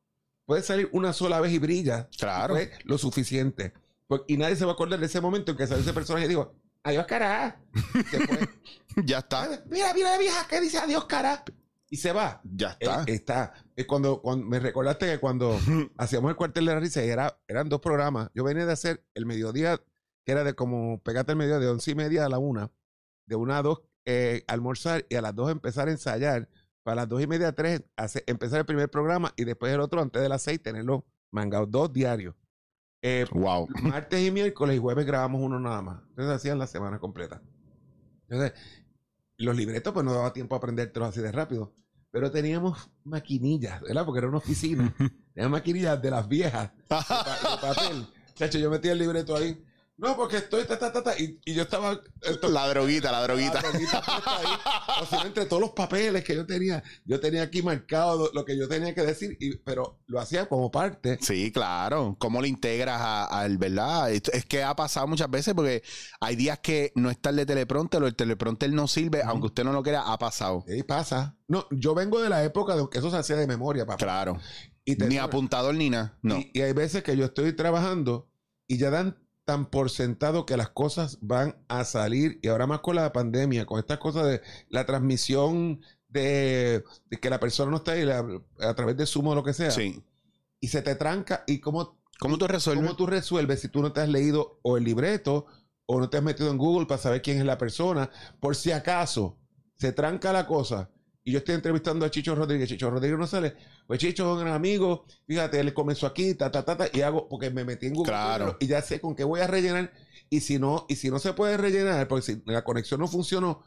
Puedes 0.47 0.67
salir 0.67 0.89
una 0.93 1.13
sola 1.13 1.41
vez 1.41 1.51
y 1.53 1.59
brilla. 1.59 2.09
Claro. 2.17 2.55
Lo 2.85 2.97
suficiente. 2.97 3.73
Pues- 4.07 4.21
y 4.29 4.37
nadie 4.37 4.55
se 4.55 4.65
va 4.67 4.71
a 4.71 4.75
acordar 4.75 5.01
de 5.01 5.07
ese 5.07 5.21
momento 5.21 5.51
en 5.51 5.57
que 5.59 5.67
sale 5.67 5.81
ese 5.81 5.93
personaje 5.93 6.27
y 6.27 6.29
digo, 6.29 6.55
adiós, 6.85 7.05
cara. 7.07 7.61
Ya 9.05 9.19
está, 9.19 9.65
mira, 9.69 9.93
mira 9.95 10.17
vieja 10.17 10.47
que 10.47 10.61
dice 10.61 10.79
adiós, 10.79 11.07
cara. 11.07 11.43
Y 11.93 11.99
se 11.99 12.11
va. 12.11 12.41
ya 12.43 12.71
Eh, 12.81 12.87
está. 12.87 13.05
está. 13.07 13.53
Es 13.77 13.85
cuando, 13.85 14.23
cuando 14.23 14.47
me 14.47 14.59
recordaste 14.59 15.05
que 15.05 15.19
cuando 15.19 15.59
hacíamos 15.99 16.31
el 16.31 16.37
cuartel 16.37 16.65
de 16.65 16.73
la 16.73 16.81
risa 16.81 17.03
era, 17.03 17.39
eran 17.47 17.69
dos 17.69 17.81
programas. 17.83 18.31
Yo 18.35 18.45
venía 18.45 18.65
de 18.65 18.73
hacer 18.73 19.05
el 19.13 19.27
mediodía, 19.27 19.79
que 20.25 20.33
era 20.33 20.43
de 20.43 20.55
como 20.55 21.03
pegate 21.03 21.33
al 21.33 21.37
mediodía, 21.37 21.59
de 21.59 21.69
once 21.71 21.91
y 21.91 21.95
media 21.95 22.25
a 22.25 22.31
la 22.31 22.39
una, 22.39 22.71
de 23.27 23.37
una 23.37 23.59
a 23.59 23.63
dos 23.63 23.83
eh, 24.07 24.43
almorzar 24.49 25.05
y 25.11 25.17
a 25.17 25.21
las 25.21 25.35
dos 25.35 25.51
empezar 25.51 25.89
a 25.89 25.91
ensayar. 25.91 26.49
Para 26.83 26.95
las 26.97 27.11
dos 27.11 27.21
y 27.23 27.27
media 27.27 27.49
a 27.49 27.53
tres 27.53 27.83
empezar 28.27 28.61
el 28.61 28.65
primer 28.65 28.91
programa 28.91 29.35
y 29.37 29.45
después 29.45 29.71
el 29.71 29.81
otro 29.81 30.01
antes 30.01 30.23
de 30.23 30.31
las 30.31 30.41
seis 30.41 30.63
tenerlo 30.63 31.05
mangado, 31.31 31.67
dos 31.67 31.93
diarios. 31.93 32.35
Eh, 33.03 33.27
Wow. 33.33 33.69
martes 33.83 34.27
y 34.27 34.31
miércoles 34.31 34.77
y 34.77 34.79
jueves 34.79 35.05
grabamos 35.05 35.43
uno 35.43 35.61
nada 35.61 35.83
más. 35.83 36.01
Entonces 36.09 36.35
hacían 36.35 36.59
la 36.59 36.67
semana 36.67 36.99
completa. 36.99 37.43
Entonces, 38.29 38.59
los 39.37 39.55
libretos 39.55 39.93
pues 39.93 40.07
no 40.07 40.15
daba 40.15 40.33
tiempo 40.33 40.55
a 40.55 40.59
aprendértelos 40.59 41.11
así 41.11 41.21
de 41.21 41.31
rápido. 41.33 41.75
Pero 42.13 42.31
teníamos 42.31 42.89
maquinillas, 43.05 43.81
¿verdad? 43.81 44.05
Porque 44.05 44.19
era 44.19 44.29
una 44.29 44.37
oficina. 44.39 44.95
Teníamos 45.35 45.59
maquinillas 45.59 46.01
de 46.01 46.11
las 46.11 46.29
viejas, 46.29 46.71
de, 46.77 46.83
pa- 46.87 46.99
de 47.01 47.59
papel. 47.75 48.07
Chacho, 48.35 48.59
yo 48.59 48.71
metía 48.71 48.93
el 48.93 48.99
libreto 48.99 49.35
ahí. 49.35 49.61
No, 49.99 50.17
porque 50.17 50.39
estoy 50.39 50.65
ta, 50.65 50.79
ta, 50.79 50.91
ta, 50.91 51.03
ta, 51.03 51.17
y, 51.19 51.39
y 51.45 51.55
yo 51.55 51.63
estaba 51.63 52.01
esto- 52.23 52.49
La 52.49 52.67
droguita, 52.69 53.13
la 53.13 53.23
droguita. 53.23 53.61
la 53.63 53.69
droguita 53.71 54.03
ahí. 54.27 54.47
O 55.03 55.07
sea, 55.07 55.23
entre 55.23 55.45
todos 55.47 55.61
los 55.61 55.71
papeles 55.73 56.25
que 56.25 56.35
yo 56.35 56.45
tenía, 56.47 56.83
yo 57.05 57.21
tenía 57.21 57.43
aquí 57.43 57.63
marcado 57.63 58.17
lo, 58.19 58.33
lo 58.33 58.45
que 58.45 58.59
yo 58.59 58.67
tenía 58.69 58.95
que 58.95 59.03
decir, 59.03 59.37
y, 59.39 59.57
pero 59.59 60.01
lo 60.07 60.19
hacía 60.19 60.49
como 60.49 60.71
parte. 60.71 61.19
Sí, 61.21 61.53
claro. 61.53 62.17
¿Cómo 62.19 62.41
lo 62.41 62.47
integras 62.47 63.01
a- 63.01 63.27
al, 63.27 63.59
verdad? 63.59 64.11
Esto- 64.11 64.33
Es 64.33 64.45
que 64.47 64.65
ha 64.65 64.75
pasado 64.75 65.07
muchas 65.07 65.31
veces 65.31 65.55
porque 65.55 65.83
hay 66.21 66.35
días 66.37 66.59
que 66.59 66.91
no 66.97 67.11
está 67.11 67.31
el 67.31 67.37
de 67.37 67.47
teleprompter 67.47 68.03
o 68.03 68.07
el 68.07 68.17
teleprompter 68.17 68.73
no 68.73 68.89
sirve, 68.89 69.23
aunque 69.23 69.47
usted 69.49 69.63
no 69.63 69.73
lo 69.73 69.83
crea, 69.85 70.03
ha 70.11 70.19
pasado. 70.19 70.65
Y 70.67 70.83
pasa. 70.83 71.37
No, 71.47 71.67
yo 71.71 71.95
vengo 71.95 72.21
de 72.21 72.31
la 72.31 72.43
época 72.43 72.75
de 72.77 72.89
que 72.91 72.99
eso 72.99 73.11
se 73.11 73.19
hacía 73.19 73.37
de 73.37 73.47
memoria, 73.47 73.85
papá. 73.87 73.99
Claro. 74.05 74.41
Y 74.85 74.97
Ni 74.97 75.19
apuntador 75.19 75.75
ni 75.77 75.91
nada. 75.91 76.19
No. 76.23 76.39
Y, 76.39 76.51
y 76.55 76.63
hay 76.63 76.73
veces 76.73 77.05
que 77.05 77.17
yo 77.17 77.27
estoy 77.27 77.53
trabajando 77.55 78.29
y 78.67 78.79
ya 78.79 78.91
dan 78.91 79.19
tan 79.45 79.67
por 79.67 79.91
sentado 79.91 80.47
que 80.47 80.57
las 80.57 80.71
cosas 80.71 81.19
van 81.21 81.57
a 81.69 81.85
salir. 81.85 82.39
Y 82.43 82.49
ahora 82.49 82.67
más 82.67 82.81
con 82.81 82.97
la 82.97 83.13
pandemia, 83.13 83.67
con 83.67 83.79
estas 83.79 83.99
cosas 83.99 84.27
de 84.27 84.41
la 84.69 84.87
transmisión 84.87 85.81
de, 86.09 86.85
de 87.11 87.17
que 87.21 87.31
la 87.31 87.41
persona 87.41 87.71
no 87.71 87.79
está 87.79 87.93
ahí 87.93 88.05
la- 88.05 88.25
a 88.61 88.75
través 88.75 88.97
de 88.97 89.07
Zoom 89.07 89.29
o 89.29 89.35
lo 89.35 89.43
que 89.43 89.53
sea. 89.55 89.71
Sí. 89.71 90.03
Y 90.61 90.69
se 90.69 90.83
te 90.83 90.95
tranca. 90.95 91.43
¿Y 91.47 91.59
cómo, 91.61 91.99
¿Cómo 92.21 92.39
tú 92.39 92.47
resuelves? 92.47 92.85
cómo 92.85 92.97
tú 92.97 93.07
resuelves 93.07 93.61
si 93.61 93.69
tú 93.69 93.83
no 93.83 93.93
te 93.93 94.01
has 94.01 94.09
leído 94.09 94.61
o 94.63 94.77
el 94.77 94.85
libreto 94.85 95.47
o 95.87 95.99
no 95.99 96.09
te 96.09 96.19
has 96.19 96.23
metido 96.23 96.51
en 96.51 96.59
Google 96.59 96.87
para 96.87 97.01
saber 97.01 97.21
quién 97.23 97.39
es 97.39 97.45
la 97.45 97.59
persona? 97.59 98.11
Por 98.41 98.55
si 98.55 98.71
acaso 98.73 99.39
se 99.77 99.93
tranca 99.93 100.33
la 100.33 100.47
cosa. 100.47 100.91
Y 101.25 101.33
yo 101.33 101.39
estoy 101.39 101.55
entrevistando 101.55 102.05
a 102.05 102.11
Chicho 102.11 102.35
Rodríguez. 102.35 102.69
Chicho 102.69 102.91
Rodríguez 102.91 103.19
no 103.19 103.27
sale. 103.27 103.55
Pues 103.87 104.01
Chicho 104.01 104.25
es 104.25 104.33
un 104.39 104.41
gran 104.45 104.55
amigo. 104.55 105.05
Fíjate, 105.27 105.61
él 105.61 105.73
comenzó 105.73 106.07
aquí, 106.07 106.35
ta, 106.35 106.51
ta, 106.51 106.65
ta, 106.65 106.77
ta, 106.77 106.87
y 106.93 107.01
hago, 107.03 107.29
porque 107.29 107.51
me 107.51 107.65
metí 107.65 107.87
en 107.87 107.95
Google. 107.95 108.11
Claro. 108.13 108.57
Y 108.61 108.67
ya 108.67 108.83
sé 108.83 109.01
con 109.01 109.15
qué 109.15 109.23
voy 109.25 109.41
a 109.41 109.47
rellenar. 109.47 109.93
Y 110.31 110.41
si 110.41 110.59
no, 110.59 110.85
y 110.89 110.97
si 110.97 111.11
no 111.11 111.19
se 111.19 111.33
puede 111.35 111.57
rellenar, 111.57 112.09
porque 112.09 112.23
si 112.23 112.43
la 112.47 112.65
conexión 112.65 112.99
no 113.01 113.07
funcionó, 113.07 113.63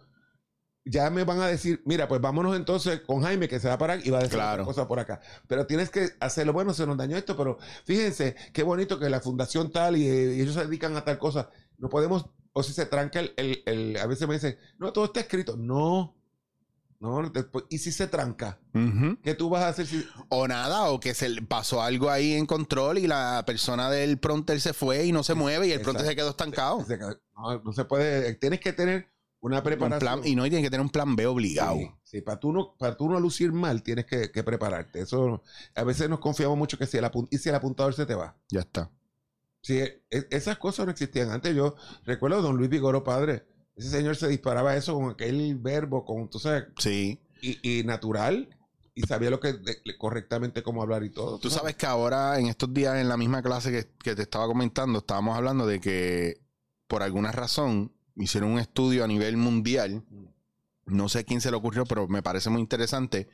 ya 0.84 1.10
me 1.10 1.24
van 1.24 1.40
a 1.40 1.48
decir, 1.48 1.82
mira, 1.86 2.08
pues 2.08 2.22
vámonos 2.22 2.56
entonces 2.56 3.02
con 3.02 3.22
Jaime 3.24 3.48
que 3.48 3.60
se 3.60 3.68
va 3.68 3.74
a 3.74 3.78
parar 3.78 4.02
y 4.06 4.10
va 4.12 4.20
a 4.20 4.22
decir 4.22 4.36
Claro. 4.38 4.64
otra 4.64 4.66
cosa 4.74 4.88
por 4.88 5.00
acá. 5.00 5.20
Pero 5.48 5.66
tienes 5.66 5.90
que 5.90 6.10
hacerlo. 6.20 6.54
Bueno, 6.54 6.74
se 6.74 6.86
nos 6.86 6.98
dañó 6.98 7.18
esto, 7.18 7.36
pero 7.38 7.58
fíjense 7.86 8.36
qué 8.54 8.62
bonito 8.64 9.00
que 9.00 9.10
la 9.10 9.20
fundación 9.22 9.72
tal 9.72 9.98
y, 9.98 10.04
y 10.06 10.42
ellos 10.42 10.54
se 10.54 10.66
dedican 10.66 10.96
a 10.96 11.04
tal 11.04 11.18
cosa. 11.18 11.50
No 11.78 11.90
podemos, 11.90 12.26
o 12.54 12.62
si 12.64 12.74
se 12.74 12.86
tranca 12.86 13.20
el, 13.20 13.34
el- 13.38 13.64
el- 13.66 13.98
a 13.98 14.06
veces 14.06 14.28
me 14.28 14.36
dicen, 14.36 14.58
no, 14.78 14.92
todo 14.94 15.06
está 15.06 15.22
escrito. 15.22 15.58
No, 15.58 16.15
no, 17.06 17.30
después- 17.30 17.66
y 17.70 17.78
si 17.78 17.92
se 17.92 18.08
tranca, 18.08 18.60
Ujú. 18.74 19.18
¿qué 19.24 19.34
tú 19.36 19.50
vas 19.50 19.64
a 19.64 19.68
hacer 19.70 19.86
si 19.88 20.06
O 20.30 20.48
nada, 20.48 20.90
o 20.90 21.00
que 21.00 21.14
se 21.14 21.30
le 21.30 21.42
pasó 21.44 21.82
algo 21.82 22.10
ahí 22.10 22.34
en 22.34 22.46
control 22.46 22.98
y 22.98 23.08
la 23.08 23.44
persona 23.46 23.90
del 23.90 24.18
pronter 24.18 24.60
se 24.60 24.74
fue 24.74 25.06
y 25.06 25.12
no 25.12 25.24
se 25.24 25.34
mueve 25.36 25.68
y 25.68 25.72
el 25.72 25.82
pronter 25.82 26.06
se 26.06 26.16
quedó 26.16 26.30
estancado. 26.32 26.84
se- 26.86 26.98
no, 26.98 27.16
no 27.64 27.74
se 27.74 27.86
puede, 27.86 28.34
tienes 28.36 28.60
que 28.60 28.74
tener 28.74 29.08
una 29.42 29.58
Un 29.60 29.64
preparación. 29.64 30.00
plan, 30.00 30.28
y 30.28 30.36
no 30.36 30.46
y 30.46 30.50
tiene 30.50 30.64
que 30.64 30.70
tener 30.72 30.82
un 30.82 30.90
plan 30.90 31.16
B 31.16 31.28
obligado. 31.28 31.76
Sí, 31.78 31.92
sí, 32.04 32.22
para 32.22 32.40
tú 32.40 32.52
no, 32.52 32.76
para 32.80 32.98
tú 32.98 33.08
no 33.10 33.20
lucir 33.20 33.52
mal, 33.54 33.84
tienes 33.84 34.06
que, 34.06 34.32
que 34.32 34.44
prepararte. 34.44 35.02
Eso, 35.02 35.44
a 35.76 35.84
veces 35.84 36.10
nos 36.10 36.20
confiamos 36.20 36.58
mucho 36.58 36.78
que 36.80 36.88
si 36.88 36.98
el, 36.98 37.08
y 37.30 37.38
si 37.38 37.50
el 37.50 37.56
apuntador 37.56 37.94
se 37.94 38.06
te 38.08 38.16
va. 38.16 38.36
Ya 38.50 38.62
está. 38.62 38.90
Sí, 39.62 39.78
e- 39.80 40.02
esas 40.32 40.58
cosas 40.58 40.86
no 40.86 40.92
existían 40.92 41.30
antes. 41.30 41.56
Yo 41.56 41.76
recuerdo 42.06 42.38
a 42.38 42.42
don 42.42 42.58
Luis 42.58 42.70
Vigoro, 42.70 43.04
padre. 43.04 43.46
Ese 43.76 43.90
señor 43.90 44.16
se 44.16 44.28
disparaba 44.28 44.76
eso 44.76 44.94
con 44.96 45.12
aquel 45.12 45.56
verbo, 45.56 46.06
con, 46.06 46.30
tú 46.30 46.40
sabes, 46.40 46.66
Sí. 46.78 47.20
y, 47.42 47.80
y 47.80 47.84
natural, 47.84 48.50
y 48.94 49.02
sabía 49.02 49.30
lo 49.30 49.40
que 49.42 49.54
de- 49.54 49.82
correctamente 49.98 50.64
cómo 50.64 50.82
hablar 50.82 51.04
y 51.04 51.10
todo. 51.10 51.40
Tú 51.40 51.50
sabes 51.50 51.76
que 51.76 51.86
ahora, 51.86 52.40
en 52.40 52.48
estos 52.48 52.74
días, 52.74 52.96
en 52.98 53.10
la 53.10 53.18
misma 53.18 53.42
clase 53.44 53.72
que, 53.72 53.90
que 54.02 54.16
te 54.16 54.22
estaba 54.22 54.48
comentando, 54.48 55.00
estábamos 55.00 55.36
hablando 55.36 55.68
de 55.68 55.82
que 55.82 56.42
por 56.88 57.04
alguna 57.04 57.32
razón 57.34 57.92
hicieron 58.16 58.52
un 58.52 58.60
estudio 58.60 59.04
a 59.04 59.08
nivel 59.08 59.36
mundial. 59.36 60.06
No 60.86 61.10
sé 61.10 61.26
quién 61.26 61.42
se 61.42 61.52
le 61.52 61.58
ocurrió, 61.58 61.86
pero 61.86 62.08
me 62.08 62.24
parece 62.24 62.50
muy 62.50 62.62
interesante. 62.62 63.28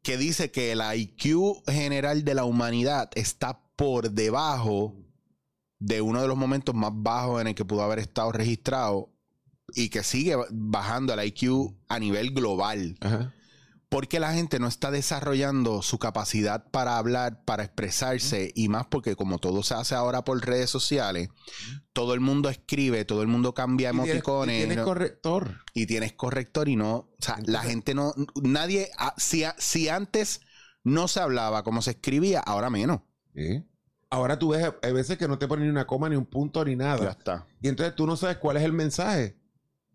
Que 0.00 0.16
dice 0.16 0.50
que 0.50 0.72
el 0.72 0.80
IQ 0.80 1.62
general 1.66 2.24
de 2.24 2.34
la 2.34 2.44
humanidad 2.44 3.10
está 3.14 3.60
por 3.76 4.12
debajo 4.12 4.94
de 5.80 6.00
uno 6.00 6.22
de 6.22 6.28
los 6.28 6.36
momentos 6.36 6.74
más 6.74 6.92
bajos 6.94 7.40
en 7.42 7.48
el 7.48 7.54
que 7.54 7.64
pudo 7.66 7.82
haber 7.82 7.98
estado 7.98 8.32
registrado 8.32 9.10
y 9.74 9.88
que 9.90 10.02
sigue 10.02 10.36
bajando 10.50 11.12
el 11.14 11.24
IQ 11.26 11.74
a 11.88 11.98
nivel 11.98 12.32
global. 12.32 12.96
Ajá. 13.00 13.34
Porque 13.90 14.20
la 14.20 14.34
gente 14.34 14.58
no 14.58 14.66
está 14.68 14.90
desarrollando 14.90 15.80
su 15.80 15.98
capacidad 15.98 16.70
para 16.70 16.98
hablar, 16.98 17.42
para 17.46 17.64
expresarse 17.64 18.52
y 18.54 18.68
más 18.68 18.86
porque 18.86 19.16
como 19.16 19.38
todo 19.38 19.62
se 19.62 19.72
hace 19.72 19.94
ahora 19.94 20.24
por 20.24 20.44
redes 20.44 20.68
sociales, 20.68 21.30
todo 21.94 22.12
el 22.12 22.20
mundo 22.20 22.50
escribe, 22.50 23.06
todo 23.06 23.22
el 23.22 23.28
mundo 23.28 23.54
cambia 23.54 23.88
Y 23.88 23.92
tienes- 23.92 24.06
y 24.06 24.10
emoticones 24.10 24.56
tienes 24.58 24.76
¿no? 24.76 24.84
corrector. 24.84 25.62
y 25.72 25.86
tienes 25.86 26.12
corrector 26.12 26.68
y 26.68 26.76
no, 26.76 26.94
o 26.96 27.16
sea, 27.18 27.38
la 27.46 27.62
gente 27.62 27.94
no, 27.94 28.12
nadie, 28.42 28.90
ah, 28.98 29.14
si, 29.16 29.44
si 29.56 29.88
antes 29.88 30.42
no 30.84 31.08
se 31.08 31.20
hablaba 31.20 31.62
como 31.64 31.80
se 31.80 31.92
escribía, 31.92 32.40
ahora 32.40 32.68
menos. 32.68 33.00
Ahora 34.10 34.38
tú 34.38 34.50
ves, 34.50 34.70
hay 34.82 34.92
veces 34.92 35.16
que 35.16 35.28
no 35.28 35.38
te 35.38 35.48
ponen 35.48 35.64
ni 35.64 35.70
una 35.70 35.86
coma, 35.86 36.10
ni 36.10 36.16
un 36.16 36.26
punto, 36.26 36.62
ni 36.62 36.76
nada. 36.76 37.10
está. 37.12 37.46
Y 37.62 37.68
entonces 37.68 37.94
tú 37.94 38.06
no 38.06 38.16
sabes 38.18 38.36
cuál 38.36 38.58
es 38.58 38.64
el 38.64 38.72
mensaje. 38.74 39.37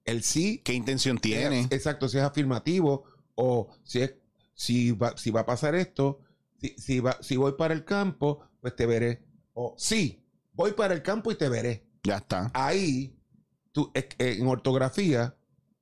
El 0.06 0.24
sí 0.24 0.62
¿Qué 0.64 0.74
intención 0.74 1.18
tiene? 1.18 1.68
Exacto, 1.70 2.10
si 2.10 2.18
es 2.18 2.24
afirmativo 2.24 3.06
o 3.36 3.70
si 3.84 4.02
es 4.02 4.16
si 4.54 4.92
va, 4.92 5.18
si 5.18 5.32
va 5.32 5.42
a 5.42 5.46
pasar 5.46 5.76
esto, 5.76 6.22
si, 6.60 6.76
si, 6.78 7.00
va, 7.00 7.18
si 7.22 7.38
voy 7.38 7.54
para 7.54 7.74
el 7.74 7.86
campo, 7.86 8.48
pues 8.62 8.76
te 8.76 8.86
veré. 8.86 9.24
O 9.54 9.76
sí, 9.78 10.24
voy 10.54 10.74
para 10.74 10.94
el 10.94 11.02
campo 11.02 11.32
y 11.32 11.36
te 11.36 11.50
veré. 11.50 11.86
Ya 12.04 12.18
está. 12.18 12.52
Ahí, 12.54 13.18
tú, 13.72 13.92
en 13.94 14.48
ortografía, 14.48 15.36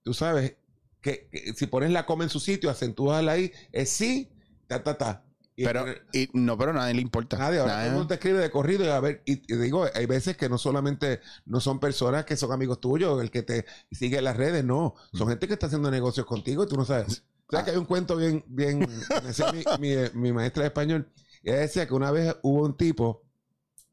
tú 0.04 0.14
sabes 0.14 0.58
que, 1.02 1.28
que 1.32 1.54
si 1.54 1.68
pones 1.68 1.92
la 1.92 2.06
coma 2.06 2.24
en 2.24 2.30
su 2.30 2.40
sitio, 2.40 2.70
acentúas 2.70 3.24
la 3.24 3.38
I, 3.38 3.52
es 3.72 3.90
sí, 3.90 4.32
ta, 4.68 4.84
ta, 4.84 4.98
ta. 4.98 5.26
Pero, 5.64 5.86
y, 6.14 6.30
no, 6.34 6.58
pero 6.58 6.72
a 6.72 6.74
nadie 6.74 6.94
le 6.94 7.02
importa. 7.02 7.38
Nadie, 7.38 7.60
ahora 7.60 7.74
Nadie- 7.74 7.84
todo 7.86 7.88
el 7.92 7.94
mundo 8.00 8.08
te 8.08 8.14
escribe 8.16 8.40
de 8.40 8.50
corrido 8.52 8.86
y 8.86 8.90
a 8.90 9.00
ver, 9.00 9.22
y, 9.26 9.54
y 9.54 9.58
digo, 9.58 9.86
hay 9.94 10.06
veces 10.06 10.38
que 10.38 10.50
no 10.50 10.58
solamente 10.58 11.20
no 11.46 11.60
son 11.60 11.80
personas 11.80 12.26
que 12.26 12.38
son 12.38 12.52
amigos 12.52 12.80
tuyos, 12.80 13.22
el 13.22 13.32
que 13.32 13.44
te 13.44 13.66
sigue 13.92 14.18
en 14.20 14.24
las 14.26 14.38
redes, 14.38 14.64
no, 14.64 14.96
son 15.14 15.28
gente 15.30 15.48
que 15.48 15.54
está 15.54 15.68
haciendo 15.68 15.90
negocios 15.92 16.26
contigo 16.26 16.64
y 16.64 16.68
tú 16.68 16.78
no 16.78 16.86
sabes. 16.86 17.24
¿Sabes 17.50 17.66
que 17.66 17.72
hay 17.72 17.78
un 17.78 17.86
cuento 17.86 18.16
bien, 18.16 18.44
bien, 18.48 18.80
me 18.80 19.22
decía 19.28 19.52
mi, 19.52 19.64
mi, 19.80 19.96
mi 20.14 20.32
maestra 20.32 20.64
de 20.64 20.68
español? 20.68 21.12
Ella 21.44 21.58
decía 21.58 21.86
que 21.88 21.94
una 21.94 22.12
vez 22.12 22.36
hubo 22.44 22.64
un 22.64 22.78
tipo 22.78 23.24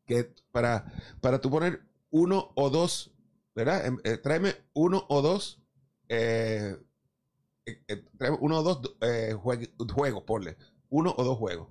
que 0.06 0.32
para, 0.52 0.92
para 1.20 1.40
tú 1.40 1.50
poner 1.50 1.82
uno 2.10 2.52
o 2.54 2.70
dos, 2.70 3.10
¿verdad? 3.54 3.84
Em, 3.84 3.98
eh, 4.04 4.16
tráeme 4.18 4.54
uno 4.74 5.04
o 5.08 5.22
dos, 5.22 5.60
eh, 6.08 6.76
eh, 7.66 7.82
eh, 7.88 8.04
tráeme 8.16 8.38
uno 8.40 8.58
o 8.58 8.62
dos 8.62 8.80
jue- 9.00 9.70
juegos, 9.92 10.22
ponle, 10.24 10.56
uno 10.90 11.14
o 11.16 11.24
dos 11.24 11.38
juegos. 11.38 11.68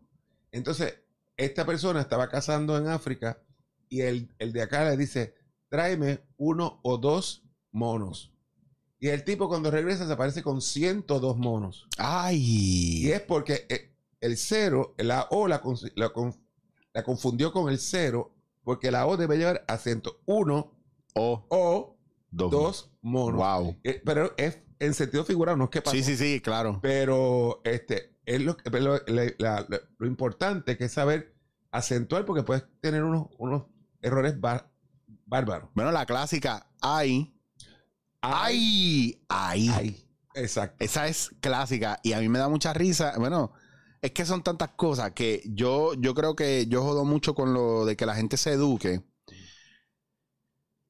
Entonces, 0.52 0.96
esta 1.38 1.66
persona 1.66 2.02
estaba 2.02 2.30
cazando 2.30 2.78
en 2.78 2.88
África 2.88 3.42
y 3.90 4.02
el, 4.02 4.34
el 4.40 4.54
de 4.54 4.62
acá 4.62 4.84
le 4.90 4.98
dice, 4.98 5.36
tráeme 5.70 6.22
uno 6.38 6.80
o 6.84 6.98
dos 6.98 7.44
monos. 7.72 8.32
Y 9.00 9.10
el 9.10 9.24
tipo 9.24 9.48
cuando 9.48 9.70
regresa 9.70 10.08
se 10.08 10.14
aparece 10.14 10.42
con 10.42 10.62
102 10.62 11.38
monos. 11.38 11.88
Ay. 11.98 12.40
Y 13.06 13.12
es 13.12 13.22
porque 13.22 13.66
eh, 13.70 13.94
el 14.22 14.38
cero, 14.38 14.96
la 14.98 15.28
O 15.30 15.48
la, 15.48 15.62
la 15.96 16.10
con- 16.10 16.36
la 16.94 17.04
confundió 17.04 17.52
con 17.52 17.70
el 17.70 17.78
cero, 17.78 18.34
porque 18.64 18.90
la 18.90 19.06
O 19.06 19.16
debe 19.16 19.38
llevar 19.38 19.64
acento. 19.68 20.20
Uno 20.26 20.72
O 21.14 21.46
o 21.50 21.98
dos. 22.32 22.50
dos 22.52 22.92
monos. 23.02 23.40
Wow. 23.40 23.76
Eh, 23.84 24.02
pero 24.04 24.34
es 24.38 24.58
en 24.80 24.94
sentido 24.94 25.24
figurado, 25.26 25.58
no 25.58 25.66
es 25.66 25.70
que 25.70 25.82
pasó. 25.82 25.96
Sí, 25.96 26.04
sí, 26.04 26.16
sí, 26.18 26.42
claro. 26.42 26.80
Pero 26.82 27.62
este, 27.64 28.16
es 28.26 28.42
lo, 28.42 28.58
lo, 28.72 28.98
la- 29.08 29.34
la- 29.38 29.82
lo 29.98 30.08
importante 30.08 30.78
que 30.78 30.86
es 30.86 30.92
saber 30.94 31.34
acentuar, 31.72 32.26
porque 32.26 32.44
puedes 32.44 32.64
tener 32.82 33.04
unos, 33.04 33.28
unos 33.38 33.64
errores 34.02 34.40
bar- 34.40 34.70
bárbaros. 35.26 35.70
Bueno, 35.74 35.92
la 35.92 36.06
clásica, 36.06 36.68
ay. 36.82 37.34
Ay. 38.22 39.22
Ay. 39.30 39.70
Ay. 39.74 40.04
Exacto. 40.36 40.84
Esa 40.84 41.08
es 41.08 41.32
clásica 41.40 42.00
y 42.04 42.14
a 42.14 42.20
mí 42.20 42.30
me 42.30 42.40
da 42.40 42.48
mucha 42.50 42.74
risa. 42.74 43.14
Bueno, 43.18 43.54
es 44.02 44.12
que 44.12 44.26
son 44.26 44.44
tantas 44.44 44.70
cosas 44.76 45.12
que 45.14 45.42
yo, 45.48 45.94
yo 45.96 46.14
creo 46.14 46.36
que 46.36 46.68
yo 46.68 46.84
jodo 46.84 47.06
mucho 47.06 47.34
con 47.36 47.54
lo 47.54 47.86
de 47.86 47.96
que 47.96 48.06
la 48.06 48.16
gente 48.16 48.38
se 48.38 48.54
eduque. 48.54 49.02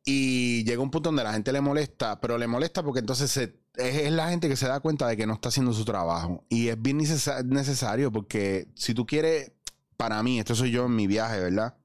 Y 0.05 0.63
llega 0.63 0.81
un 0.81 0.89
punto 0.91 1.09
donde 1.09 1.23
la 1.23 1.33
gente 1.33 1.51
le 1.51 1.59
molesta, 1.61 2.19
pero 2.21 2.37
le 2.37 2.47
molesta 2.47 2.81
porque 2.83 2.99
entonces 2.99 3.29
se- 3.29 3.59
es, 3.77 4.11
la 4.11 4.29
gente 4.29 4.49
que 4.49 4.55
se 4.55 4.67
da 4.67 4.79
cuenta 4.79 5.07
de 5.07 5.17
que 5.17 5.27
no 5.27 5.33
está 5.33 5.49
haciendo 5.49 5.73
su 5.73 5.85
trabajo. 5.85 6.43
Y 6.49 6.67
es 6.67 6.81
bien 6.81 6.99
necesa- 6.99 7.43
necesario 7.43 8.11
porque 8.11 8.67
si 8.75 8.93
tú 8.93 9.05
quieres, 9.05 9.51
para 9.95 10.21
mí, 10.23 10.39
esto 10.39 10.55
soy 10.55 10.71
yo 10.71 10.85
en 10.85 10.95
mi 10.95 11.07
viaje, 11.07 11.39
¿verdad? 11.39 11.77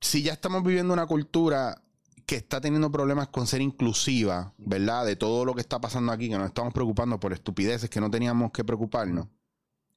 Si 0.00 0.22
ya 0.22 0.32
estamos 0.32 0.62
viviendo 0.62 0.92
una 0.92 1.06
cultura 1.06 1.82
que 2.26 2.36
está 2.36 2.60
teniendo 2.60 2.90
problemas 2.90 3.28
con 3.28 3.46
ser 3.46 3.60
inclusiva, 3.60 4.54
¿verdad? 4.58 5.04
De 5.06 5.16
todo 5.16 5.44
lo 5.44 5.54
que 5.54 5.60
está 5.60 5.80
pasando 5.80 6.12
aquí, 6.12 6.28
que 6.28 6.38
nos 6.38 6.48
estamos 6.48 6.72
preocupando 6.72 7.20
por 7.20 7.32
estupideces 7.32 7.90
que 7.90 8.00
no 8.00 8.10
teníamos 8.10 8.50
que 8.52 8.64
preocuparnos. 8.64 9.28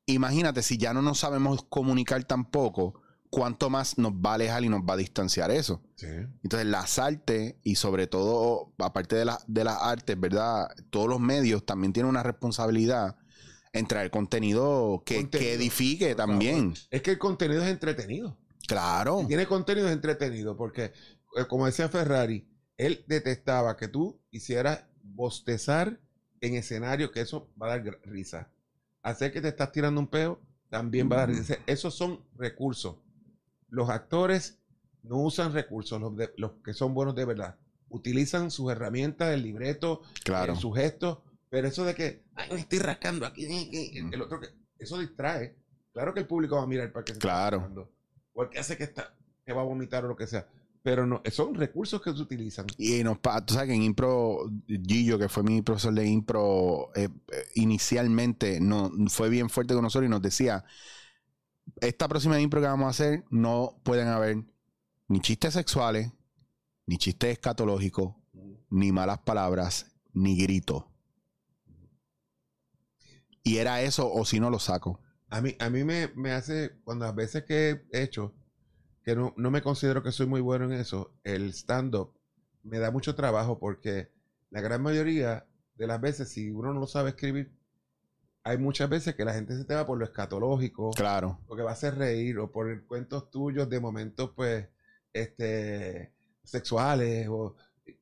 Imagínate, 0.05 0.61
si 0.61 0.77
ya 0.77 0.93
no 0.93 1.01
nos 1.01 1.19
sabemos 1.19 1.63
comunicar 1.69 2.23
tampoco, 2.23 3.01
cuánto 3.29 3.69
más 3.69 3.97
nos 3.97 4.13
va 4.13 4.31
a 4.31 4.35
alejar 4.35 4.63
y 4.63 4.69
nos 4.69 4.81
va 4.81 4.93
a 4.93 4.97
distanciar 4.97 5.51
eso. 5.51 5.81
Sí. 5.95 6.07
Entonces, 6.43 6.65
las 6.67 6.97
artes 6.99 7.55
y 7.63 7.75
sobre 7.75 8.07
todo, 8.07 8.73
aparte 8.79 9.15
de, 9.15 9.25
la- 9.25 9.39
de 9.47 9.63
las 9.63 9.77
artes, 9.81 10.19
¿verdad? 10.19 10.67
Todos 10.89 11.07
los 11.09 11.19
medios 11.19 11.65
también 11.65 11.93
tienen 11.93 12.09
una 12.09 12.23
responsabilidad 12.23 13.17
en 13.73 13.85
traer 13.87 14.09
contenido 14.11 15.03
que, 15.05 15.17
Contenido, 15.21 15.39
que 15.49 15.53
edifique 15.53 16.07
por 16.15 16.25
también. 16.25 16.73
Es 16.89 17.01
que 17.01 17.11
el 17.11 17.17
contenido 17.19 17.61
es 17.63 17.69
entretenido. 17.69 18.37
Claro. 18.67 19.21
Si 19.21 19.27
tiene 19.27 19.45
contenido 19.45 19.87
es 19.87 19.93
entretenido, 19.93 20.57
porque, 20.57 20.85
eh, 21.37 21.45
como 21.47 21.65
decía 21.65 21.87
Ferrari, 21.89 22.47
él 22.77 23.03
detestaba 23.07 23.77
que 23.77 23.87
tú 23.87 24.21
hicieras 24.31 24.85
bostezar 25.03 25.99
en 26.41 26.55
escenario, 26.55 27.11
que 27.11 27.21
eso 27.21 27.49
va 27.61 27.67
a 27.73 27.77
dar 27.77 27.99
risa. 28.03 28.51
Hacer 29.01 29.31
que 29.31 29.41
te 29.41 29.47
estás 29.47 29.71
tirando 29.71 29.99
un 29.99 30.07
peo, 30.07 30.41
también 30.69 31.09
va 31.09 31.15
a 31.15 31.19
dar 31.19 31.29
risa. 31.29 31.57
Esos 31.65 31.95
son 31.95 32.23
recursos. 32.37 32.97
Los 33.69 33.89
actores 33.89 34.59
no 35.03 35.17
usan 35.17 35.53
recursos, 35.53 35.99
los, 35.99 36.15
de- 36.15 36.33
los 36.37 36.51
que 36.63 36.73
son 36.73 36.93
buenos 36.93 37.15
de 37.15 37.25
verdad. 37.25 37.55
Utilizan 37.89 38.51
sus 38.51 38.71
herramientas, 38.71 39.33
el 39.33 39.43
libreto, 39.43 40.01
Claro. 40.23 40.53
eh, 40.53 40.55
sus 40.57 40.75
gestos, 40.75 41.19
pero 41.49 41.67
eso 41.67 41.85
de 41.85 41.95
que, 41.95 42.23
ay, 42.35 42.49
me 42.51 42.59
estoy 42.59 42.79
rascando 42.79 43.25
aquí, 43.25 43.45
eh, 43.45 43.69
eh, 43.71 44.09
el 44.11 44.21
otro 44.21 44.39
que, 44.39 44.47
eso 44.79 44.97
distrae. 44.99 45.55
Claro 45.93 46.13
que 46.13 46.19
el 46.19 46.27
público 46.27 46.57
va 46.57 46.63
a 46.63 46.67
mirar 46.67 46.91
para 46.91 47.05
que 47.05 47.13
se 47.13 47.19
está 47.19 47.27
Claro. 47.27 47.57
rascando. 47.59 47.91
O 48.33 48.43
el 48.43 48.49
que 48.49 48.59
hace 48.59 48.77
que 48.77 48.83
está, 48.83 49.15
que 49.45 49.53
va 49.53 49.61
a 49.61 49.65
vomitar 49.65 50.05
o 50.05 50.09
lo 50.09 50.15
que 50.15 50.27
sea. 50.27 50.47
Pero 50.83 51.05
no, 51.07 51.21
son 51.31 51.55
recursos 51.55 52.01
que 52.01 52.13
se 52.13 52.21
utilizan. 52.21 52.65
Y 52.77 53.03
nos 53.03 53.19
tú 53.21 53.53
sabes 53.53 53.69
que 53.69 53.73
en 53.75 53.81
impro, 53.83 54.49
Gillo, 54.67 55.17
que 55.17 55.27
fue 55.27 55.43
mi 55.43 55.61
profesor 55.61 55.93
de 55.93 56.05
impro, 56.07 56.91
eh, 56.95 57.09
inicialmente 57.55 58.59
no, 58.61 58.91
fue 59.09 59.29
bien 59.29 59.49
fuerte 59.49 59.73
con 59.73 59.83
nosotros 59.83 60.07
y 60.07 60.09
nos 60.11 60.21
decía, 60.21 60.63
esta 61.81 62.07
próxima 62.07 62.39
impro 62.39 62.61
que 62.61 62.67
vamos 62.67 62.87
a 62.87 62.89
hacer 62.89 63.23
no 63.29 63.79
pueden 63.83 64.07
haber 64.07 64.45
ni 65.07 65.19
chistes 65.19 65.53
sexuales, 65.53 66.11
ni 66.85 66.97
chistes 66.97 67.31
escatológicos, 67.31 68.15
ni 68.69 68.91
malas 68.91 69.19
palabras, 69.19 69.97
ni 70.13 70.37
gritos. 70.37 70.85
Y 73.43 73.57
era 73.57 73.81
eso, 73.81 74.11
o 74.11 74.25
si 74.25 74.39
no 74.39 74.49
lo 74.49 74.59
saco. 74.59 74.99
A 75.29 75.41
mí, 75.41 75.55
a 75.59 75.69
mí 75.69 75.83
me, 75.83 76.09
me 76.15 76.31
hace, 76.31 76.79
cuando 76.83 77.05
las 77.05 77.15
veces 77.15 77.43
que 77.45 77.85
he 77.91 78.01
hecho, 78.01 78.35
que 79.03 79.15
no, 79.15 79.33
no 79.37 79.51
me 79.51 79.61
considero 79.61 80.03
que 80.03 80.11
soy 80.11 80.27
muy 80.27 80.41
bueno 80.41 80.65
en 80.65 80.73
eso, 80.73 81.17
el 81.23 81.53
stand-up 81.53 82.13
me 82.63 82.79
da 82.79 82.91
mucho 82.91 83.15
trabajo 83.15 83.59
porque 83.59 84.11
la 84.49 84.61
gran 84.61 84.81
mayoría 84.81 85.47
de 85.75 85.87
las 85.87 86.01
veces, 86.01 86.29
si 86.29 86.51
uno 86.51 86.73
no 86.73 86.79
lo 86.79 86.87
sabe 86.87 87.11
escribir, 87.11 87.56
hay 88.47 88.57
muchas 88.57 88.89
veces 88.89 89.13
que 89.13 89.25
la 89.25 89.33
gente 89.33 89.57
se 89.57 89.65
te 89.65 89.75
va 89.75 89.85
por 89.85 89.97
lo 89.97 90.05
escatológico, 90.05 90.91
Claro, 90.91 91.39
lo 91.49 91.55
que 91.55 91.63
va 91.63 91.71
a 91.71 91.73
hacer 91.73 91.95
reír, 91.95 92.39
o 92.39 92.49
por 92.51 92.85
cuentos 92.85 93.29
tuyos 93.29 93.69
de 93.69 93.79
momentos, 93.81 94.31
pues, 94.35 94.67
este, 95.11 96.13
sexuales, 96.43 97.27
o 97.29 97.55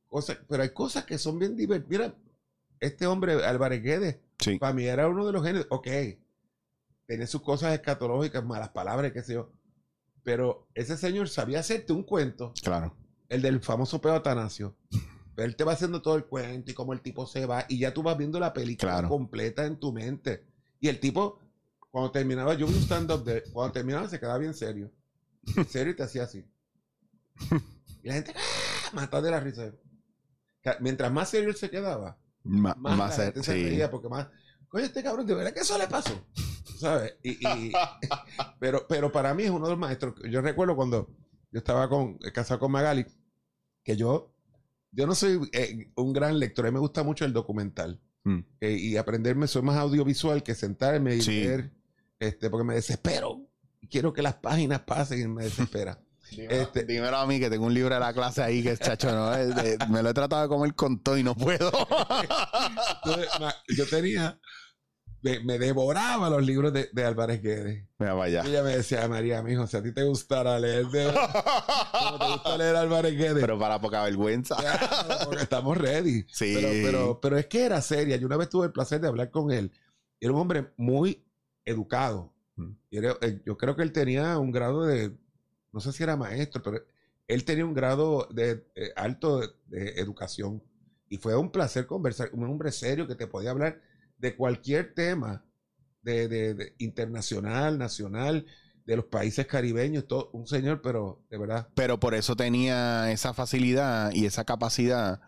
cosas, 0.07 0.37
pero 0.47 0.61
hay 0.61 0.69
cosas 0.69 1.05
que 1.05 1.17
son 1.17 1.39
bien 1.39 1.55
divertidas. 1.55 1.89
Mira, 1.89 2.15
este 2.79 3.07
hombre, 3.07 3.43
Álvarez 3.43 3.81
Guedes, 3.81 4.17
sí. 4.39 4.59
para 4.59 4.73
mí 4.73 4.85
era 4.85 5.07
uno 5.07 5.25
de 5.25 5.33
los 5.33 5.43
genios. 5.43 5.65
Ok, 5.69 5.87
tiene 7.07 7.25
sus 7.25 7.41
cosas 7.41 7.73
escatológicas, 7.73 8.45
malas 8.45 8.69
palabras, 8.69 9.11
qué 9.11 9.23
sé 9.23 9.33
yo. 9.33 9.51
Pero 10.23 10.67
ese 10.75 10.95
señor 10.95 11.27
sabía 11.27 11.59
hacerte 11.59 11.91
un 11.91 12.03
cuento, 12.03 12.53
Claro, 12.63 12.95
el 13.29 13.41
del 13.41 13.61
famoso 13.61 13.99
Pedro 13.99 14.17
Atanasio. 14.17 14.75
Él 15.37 15.55
te 15.55 15.63
va 15.63 15.73
haciendo 15.73 16.01
todo 16.01 16.15
el 16.15 16.25
cuento 16.25 16.71
y 16.71 16.73
cómo 16.73 16.93
el 16.93 17.01
tipo 17.01 17.25
se 17.27 17.45
va. 17.45 17.65
Y 17.67 17.79
ya 17.79 17.93
tú 17.93 18.03
vas 18.03 18.17
viendo 18.17 18.39
la 18.39 18.53
película 18.53 18.93
Claro. 18.93 19.09
completa 19.09 19.65
en 19.65 19.79
tu 19.79 19.91
mente. 19.91 20.45
Y 20.79 20.87
el 20.87 20.99
tipo, 20.99 21.39
cuando 21.91 22.11
terminaba, 22.11 22.53
yo 22.53 22.67
vi 22.67 22.73
un 22.73 22.79
stand-up 22.81 23.23
de. 23.23 23.43
Cuando 23.51 23.73
terminaba, 23.73 24.07
se 24.07 24.19
quedaba 24.19 24.37
bien 24.37 24.53
serio. 24.53 24.91
En 25.57 25.67
serio, 25.67 25.93
y 25.93 25.95
te 25.95 26.03
hacía 26.03 26.23
así. 26.23 26.45
Y 28.03 28.07
la 28.07 28.13
gente, 28.15 28.33
¡ah! 28.35 28.89
Mataba 28.93 29.21
de 29.23 29.31
la 29.31 29.39
risa. 29.39 29.71
Mientras 30.79 31.11
más 31.11 31.29
serio 31.29 31.49
él 31.49 31.55
se 31.55 31.69
quedaba, 31.69 32.17
Ma- 32.43 32.73
más, 32.75 32.97
más, 32.97 33.17
la 33.17 33.25
gente 33.25 33.43
se 33.43 33.53
sí. 33.53 33.63
reía 33.63 33.91
porque 33.91 34.09
más, 34.09 34.27
coño, 34.67 34.83
este 34.83 35.03
cabrón, 35.03 35.27
de 35.27 35.35
verdad 35.35 35.53
que 35.53 35.59
eso 35.59 35.77
le 35.77 35.87
pasó, 35.87 36.25
¿sabes? 36.79 37.15
Y, 37.21 37.31
y- 37.47 37.71
pero, 38.59 38.87
pero 38.87 39.11
para 39.11 39.33
mí 39.35 39.43
es 39.43 39.51
uno 39.51 39.65
de 39.65 39.71
los 39.71 39.79
maestros. 39.79 40.15
Yo 40.29 40.41
recuerdo 40.41 40.75
cuando 40.75 41.07
yo 41.51 41.59
estaba 41.59 41.87
con, 41.87 42.17
casado 42.33 42.59
con 42.59 42.71
Magali, 42.71 43.05
que 43.83 43.95
yo, 43.95 44.33
yo 44.95 45.05
no 45.07 45.13
soy 45.15 45.39
eh, 45.53 45.91
un 45.95 46.13
gran 46.13 46.39
lector, 46.39 46.65
a 46.65 46.69
mí 46.69 46.73
me 46.73 46.79
gusta 46.79 47.03
mucho 47.03 47.25
el 47.25 47.33
documental. 47.33 47.99
Mm. 48.23 48.39
Eh, 48.61 48.71
y 48.79 48.97
aprenderme, 48.97 49.47
soy 49.47 49.61
más 49.61 49.77
audiovisual 49.77 50.41
que 50.41 50.55
sentarme 50.55 51.15
y 51.15 51.21
Sí. 51.21 51.31
leer, 51.43 51.71
este, 52.19 52.49
porque 52.49 52.63
me 52.63 52.73
desespero. 52.75 53.41
Quiero 53.89 54.13
que 54.13 54.21
las 54.23 54.35
páginas 54.35 54.79
pasen 54.81 55.21
y 55.21 55.27
me 55.27 55.43
desespera. 55.43 55.99
Dímelo, 56.31 56.55
Este- 56.55 56.85
dímelo 56.85 57.17
a 57.17 57.27
mí 57.27 57.39
que 57.39 57.51
tengo 57.51 57.67
un 57.67 57.73
libro 57.75 57.93
de 57.93 57.99
la 57.99 58.11
clase 58.13 58.41
ahí 58.41 58.63
que 58.63 58.71
es 58.71 58.79
chacho, 58.79 59.11
¿no? 59.11 59.31
Es 59.35 59.55
de- 59.55 59.77
me 59.89 60.01
lo 60.01 60.09
he 60.09 60.13
tratado 60.15 60.41
de 60.41 60.47
comer 60.47 60.73
con 60.73 60.99
todo 61.03 61.17
y 61.19 61.23
no 61.23 61.35
puedo. 61.35 61.71
Entonces, 63.05 63.29
yo 63.77 63.85
tenía, 63.87 64.39
me, 65.25 65.39
me 65.39 65.57
devoraba 65.57 66.29
los 66.29 66.45
libros 66.45 66.71
de, 66.71 66.87
de 66.93 67.03
Álvarez 67.03 67.41
Guedes. 67.41 67.83
Mira, 67.97 68.13
vaya. 68.13 68.43
Y 68.45 68.49
ella 68.49 68.61
me 68.61 68.75
decía, 68.77 69.07
María, 69.07 69.41
mijo, 69.41 69.65
si 69.65 69.75
a 69.75 69.81
ti 69.81 69.91
te 69.91 70.03
gustara 70.03 70.59
leer 70.59 70.85
de... 70.85 71.05
como 71.91 72.19
te 72.19 72.31
gusta 72.33 72.57
leer 72.59 72.75
Álvarez 72.75 73.17
Guedes. 73.17 73.41
Pero 73.41 73.57
para 73.57 73.81
poca 73.81 74.03
vergüenza. 74.03 74.55
claro, 74.55 75.25
porque 75.25 75.41
estamos 75.41 75.77
ready. 75.79 76.25
Sí. 76.31 76.53
Pero, 76.55 76.67
pero, 76.69 77.19
pero 77.21 77.37
es 77.39 77.47
que 77.47 77.65
era 77.65 77.81
seria. 77.81 78.17
Yo 78.17 78.27
una 78.27 78.37
vez 78.37 78.49
tuve 78.49 78.67
el 78.67 78.71
placer 78.71 79.01
de 79.01 79.07
hablar 79.07 79.31
con 79.31 79.51
él. 79.51 79.71
Era 80.19 80.31
un 80.31 80.39
hombre 80.39 80.71
muy 80.77 81.25
educado. 81.65 82.31
Mm. 82.55 82.71
Y 82.91 82.97
era- 82.97 83.17
eh, 83.21 83.41
yo 83.47 83.57
creo 83.57 83.75
que 83.75 83.81
él 83.81 83.91
tenía 83.91 84.37
un 84.37 84.51
grado 84.51 84.85
de, 84.85 85.11
no 85.73 85.79
sé 85.79 85.91
si 85.91 86.03
era 86.03 86.15
maestro, 86.15 86.61
pero 86.61 86.83
él 87.27 87.43
tenía 87.45 87.65
un 87.65 87.73
grado 87.73 88.27
de, 88.31 88.63
eh, 88.75 88.91
alto 88.95 89.39
de, 89.39 89.47
de 89.65 89.89
educación. 89.99 90.61
Y 91.09 91.17
fue 91.17 91.35
un 91.35 91.51
placer 91.51 91.87
conversar, 91.87 92.29
un 92.33 92.43
hombre 92.43 92.71
serio 92.71 93.07
que 93.07 93.15
te 93.15 93.25
podía 93.25 93.49
hablar 93.49 93.81
de 94.17 94.35
cualquier 94.35 94.93
tema 94.93 95.45
de, 96.01 96.27
de- 96.27 96.75
internacional, 96.79 97.77
nacional, 97.77 98.45
de 98.85 98.95
los 98.95 99.05
países 99.05 99.47
caribeños, 99.47 100.07
todo, 100.07 100.29
un 100.33 100.45
señor, 100.47 100.81
pero 100.81 101.23
de 101.29 101.37
verdad. 101.39 101.67
Pero 101.75 101.99
por 101.99 102.13
eso 102.13 102.35
tenía 102.35 103.11
esa 103.11 103.33
facilidad 103.33 104.11
y 104.13 104.25
esa 104.25 104.45
capacidad. 104.45 105.21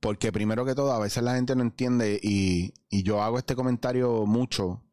Porque 0.00 0.30
primero 0.30 0.64
que 0.64 0.74
todo, 0.74 0.92
a 0.92 0.98
veces 1.00 1.22
la 1.22 1.34
gente 1.34 1.56
no 1.56 1.62
entiende 1.62 2.20
y, 2.22 2.74
y 2.88 3.02
yo 3.02 3.22
hago 3.22 3.38
este 3.38 3.56
comentario 3.56 4.26
mucho 4.26 4.84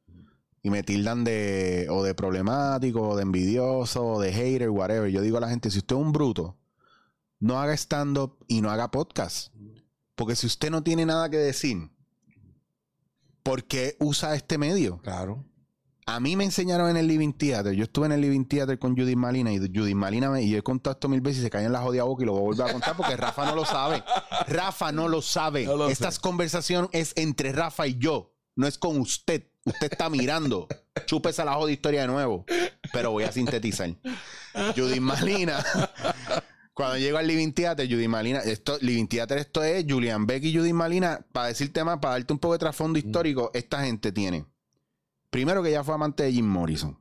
y 0.63 0.71
me 0.71 0.81
tildan 0.81 1.23
de 1.23 1.87
o 1.91 2.03
de 2.03 2.15
problemático, 2.15 3.09
o 3.09 3.15
de 3.15 3.21
envidioso, 3.21 4.03
o 4.03 4.19
de 4.21 4.31
hater, 4.33 4.69
whatever. 4.71 5.11
Yo 5.11 5.21
digo 5.21 5.37
a 5.37 5.41
la 5.41 5.49
gente, 5.49 5.69
si 5.69 5.77
usted 5.77 5.95
es 5.95 6.01
un 6.01 6.11
bruto, 6.11 6.57
no 7.39 7.59
haga 7.59 7.73
stand-up 7.73 8.37
y 8.47 8.61
no 8.61 8.71
haga 8.71 8.89
podcast. 8.89 9.53
Porque 10.15 10.35
si 10.35 10.47
usted 10.47 10.71
no 10.71 10.81
tiene 10.81 11.05
nada 11.05 11.29
que 11.29 11.37
decir, 11.37 11.91
¿por 13.45 13.63
qué 13.65 13.95
usa 13.99 14.33
este 14.33 14.57
medio? 14.57 14.97
Claro. 14.97 15.45
A 16.07 16.19
mí 16.19 16.35
me 16.35 16.43
enseñaron 16.43 16.89
en 16.89 16.97
el 16.97 17.07
Living 17.07 17.31
Theater. 17.33 17.73
Yo 17.73 17.83
estuve 17.83 18.07
en 18.07 18.11
el 18.11 18.21
Living 18.21 18.45
Theater 18.45 18.77
con 18.79 18.97
Judith 18.97 19.15
Malina 19.15 19.51
y 19.51 19.59
Judith 19.59 19.95
Malina 19.95 20.29
me, 20.29 20.41
y 20.43 20.49
yo 20.49 20.57
he 20.57 20.63
contado 20.63 20.93
esto 20.93 21.07
mil 21.09 21.21
veces 21.21 21.39
y 21.39 21.43
se 21.43 21.49
cae 21.49 21.63
en 21.65 21.71
la 21.71 21.81
jodida 21.81 22.03
boca 22.03 22.23
y 22.23 22.25
lo 22.25 22.33
voy 22.33 22.41
a 22.41 22.45
volver 22.45 22.67
a 22.67 22.71
contar 22.73 22.97
porque 22.97 23.15
Rafa 23.15 23.45
no 23.45 23.55
lo 23.55 23.65
sabe. 23.65 24.03
Rafa 24.47 24.91
no 24.91 25.07
lo 25.07 25.21
sabe. 25.21 25.65
No 25.65 25.77
lo 25.77 25.89
Esta 25.89 26.11
sé. 26.11 26.21
conversación 26.21 26.89
es 26.91 27.13
entre 27.15 27.51
Rafa 27.53 27.87
y 27.87 27.97
yo, 27.97 28.33
no 28.55 28.65
es 28.67 28.77
con 28.79 28.99
usted. 28.99 29.47
Usted 29.63 29.91
está 29.91 30.09
mirando. 30.09 30.67
Chúpese 31.05 31.43
la 31.45 31.53
jodida 31.53 31.73
historia 31.73 32.01
de 32.01 32.07
nuevo. 32.07 32.45
Pero 32.93 33.11
voy 33.11 33.23
a 33.23 33.31
sintetizar. 33.31 33.95
Judith 34.75 35.01
Malina. 35.01 35.63
Cuando 36.75 36.97
llego 36.97 37.17
al 37.17 37.25
Living 37.25 37.53
Theater, 37.53 37.89
Judith 37.89 38.09
Malina, 38.09 38.39
esto, 38.39 38.77
Living 38.81 39.07
Theater, 39.07 39.37
esto 39.37 39.63
es 39.63 39.85
Julian 39.87 40.27
Beck 40.27 40.43
y 40.43 40.53
Judith 40.53 40.73
Malina, 40.73 41.25
para 41.31 41.47
decirte 41.47 41.81
más, 41.85 41.99
para 41.99 42.15
darte 42.15 42.33
un 42.33 42.39
poco 42.39 42.51
de 42.51 42.59
trasfondo 42.59 42.99
histórico, 42.99 43.49
esta 43.53 43.81
gente 43.85 44.11
tiene. 44.11 44.45
Primero 45.29 45.63
que 45.63 45.69
ella 45.69 45.85
fue 45.85 45.95
amante 45.95 46.23
de 46.23 46.33
Jim 46.33 46.45
Morrison. 46.45 46.99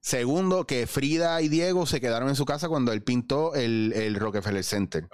Segundo, 0.00 0.66
que 0.66 0.88
Frida 0.88 1.40
y 1.40 1.48
Diego 1.48 1.86
se 1.86 2.00
quedaron 2.00 2.30
en 2.30 2.34
su 2.34 2.44
casa 2.44 2.68
cuando 2.68 2.90
él 2.92 3.04
pintó 3.04 3.54
el, 3.54 3.92
el 3.94 4.16
Rockefeller 4.16 4.64
Center. 4.64 5.08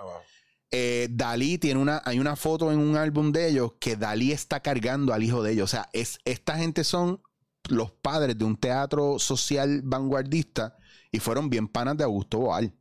Eh, 0.71 1.09
Dalí 1.11 1.59
tiene 1.59 1.79
una, 1.79 2.01
hay 2.07 2.19
una 2.19 2.35
foto 2.35 2.73
en 2.73 2.79
un 2.79 2.97
álbum 2.97 3.31
de 3.31 3.49
ellos 3.49 3.75
que 3.79 3.97
Dalí 3.97 4.33
está 4.33 4.61
cargando 4.61 5.13
al 5.13 5.23
hijo 5.23 5.43
de 5.43 5.53
ellos. 5.53 5.65
O 5.65 5.71
sea, 5.77 5.91
es, 5.93 6.19
esta 6.25 6.57
gente 6.57 6.83
son 6.83 7.21
los 7.69 7.91
padres 7.91 8.39
de 8.39 8.47
un 8.47 8.57
teatro 8.57 9.19
social 9.19 9.83
vanguardista 9.85 10.77
y 11.13 11.19
fueron 11.19 11.51
bien 11.51 11.69
panas 11.69 11.99
de 11.99 12.05
Augusto 12.05 12.39
Boal. 12.39 12.73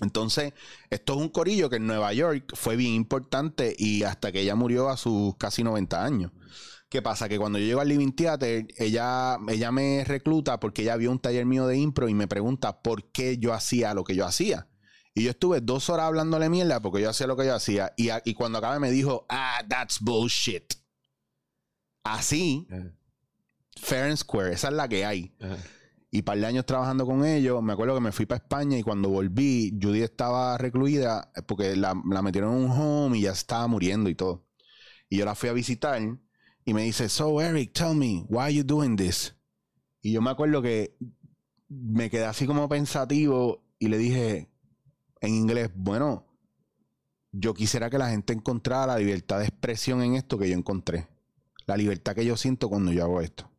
Entonces, 0.00 0.52
esto 0.90 1.14
es 1.14 1.18
un 1.20 1.28
corillo 1.28 1.70
que 1.70 1.76
en 1.76 1.86
Nueva 1.86 2.12
York 2.12 2.52
fue 2.54 2.76
bien 2.76 2.94
importante 2.94 3.74
y 3.78 4.02
hasta 4.02 4.32
que 4.32 4.40
ella 4.40 4.54
murió 4.54 4.88
a 4.88 4.96
sus 4.96 5.36
casi 5.36 5.62
90 5.62 6.04
años. 6.04 6.32
¿Qué 6.88 7.02
pasa? 7.02 7.28
Que 7.28 7.38
cuando 7.38 7.58
yo 7.58 7.66
llego 7.66 7.80
al 7.80 7.88
Living 7.88 8.12
Theater, 8.12 8.66
ella, 8.76 9.38
ella 9.48 9.72
me 9.72 10.04
recluta 10.04 10.60
porque 10.60 10.82
ella 10.82 10.96
vio 10.96 11.10
un 11.10 11.18
taller 11.18 11.46
mío 11.46 11.66
de 11.66 11.76
impro 11.76 12.08
y 12.08 12.14
me 12.14 12.28
pregunta 12.28 12.82
por 12.82 13.10
qué 13.10 13.38
yo 13.38 13.52
hacía 13.52 13.94
lo 13.94 14.04
que 14.04 14.14
yo 14.14 14.26
hacía. 14.26 14.68
Y 15.14 15.24
yo 15.24 15.30
estuve 15.30 15.60
dos 15.60 15.90
horas 15.90 16.06
hablándole 16.06 16.48
mierda 16.48 16.80
porque 16.82 17.02
yo 17.02 17.10
hacía 17.10 17.26
lo 17.26 17.36
que 17.36 17.46
yo 17.46 17.54
hacía. 17.54 17.92
Y, 17.96 18.08
y 18.24 18.34
cuando 18.34 18.58
acabé 18.58 18.80
me 18.80 18.90
dijo, 18.90 19.26
ah, 19.28 19.64
that's 19.68 20.00
bullshit. 20.00 20.74
Así, 22.02 22.66
fair 23.76 24.04
and 24.04 24.16
square, 24.16 24.52
esa 24.52 24.68
es 24.68 24.74
la 24.74 24.88
que 24.88 25.04
hay. 25.04 25.34
Y 26.14 26.22
par 26.22 26.38
de 26.38 26.46
años 26.46 26.64
trabajando 26.64 27.04
con 27.06 27.24
ellos, 27.26 27.60
me 27.60 27.72
acuerdo 27.72 27.96
que 27.96 28.00
me 28.00 28.12
fui 28.12 28.24
para 28.24 28.40
España 28.40 28.78
y 28.78 28.84
cuando 28.84 29.08
volví, 29.08 29.76
Judy 29.82 30.02
estaba 30.02 30.56
recluida 30.56 31.32
eh, 31.34 31.42
porque 31.42 31.74
la, 31.74 32.00
la 32.08 32.22
metieron 32.22 32.54
en 32.54 32.66
un 32.66 32.70
home 32.70 33.18
y 33.18 33.22
ya 33.22 33.32
estaba 33.32 33.66
muriendo 33.66 34.08
y 34.08 34.14
todo. 34.14 34.46
Y 35.08 35.16
yo 35.16 35.24
la 35.24 35.34
fui 35.34 35.48
a 35.48 35.52
visitar 35.52 36.00
y 36.64 36.72
me 36.72 36.82
dice, 36.82 37.08
so 37.08 37.40
Eric, 37.40 37.72
tell 37.72 37.96
me, 37.96 38.24
why 38.28 38.42
are 38.42 38.54
you 38.54 38.62
doing 38.62 38.94
this? 38.94 39.34
Y 40.02 40.12
yo 40.12 40.22
me 40.22 40.30
acuerdo 40.30 40.62
que 40.62 40.96
me 41.68 42.08
quedé 42.10 42.26
así 42.26 42.46
como 42.46 42.68
pensativo 42.68 43.66
y 43.80 43.88
le 43.88 43.98
dije 43.98 44.52
en 45.20 45.34
inglés, 45.34 45.72
bueno, 45.74 46.28
yo 47.32 47.54
quisiera 47.54 47.90
que 47.90 47.98
la 47.98 48.10
gente 48.10 48.32
encontrara 48.32 48.86
la 48.86 48.98
libertad 48.98 49.40
de 49.40 49.46
expresión 49.46 50.00
en 50.00 50.14
esto 50.14 50.38
que 50.38 50.48
yo 50.48 50.56
encontré. 50.56 51.08
La 51.66 51.76
libertad 51.76 52.14
que 52.14 52.24
yo 52.24 52.36
siento 52.36 52.68
cuando 52.68 52.92
yo 52.92 53.02
hago 53.02 53.20
esto. 53.20 53.50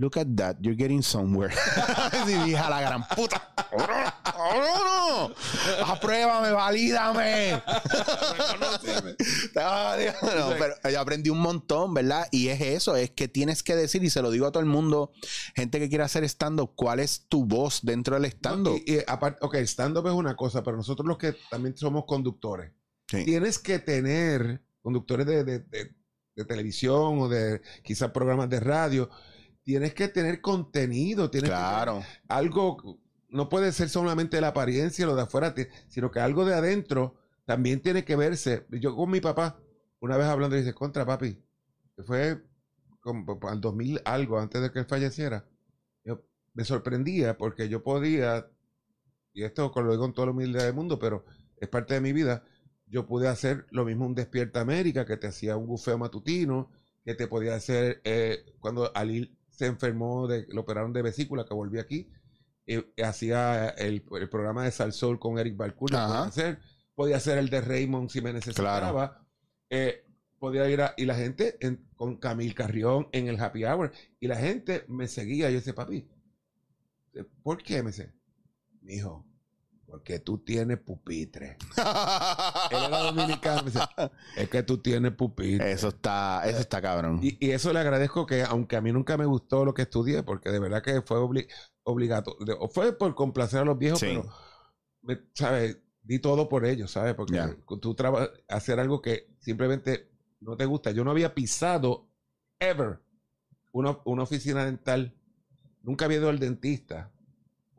Look 0.00 0.16
at 0.16 0.28
that, 0.36 0.56
you're 0.62 0.74
getting 0.74 1.02
somewhere. 1.02 1.54
y 2.26 2.32
dije 2.46 2.56
a 2.56 2.70
la 2.70 2.80
gran 2.80 3.06
puta. 3.06 3.52
¡Oh, 3.70 5.28
no! 5.28 5.34
¡Apruébame, 5.84 6.52
valídame! 6.52 7.52
no, 9.54 10.54
pero 10.58 10.74
yo 10.90 11.00
aprendí 11.00 11.28
un 11.28 11.40
montón, 11.40 11.92
¿verdad? 11.92 12.26
Y 12.30 12.48
es 12.48 12.62
eso, 12.62 12.96
es 12.96 13.10
que 13.10 13.28
tienes 13.28 13.62
que 13.62 13.76
decir, 13.76 14.02
y 14.02 14.08
se 14.08 14.22
lo 14.22 14.30
digo 14.30 14.46
a 14.46 14.52
todo 14.52 14.62
el 14.62 14.70
mundo, 14.70 15.12
gente 15.54 15.78
que 15.78 15.90
quiere 15.90 16.04
hacer 16.04 16.24
stand-up, 16.24 16.72
¿cuál 16.76 16.98
es 17.00 17.26
tu 17.28 17.44
voz 17.44 17.80
dentro 17.82 18.18
del 18.18 18.24
stand-up? 18.24 18.82
y, 18.86 19.00
aparte, 19.06 19.40
ok, 19.42 19.56
stand-up 19.56 20.06
es 20.06 20.14
una 20.14 20.34
cosa, 20.34 20.62
pero 20.62 20.78
nosotros 20.78 21.06
los 21.06 21.18
que 21.18 21.36
también 21.50 21.76
somos 21.76 22.06
conductores, 22.06 22.72
tienes 23.06 23.58
que 23.58 23.78
tener 23.78 24.62
conductores 24.80 25.26
de, 25.26 25.44
de, 25.44 25.58
de, 25.58 26.44
televisión 26.46 27.18
o 27.18 27.28
de 27.28 27.60
quizás 27.82 28.12
programas 28.12 28.48
de 28.48 28.60
radio, 28.60 29.10
tienes 29.70 29.94
que 29.94 30.08
tener 30.08 30.40
contenido, 30.40 31.30
tienes 31.30 31.50
claro. 31.50 32.02
algo, 32.26 32.98
no 33.28 33.48
puede 33.48 33.70
ser 33.70 33.88
solamente 33.88 34.40
la 34.40 34.48
apariencia, 34.48 35.06
lo 35.06 35.14
de 35.14 35.22
afuera, 35.22 35.54
sino 35.86 36.10
que 36.10 36.18
algo 36.18 36.44
de 36.44 36.54
adentro 36.54 37.14
también 37.44 37.80
tiene 37.80 38.04
que 38.04 38.16
verse. 38.16 38.66
Yo 38.70 38.96
con 38.96 39.08
mi 39.12 39.20
papá, 39.20 39.60
una 40.00 40.16
vez 40.16 40.26
hablando, 40.26 40.56
dice, 40.56 40.74
contra 40.74 41.06
papi, 41.06 41.40
que 41.94 42.02
fue 42.02 42.42
como 42.98 43.38
al 43.48 43.60
2000 43.60 44.00
algo, 44.04 44.40
antes 44.40 44.60
de 44.60 44.72
que 44.72 44.80
él 44.80 44.86
falleciera, 44.86 45.48
yo 46.04 46.24
me 46.52 46.64
sorprendía 46.64 47.38
porque 47.38 47.68
yo 47.68 47.84
podía, 47.84 48.50
y 49.32 49.44
esto 49.44 49.72
lo 49.76 49.92
digo 49.92 50.02
con 50.02 50.14
toda 50.14 50.26
la 50.26 50.32
humildad 50.32 50.64
del 50.64 50.74
mundo, 50.74 50.98
pero 50.98 51.24
es 51.58 51.68
parte 51.68 51.94
de 51.94 52.00
mi 52.00 52.12
vida, 52.12 52.42
yo 52.86 53.06
pude 53.06 53.28
hacer 53.28 53.66
lo 53.70 53.84
mismo 53.84 54.04
un 54.04 54.16
Despierta 54.16 54.62
América, 54.62 55.06
que 55.06 55.16
te 55.16 55.28
hacía 55.28 55.56
un 55.56 55.68
bufeo 55.68 55.96
matutino, 55.96 56.72
que 57.04 57.14
te 57.14 57.28
podía 57.28 57.54
hacer, 57.54 58.00
eh, 58.02 58.56
cuando 58.58 58.90
Ali 58.96 59.36
se 59.60 59.66
enfermó, 59.66 60.26
de, 60.26 60.46
lo 60.48 60.62
operaron 60.62 60.94
de 60.94 61.02
vesícula, 61.02 61.44
que 61.44 61.52
volví 61.52 61.78
aquí, 61.78 62.10
eh, 62.66 62.82
hacía 63.04 63.68
el, 63.68 64.00
programa 64.00 64.64
de 64.64 64.70
Sol 64.70 65.18
con 65.18 65.38
Eric 65.38 65.54
Balcour, 65.54 65.94
hacer, 65.94 66.58
podía 66.94 67.18
hacer 67.18 67.36
el 67.36 67.50
de 67.50 67.60
Raymond 67.60 68.08
si 68.08 68.22
me 68.22 68.32
necesitaba, 68.32 69.22
eh, 69.68 70.06
podía 70.38 70.66
ir 70.70 70.80
a, 70.80 70.94
y 70.96 71.04
la 71.04 71.14
gente 71.14 71.58
con 71.94 72.16
Camil 72.16 72.54
Carrión 72.54 73.08
en 73.12 73.28
el 73.28 73.38
Happy 73.38 73.66
Hour, 73.66 73.92
y 74.18 74.28
la 74.28 74.36
gente 74.36 74.86
me 74.88 75.08
seguía, 75.08 75.50
yo 75.50 75.56
decía, 75.56 75.74
papi, 75.74 76.08
¿por 77.42 77.62
qué 77.62 77.82
me 77.82 77.90
dice? 77.90 78.14
Mi 78.80 78.94
hijo, 78.94 79.26
porque 79.90 80.20
tú 80.20 80.38
tienes 80.38 80.78
pupitre. 80.78 81.58
Él 82.70 82.78
era 82.86 82.98
dominicano. 83.00 83.68
es 84.36 84.48
que 84.48 84.62
tú 84.62 84.78
tienes 84.78 85.12
pupitre. 85.12 85.72
Eso 85.72 85.88
está, 85.88 86.42
eso 86.46 86.60
está 86.60 86.80
cabrón. 86.80 87.18
Y, 87.22 87.50
eso 87.50 87.72
le 87.72 87.80
agradezco 87.80 88.24
que, 88.24 88.42
aunque 88.42 88.76
a 88.76 88.80
mí 88.80 88.92
nunca 88.92 89.16
me 89.16 89.26
gustó 89.26 89.64
lo 89.64 89.74
que 89.74 89.82
estudié, 89.82 90.22
porque 90.22 90.50
de 90.50 90.60
verdad 90.60 90.82
que 90.82 91.02
fue 91.02 91.18
obligatorio. 91.82 92.68
Fue 92.68 92.96
por 92.96 93.14
complacer 93.16 93.60
a 93.60 93.64
los 93.64 93.78
viejos, 93.78 94.00
pero, 94.00 95.20
¿sabes? 95.34 95.78
Di 96.02 96.20
todo 96.20 96.48
por 96.48 96.64
ellos, 96.64 96.92
¿sabes? 96.92 97.14
Porque 97.14 97.40
tú 97.80 97.96
hacer 98.48 98.78
algo 98.78 99.02
que 99.02 99.34
simplemente 99.40 100.08
no 100.40 100.56
te 100.56 100.66
gusta. 100.66 100.92
Yo 100.92 101.04
no 101.04 101.10
había 101.10 101.34
pisado 101.34 102.08
ever 102.60 103.00
una, 103.72 103.98
una 104.04 104.22
oficina 104.22 104.64
dental. 104.64 105.16
Nunca 105.82 106.04
había 106.04 106.18
ido 106.18 106.28
al 106.28 106.38
dentista 106.38 107.10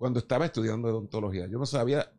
cuando 0.01 0.17
estaba 0.17 0.45
estudiando 0.45 0.87
odontología. 0.87 1.45
Yo 1.45 1.59
no 1.59 1.65
sabía, 1.67 2.11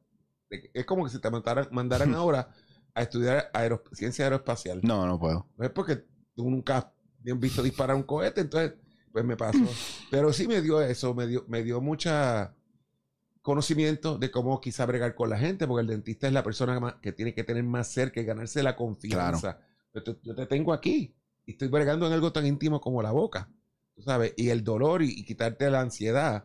es 0.48 0.86
como 0.86 1.02
que 1.02 1.10
si 1.10 1.18
te 1.18 1.28
mandaran, 1.28 1.66
mandaran 1.72 2.14
ahora 2.14 2.48
a 2.94 3.02
estudiar 3.02 3.50
ciencia 3.90 4.24
aeroespacial. 4.24 4.78
No, 4.84 5.04
no 5.04 5.18
puedo. 5.18 5.48
No 5.56 5.64
es 5.64 5.70
porque 5.72 5.96
tú 6.32 6.48
nunca 6.48 6.76
has 6.76 6.86
visto 7.40 7.60
disparar 7.60 7.96
un 7.96 8.04
cohete, 8.04 8.42
entonces 8.42 8.74
pues 9.10 9.24
me 9.24 9.36
pasó. 9.36 9.58
Pero 10.12 10.32
sí 10.32 10.46
me 10.46 10.62
dio 10.62 10.80
eso, 10.80 11.12
me 11.12 11.26
dio, 11.26 11.44
me 11.48 11.64
dio 11.64 11.80
mucha 11.80 12.54
conocimiento 13.42 14.16
de 14.16 14.30
cómo 14.30 14.60
quizá 14.60 14.86
bregar 14.86 15.16
con 15.16 15.28
la 15.28 15.38
gente, 15.38 15.66
porque 15.66 15.80
el 15.80 15.88
dentista 15.88 16.28
es 16.28 16.32
la 16.32 16.44
persona 16.44 17.00
que 17.02 17.10
tiene 17.10 17.34
que 17.34 17.42
tener 17.42 17.64
más 17.64 17.88
cerca 17.88 18.20
y 18.20 18.24
ganarse 18.24 18.62
la 18.62 18.76
confianza. 18.76 19.58
Yo, 19.92 20.36
te, 20.36 20.46
tengo 20.46 20.72
aquí 20.72 21.16
y 21.44 21.50
estoy 21.50 21.66
bregando 21.66 22.06
en 22.06 22.12
algo 22.12 22.30
tan 22.32 22.46
íntimo 22.46 22.80
como 22.80 23.02
la 23.02 23.10
boca, 23.10 23.50
tú 23.96 24.02
sabes, 24.02 24.34
y 24.36 24.50
el 24.50 24.62
dolor 24.62 25.02
y 25.02 25.24
quitarte 25.24 25.68
la 25.68 25.80
ansiedad 25.80 26.44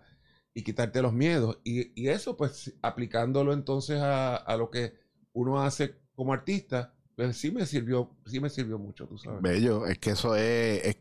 y 0.58 0.64
quitarte 0.64 1.04
los 1.04 1.14
miedos. 1.14 1.60
Y, 1.64 2.08
eso, 2.08 2.36
pues, 2.36 2.74
aplicándolo 2.82 3.54
entonces 3.54 4.00
a, 4.02 4.56
lo 4.58 4.72
que 4.72 4.96
uno 5.32 5.62
hace 5.62 6.00
como 6.16 6.34
artista, 6.34 6.96
pues 7.16 7.38
sí 7.38 7.52
me 7.52 7.64
sirvió, 7.68 8.10
sí 8.26 8.40
me 8.40 8.50
sirvió 8.50 8.80
mucho, 8.80 9.06
tú 9.08 9.20
sabes. 9.20 9.40
Bello, 9.40 9.86
es 9.86 10.00
que 10.00 10.10
eso 10.10 10.36
es, 10.36 10.98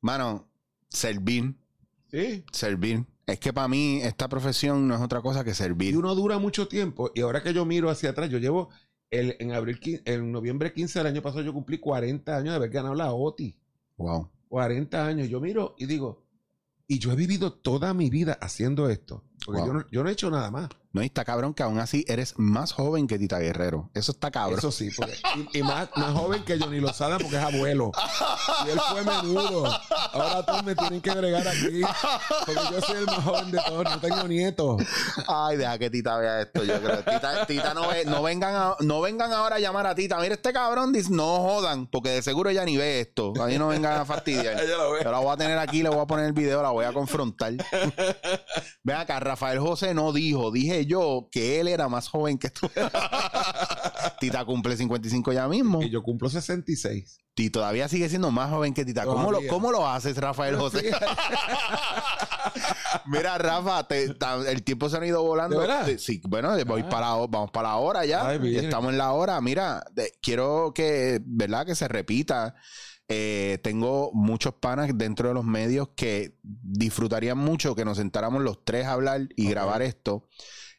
mano, 0.00 0.48
servir. 0.88 1.56
Sí. 2.12 2.44
Servir. 2.52 3.04
Es 3.26 3.40
que 3.40 3.52
para 3.52 3.66
mí 3.66 4.02
esta 4.04 4.28
profesión 4.28 4.86
no 4.86 4.94
es 4.94 5.00
otra 5.00 5.20
cosa 5.20 5.42
que 5.42 5.52
servir. 5.52 5.94
Y 5.94 5.96
uno 5.96 6.14
dura 6.14 6.38
mucho 6.38 6.68
tiempo. 6.68 7.10
Y 7.12 7.22
ahora 7.22 7.42
que 7.42 7.52
yo 7.52 7.64
miro 7.64 7.90
hacia 7.90 8.10
atrás, 8.10 8.30
yo 8.30 8.38
llevo 8.38 8.68
el, 9.10 9.34
en 9.40 9.50
abril, 9.50 9.80
en 10.04 10.30
noviembre 10.30 10.72
15 10.72 11.00
del 11.00 11.08
año 11.08 11.22
pasado, 11.22 11.42
yo 11.42 11.52
cumplí 11.52 11.78
40 11.78 12.36
años 12.36 12.50
de 12.52 12.56
haber 12.56 12.70
ganado 12.70 12.94
la 12.94 13.12
OTI. 13.12 13.58
Wow. 13.96 14.30
40 14.48 15.06
años. 15.06 15.28
Yo 15.28 15.40
miro 15.40 15.74
y 15.76 15.86
digo, 15.86 16.22
y 16.90 16.98
yo 16.98 17.12
he 17.12 17.14
vivido 17.14 17.52
toda 17.52 17.94
mi 17.94 18.10
vida 18.10 18.36
haciendo 18.40 18.90
esto. 18.90 19.22
Porque 19.44 19.60
yo, 19.66 19.72
no, 19.72 19.84
yo, 19.90 20.02
no, 20.02 20.08
he 20.08 20.12
hecho 20.12 20.30
nada 20.30 20.50
más. 20.50 20.68
No, 20.92 21.02
y 21.02 21.06
está 21.06 21.24
cabrón 21.24 21.54
que 21.54 21.62
aún 21.62 21.78
así 21.78 22.04
eres 22.08 22.34
más 22.36 22.72
joven 22.72 23.06
que 23.06 23.16
Tita 23.16 23.38
Guerrero. 23.38 23.90
Eso 23.94 24.10
está 24.10 24.32
cabrón. 24.32 24.58
Eso 24.58 24.72
sí, 24.72 24.90
y, 25.52 25.62
más, 25.62 25.88
más, 25.94 26.12
joven 26.12 26.42
que 26.42 26.58
Johnny 26.58 26.80
Lozada 26.80 27.16
porque 27.18 27.36
es 27.36 27.42
abuelo. 27.42 27.92
Y 28.66 28.70
él 28.70 28.80
fue 28.90 29.04
menudo. 29.04 29.66
Ahora 30.12 30.44
todos 30.44 30.64
me 30.64 30.74
tienen 30.74 31.00
que 31.00 31.10
agregar 31.12 31.46
aquí. 31.46 31.82
Porque 32.44 32.60
yo 32.72 32.80
soy 32.80 32.96
el 32.96 33.06
más 33.06 33.22
joven 33.22 33.52
de 33.52 33.60
todos, 33.64 33.84
no 33.84 34.00
tengo 34.00 34.26
nietos. 34.26 34.82
Ay, 35.28 35.58
deja 35.58 35.78
que 35.78 35.90
Tita 35.90 36.18
vea 36.18 36.40
esto. 36.40 36.64
Yo 36.64 36.80
creo. 36.80 36.98
Tita, 37.04 37.46
tita 37.46 37.72
no, 37.72 37.88
ve, 37.88 38.04
no, 38.04 38.22
vengan 38.24 38.74
no 38.80 39.00
vengan 39.00 39.32
ahora 39.32 39.56
a 39.56 39.60
llamar 39.60 39.86
a 39.86 39.94
Tita. 39.94 40.18
Mira, 40.18 40.34
este 40.34 40.52
cabrón 40.52 40.92
dice, 40.92 41.10
no 41.12 41.38
jodan, 41.38 41.86
porque 41.86 42.08
de 42.10 42.22
seguro 42.22 42.50
ella 42.50 42.64
ni 42.64 42.76
ve 42.76 43.00
esto. 43.00 43.32
A 43.40 43.46
mí 43.46 43.58
no 43.58 43.68
vengan 43.68 44.00
a 44.00 44.04
fastidiar. 44.04 44.60
Yo 44.66 45.12
la 45.12 45.20
voy 45.20 45.32
a 45.32 45.36
tener 45.36 45.56
aquí, 45.56 45.84
le 45.84 45.88
voy 45.88 46.00
a 46.00 46.06
poner 46.06 46.26
el 46.26 46.32
video, 46.32 46.62
la 46.62 46.70
voy 46.70 46.84
a 46.84 46.92
confrontar. 46.92 47.52
Ven 48.82 48.96
acá, 48.96 49.20
Rafael 49.30 49.60
José 49.60 49.94
no 49.94 50.12
dijo, 50.12 50.50
dije 50.50 50.86
yo 50.86 51.28
que 51.30 51.60
él 51.60 51.68
era 51.68 51.88
más 51.88 52.08
joven 52.08 52.36
que 52.36 52.50
tú. 52.50 52.68
Tita 54.20 54.44
cumple 54.44 54.76
55 54.76 55.32
ya 55.32 55.46
mismo. 55.46 55.80
Y 55.82 55.88
yo 55.88 56.02
cumplo 56.02 56.28
66. 56.28 57.20
Y 57.36 57.50
todavía 57.50 57.88
sigue 57.88 58.08
siendo 58.08 58.32
más 58.32 58.50
joven 58.50 58.74
que 58.74 58.84
Tita. 58.84 59.04
¿Cómo 59.04 59.30
lo, 59.30 59.38
¿Cómo 59.48 59.70
lo, 59.70 59.86
haces, 59.86 60.16
Rafael 60.16 60.56
José? 60.56 60.90
Mira, 63.06 63.38
Rafa, 63.38 63.86
el 64.48 64.64
tiempo 64.64 64.88
se 64.88 64.98
ha 64.98 65.06
ido 65.06 65.22
volando. 65.22 65.64
sí, 65.96 66.20
bueno, 66.24 66.52
voy 66.66 66.82
para, 66.82 67.14
vamos 67.14 67.52
para 67.52 67.68
la 67.68 67.76
hora 67.76 68.04
ya. 68.04 68.34
Estamos 68.34 68.90
en 68.90 68.98
la 68.98 69.12
hora. 69.12 69.40
Mira, 69.40 69.84
quiero 70.20 70.72
que, 70.74 71.20
¿verdad? 71.24 71.66
Que 71.66 71.76
se 71.76 71.86
repita. 71.86 72.56
Eh, 73.12 73.58
tengo 73.62 74.12
muchos 74.12 74.54
panas 74.54 74.88
dentro 74.94 75.26
de 75.26 75.34
los 75.34 75.44
medios 75.44 75.88
que 75.96 76.36
disfrutarían 76.44 77.36
mucho 77.36 77.74
que 77.74 77.84
nos 77.84 77.96
sentáramos 77.96 78.40
los 78.40 78.64
tres 78.64 78.86
a 78.86 78.92
hablar 78.92 79.28
y 79.34 79.48
grabar 79.48 79.82
esto. 79.82 80.28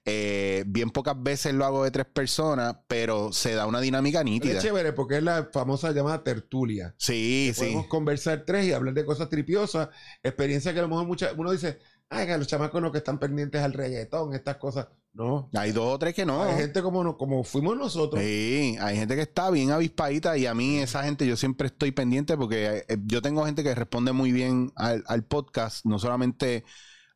Eh, 0.05 0.63
bien 0.65 0.91
pocas 0.91 1.21
veces 1.21 1.53
lo 1.53 1.65
hago 1.65 1.83
de 1.83 1.91
tres 1.91 2.05
personas, 2.05 2.77
pero 2.87 3.33
se 3.33 3.53
da 3.53 3.67
una 3.67 3.81
dinámica 3.81 4.23
nítida. 4.23 4.53
Es 4.53 4.63
chévere 4.63 4.93
porque 4.93 5.17
es 5.17 5.23
la 5.23 5.49
famosa 5.51 5.91
llamada 5.91 6.23
tertulia. 6.23 6.95
Sí, 6.97 7.51
sí. 7.53 7.59
Podemos 7.59 7.87
conversar 7.87 8.45
tres 8.45 8.65
y 8.65 8.71
hablar 8.71 8.93
de 8.93 9.03
cosas 9.03 9.27
tripiosas, 9.27 9.89
experiencia 10.23 10.71
que 10.71 10.79
a 10.79 10.83
lo 10.83 10.87
mejor 10.87 11.05
mucha, 11.05 11.33
uno 11.35 11.51
dice, 11.51 11.79
ay, 12.11 12.27
que 12.27 12.37
los 12.37 12.47
chamacos 12.47 12.81
no 12.81 12.91
que 12.91 12.99
están 12.99 13.17
pendientes 13.17 13.61
al 13.61 13.73
reggaetón, 13.73 14.35
estas 14.35 14.57
cosas. 14.57 14.87
No. 15.13 15.49
Hay 15.53 15.71
dos 15.71 15.95
o 15.95 15.99
tres 15.99 16.13
que 16.13 16.25
no. 16.25 16.43
Hay 16.43 16.55
gente 16.55 16.81
como, 16.81 17.17
como 17.17 17.43
fuimos 17.43 17.77
nosotros. 17.77 18.21
Sí, 18.21 18.77
hay 18.79 18.97
gente 18.97 19.15
que 19.15 19.21
está 19.21 19.49
bien 19.49 19.71
avispadita 19.71 20.37
y 20.37 20.45
a 20.45 20.53
mí 20.53 20.77
esa 20.77 21.03
gente 21.03 21.25
yo 21.25 21.35
siempre 21.35 21.67
estoy 21.67 21.91
pendiente 21.91 22.37
porque 22.37 22.85
eh, 22.87 22.97
yo 23.05 23.21
tengo 23.21 23.45
gente 23.45 23.63
que 23.63 23.73
responde 23.73 24.11
muy 24.11 24.31
bien 24.31 24.71
al, 24.75 25.03
al 25.07 25.23
podcast, 25.23 25.85
no 25.85 25.99
solamente 25.99 26.63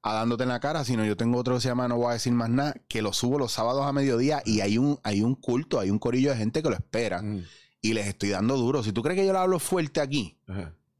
a 0.01 0.13
dándote 0.13 0.43
en 0.43 0.49
la 0.49 0.59
cara, 0.59 0.83
sino 0.83 1.05
yo 1.05 1.17
tengo 1.17 1.37
otro 1.37 1.55
que 1.55 1.61
se 1.61 1.67
llama 1.67 1.87
No 1.87 1.97
voy 1.97 2.11
a 2.11 2.13
decir 2.13 2.31
más 2.31 2.49
nada, 2.49 2.75
que 2.87 3.01
lo 3.01 3.11
subo 3.11 3.39
los 3.39 3.51
sábados 3.51 3.85
a 3.85 3.91
mediodía 3.91 4.41
y 4.45 4.61
hay 4.61 4.77
un, 4.77 4.99
hay 5.03 5.21
un 5.21 5.35
culto, 5.35 5.79
hay 5.79 5.89
un 5.89 5.99
corillo 5.99 6.31
de 6.31 6.37
gente 6.37 6.61
que 6.63 6.69
lo 6.69 6.75
espera. 6.75 7.21
Mm. 7.21 7.43
Y 7.81 7.93
les 7.93 8.07
estoy 8.07 8.29
dando 8.29 8.57
duro. 8.57 8.81
Si 8.81 8.91
tú 8.91 9.03
crees 9.03 9.19
que 9.19 9.25
yo 9.25 9.33
le 9.33 9.39
hablo 9.39 9.59
fuerte 9.59 10.01
aquí, 10.01 10.39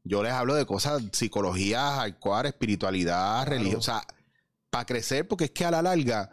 yo 0.06 0.22
les 0.22 0.32
hablo 0.32 0.54
de 0.54 0.66
cosas, 0.66 1.02
psicología, 1.12 1.96
hardcore, 1.96 2.50
espiritualidad, 2.50 3.44
religión. 3.46 3.80
O 3.80 3.82
sea, 3.82 4.02
para 4.70 4.86
crecer, 4.86 5.26
porque 5.26 5.46
es 5.46 5.50
que 5.50 5.64
a 5.64 5.70
la 5.72 5.82
larga, 5.82 6.30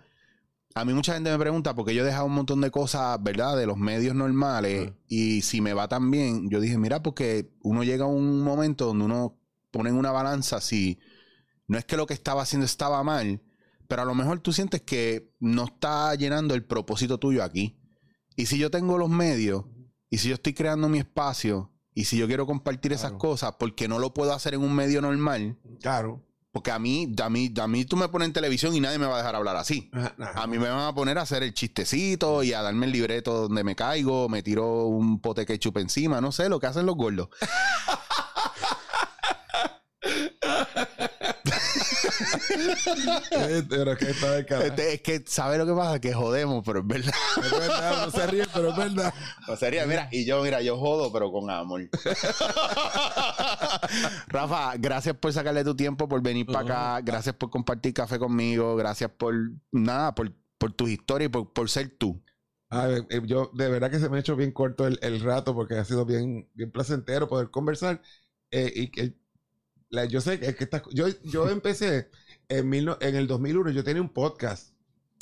a 0.76 0.86
mí 0.86 0.94
mucha 0.94 1.16
gente 1.16 1.32
me 1.32 1.40
pregunta, 1.40 1.74
porque 1.74 1.96
yo 1.96 2.04
he 2.04 2.06
dejado 2.06 2.26
un 2.26 2.36
montón 2.36 2.62
de 2.62 2.70
cosas, 2.70 3.22
¿verdad? 3.22 3.58
De 3.58 3.66
los 3.66 3.78
medios 3.78 4.14
normales. 4.14 4.94
Y 5.08 5.42
si 5.42 5.60
me 5.60 5.74
va 5.74 5.88
tan 5.88 6.12
bien, 6.12 6.52
yo 6.52 6.60
dije, 6.60 6.78
mira, 6.78 7.02
porque 7.02 7.52
uno 7.64 7.84
llega 7.84 8.06
a 8.06 8.08
un 8.08 8.42
momento 8.42 8.86
donde 8.86 9.06
uno 9.06 9.40
pone 9.72 9.90
en 9.90 9.96
una 9.96 10.12
balanza 10.12 10.62
si 10.62 11.00
no 11.68 11.80
es 11.80 11.86
que 11.86 11.98
lo 11.98 12.06
que 12.06 12.14
estaba 12.14 12.44
haciendo 12.44 12.66
estaba 12.66 13.04
mal, 13.04 13.42
pero 13.88 14.04
a 14.04 14.06
lo 14.06 14.14
mejor 14.14 14.40
tú 14.40 14.54
sientes 14.54 14.84
que 14.84 15.34
no 15.40 15.66
está 15.66 16.14
llenando 16.14 16.54
el 16.54 16.64
propósito 16.64 17.18
tuyo 17.18 17.44
aquí. 17.44 17.80
Y 18.36 18.46
si 18.46 18.60
yo 18.60 18.70
tengo 18.70 19.00
los 19.00 19.10
medios, 19.10 19.66
y 20.12 20.20
si 20.20 20.30
yo 20.30 20.36
estoy 20.36 20.54
creando 20.54 20.90
mi 20.90 21.00
espacio, 21.00 21.73
y 21.96 22.06
si 22.06 22.18
yo 22.18 22.28
quiero 22.28 22.46
compartir 22.46 22.94
esas 22.94 23.14
cosas, 23.14 23.56
porque 23.60 23.88
no 23.88 24.00
lo 24.00 24.14
puedo 24.14 24.34
hacer 24.34 24.54
en 24.54 24.62
un 24.62 24.76
medio 24.76 25.02
normal, 25.02 25.58
claro. 25.82 26.22
Porque 26.52 26.70
a 26.70 26.78
mí, 26.78 27.12
a 27.20 27.30
mí, 27.32 27.52
a 27.60 27.68
mí 27.68 27.84
tú 27.84 27.98
me 27.98 28.10
pones 28.10 28.28
en 28.28 28.34
televisión 28.34 28.76
y 28.76 28.80
nadie 28.80 29.00
me 29.00 29.08
va 29.08 29.16
a 29.16 29.18
dejar 29.18 29.36
hablar 29.36 29.56
así. 29.56 29.90
Ajá, 29.92 30.14
ajá. 30.20 30.44
A 30.44 30.46
mí 30.46 30.60
me 30.60 30.70
van 30.70 30.88
a 30.88 30.94
poner 30.94 31.18
a 31.18 31.24
hacer 31.24 31.42
el 31.42 31.52
chistecito 31.52 32.44
y 32.44 32.54
a 32.54 32.62
darme 32.62 32.86
el 32.86 32.92
libreto 32.92 33.34
donde 33.34 33.64
me 33.64 33.76
caigo, 33.76 34.30
me 34.30 34.44
tiro 34.44 34.86
un 34.86 35.20
pote 35.20 35.48
que 35.48 35.58
chupa 35.58 35.82
encima, 35.82 36.22
no 36.22 36.32
sé, 36.32 36.50
lo 36.50 36.60
que 36.60 36.68
hacen 36.68 36.86
los 36.86 36.96
gordos. 36.96 37.30
Eh, 40.06 40.30
Pero 43.70 43.92
es 43.94 43.98
que 43.98 44.10
está 44.12 44.32
de 44.36 44.46
cara. 44.46 44.66
Este, 44.66 44.94
es 44.94 45.02
que, 45.02 45.24
¿sabe 45.26 45.58
lo 45.58 45.66
que 45.66 45.74
pasa? 45.74 46.00
Que 46.00 46.14
jodemos, 46.14 46.64
pero 46.66 46.80
es 46.80 46.88
verdad. 46.88 47.14
Es 47.44 47.52
verdad, 47.52 48.06
no 48.06 48.12
se 48.12 48.28
ríe, 48.28 48.46
pero 48.54 48.70
es 48.70 48.78
verdad. 48.78 49.14
O 49.48 49.56
sería, 49.56 49.86
mira, 49.86 50.08
y 50.12 50.26
yo, 50.26 50.42
mira, 50.44 50.62
yo 50.62 50.78
jodo, 50.78 51.12
pero 51.12 51.32
con 51.32 51.50
amor. 51.50 51.82
Rafa, 54.28 54.76
gracias 54.78 55.16
por 55.18 55.34
sacarle 55.34 55.64
tu 55.64 55.76
tiempo, 55.76 56.08
por 56.08 56.22
venir 56.22 56.46
para 56.46 56.60
acá, 56.62 57.02
gracias 57.02 57.36
por 57.36 57.50
compartir 57.50 57.94
café 57.94 58.20
conmigo, 58.20 58.76
gracias 58.76 59.12
por 59.12 59.34
nada, 59.72 60.14
por, 60.16 60.32
por 60.58 60.74
tus 60.74 60.90
historias 60.90 61.30
y 61.30 61.32
por, 61.32 61.54
por 61.54 61.70
ser 61.70 61.90
tú. 61.98 62.24
A 62.70 62.88
ver, 62.88 63.06
eh, 63.10 63.22
yo 63.26 63.52
de 63.54 63.70
verdad 63.70 63.92
que 63.92 64.00
se 64.00 64.10
me 64.10 64.18
ha 64.18 64.20
hecho 64.20 64.36
bien 64.36 64.52
corto 64.52 64.88
el, 64.88 64.98
el 65.04 65.20
rato 65.22 65.54
porque 65.54 65.76
ha 65.76 65.86
sido 65.86 66.06
bien, 66.06 66.50
bien 66.56 66.72
placentero 66.72 67.28
poder 67.28 67.52
conversar. 67.52 68.02
Eh, 68.50 68.72
y 68.76 68.88
que 68.92 69.14
la- 69.90 70.06
yo 70.06 70.22
sé 70.22 70.40
que, 70.40 70.56
que 70.56 70.64
estas- 70.64 70.84
yo, 70.92 71.06
yo 71.24 71.50
empecé 71.50 72.10
en, 72.50 72.70
mil 72.70 72.90
en 73.00 73.16
el 73.16 73.28
2001, 73.28 73.72
yo 73.72 73.84
tenía 73.84 74.02
un 74.02 74.10
podcast. 74.10 74.74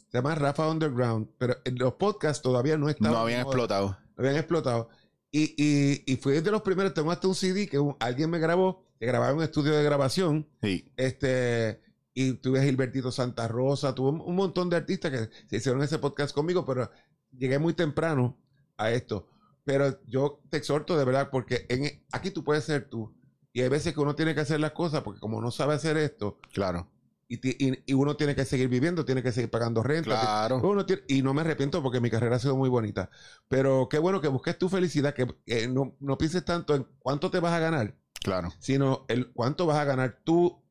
Se 0.10 0.18
llama 0.18 0.36
Rafa 0.36 0.70
Underground, 0.70 1.30
pero 1.38 1.56
los 1.66 1.94
podcasts 1.94 2.42
todavía 2.42 2.78
no 2.78 2.90
estaban. 2.90 3.14
No 3.14 3.20
habían 3.20 3.42
moda, 3.44 3.52
explotado. 3.52 3.88
no 3.90 3.98
habían 4.18 4.36
explotado. 4.36 4.90
Y, 5.32 5.54
y, 5.58 6.04
y 6.06 6.18
fui 6.18 6.40
de 6.42 6.52
los 6.52 6.62
primeros, 6.62 6.94
tengo 6.94 7.12
hasta 7.12 7.28
un 7.28 7.36
CD 7.36 7.68
que 7.68 7.80
un- 7.80 7.96
alguien 8.00 8.30
me 8.30 8.38
grabó, 8.40 8.86
que 9.00 9.06
grababa 9.06 9.32
en 9.32 9.38
un 9.38 9.44
estudio 9.44 9.72
de 9.74 9.84
grabación. 9.84 10.50
Sí. 10.62 10.92
Este, 10.98 11.82
y 12.14 12.34
tuve 12.34 12.60
a 12.60 12.64
Gilbertito 12.64 13.12
Santa 13.14 13.48
Rosa, 13.48 13.96
tuve 13.96 14.10
un, 14.10 14.20
un 14.22 14.36
montón 14.36 14.70
de 14.70 14.76
artistas 14.76 15.12
que 15.12 15.30
se 15.50 15.56
hicieron 15.56 15.82
ese 15.82 16.00
podcast 16.00 16.36
conmigo, 16.36 16.66
pero 16.66 16.92
llegué 17.32 17.58
muy 17.60 17.74
temprano 17.74 18.38
a 18.76 18.92
esto. 18.92 19.28
Pero 19.64 20.04
yo 20.08 20.42
te 20.50 20.58
exhorto 20.58 20.98
de 20.98 21.06
verdad, 21.06 21.30
porque 21.32 21.66
en, 21.70 22.04
aquí 22.12 22.32
tú 22.32 22.44
puedes 22.44 22.66
ser 22.66 22.90
tú. 22.90 23.16
Y 23.54 23.62
hay 23.62 23.70
veces 23.70 23.94
que 23.94 24.00
uno 24.02 24.16
tiene 24.16 24.36
que 24.36 24.42
hacer 24.42 24.60
las 24.60 24.72
cosas, 24.72 25.04
porque 25.04 25.22
como 25.22 25.40
no 25.40 25.52
sabe 25.52 25.76
hacer 25.76 25.96
esto, 25.96 26.40
Claro. 26.54 26.90
Y, 27.34 27.38
ti- 27.38 27.56
y- 27.60 27.92
y 27.92 27.94
uno 27.94 28.18
tiene 28.18 28.36
que 28.36 28.44
seguir 28.46 28.68
viviendo, 28.68 29.06
tiene 29.06 29.24
que 29.24 29.32
seguir 29.32 29.50
pagando 29.50 29.82
renta. 29.84 30.20
Claro. 30.20 30.58
Uno 30.64 30.86
tiene- 30.86 31.04
y 31.08 31.22
no 31.22 31.34
me 31.34 31.42
arrepiento 31.42 31.82
porque 31.82 32.02
mi 32.02 32.10
carrera 32.10 32.36
ha 32.36 32.40
sido 32.40 32.58
muy 32.58 32.68
bonita. 32.70 33.10
Pero 33.48 33.88
qué 33.90 34.00
bueno 34.00 34.20
que 34.20 34.28
busques 34.28 34.58
tu 34.58 34.68
felicidad, 34.68 35.14
que, 35.14 35.68
no, 35.70 35.96
no 36.00 36.18
pienses 36.18 36.44
tanto 36.44 36.76
en 36.76 36.86
cuánto 37.00 37.32
te 37.32 37.40
vas 37.40 37.54
a 37.54 37.60
ganar, 37.60 37.96
Claro. 38.22 38.52
sino 38.60 39.06
el 39.08 39.32
cuánto 39.32 39.66
vas 39.66 39.78
a 39.78 39.86
ganar 39.86 40.20
tú 40.26 40.62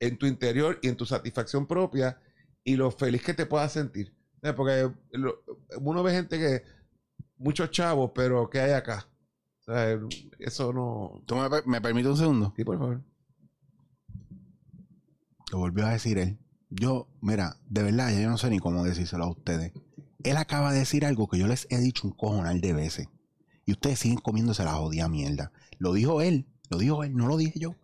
en 0.00 0.16
tu 0.16 0.26
interior 0.26 0.78
y 0.82 0.88
en 0.88 0.96
tu 0.96 1.06
satisfacción 1.06 1.66
propia 1.66 2.20
y 2.62 2.76
lo 2.76 2.90
feliz 2.90 3.22
que 3.24 3.34
te 3.34 3.46
puedas 3.46 3.72
sentir. 3.72 4.14
¿Sabes? 4.40 4.54
Porque 4.56 4.90
lo- 5.12 5.42
uno 5.80 6.02
ve 6.02 6.12
gente 6.12 6.38
que, 6.38 6.62
muchos 7.36 7.70
chavos, 7.72 8.12
pero 8.14 8.48
¿qué 8.48 8.60
hay 8.60 8.72
acá? 8.72 9.08
Eso 10.38 10.72
no... 10.72 11.22
¿Tú 11.26 11.34
me, 11.36 11.48
me 11.66 11.80
permites 11.80 12.10
un 12.12 12.16
segundo? 12.18 12.52
Sí, 12.56 12.62
por 12.64 12.78
favor. 12.78 13.00
Lo 15.54 15.60
volvió 15.60 15.86
a 15.86 15.92
decir 15.92 16.18
él. 16.18 16.36
Yo, 16.68 17.06
mira, 17.20 17.60
de 17.68 17.84
verdad, 17.84 18.10
yo 18.12 18.28
no 18.28 18.38
sé 18.38 18.50
ni 18.50 18.58
cómo 18.58 18.82
decírselo 18.82 19.22
a 19.22 19.30
ustedes. 19.30 19.72
Él 20.24 20.36
acaba 20.36 20.72
de 20.72 20.80
decir 20.80 21.06
algo 21.06 21.28
que 21.28 21.38
yo 21.38 21.46
les 21.46 21.68
he 21.70 21.78
dicho 21.78 22.08
un 22.08 22.12
cojonal 22.12 22.60
de 22.60 22.72
veces. 22.72 23.06
Y 23.64 23.70
ustedes 23.70 24.00
siguen 24.00 24.18
comiéndose 24.18 24.64
la 24.64 24.72
jodida 24.72 25.08
mierda. 25.08 25.52
Lo 25.78 25.92
dijo 25.92 26.22
él, 26.22 26.48
lo 26.70 26.78
dijo 26.78 27.04
él, 27.04 27.14
no 27.14 27.28
lo 27.28 27.36
dije 27.36 27.56
yo. 27.60 27.76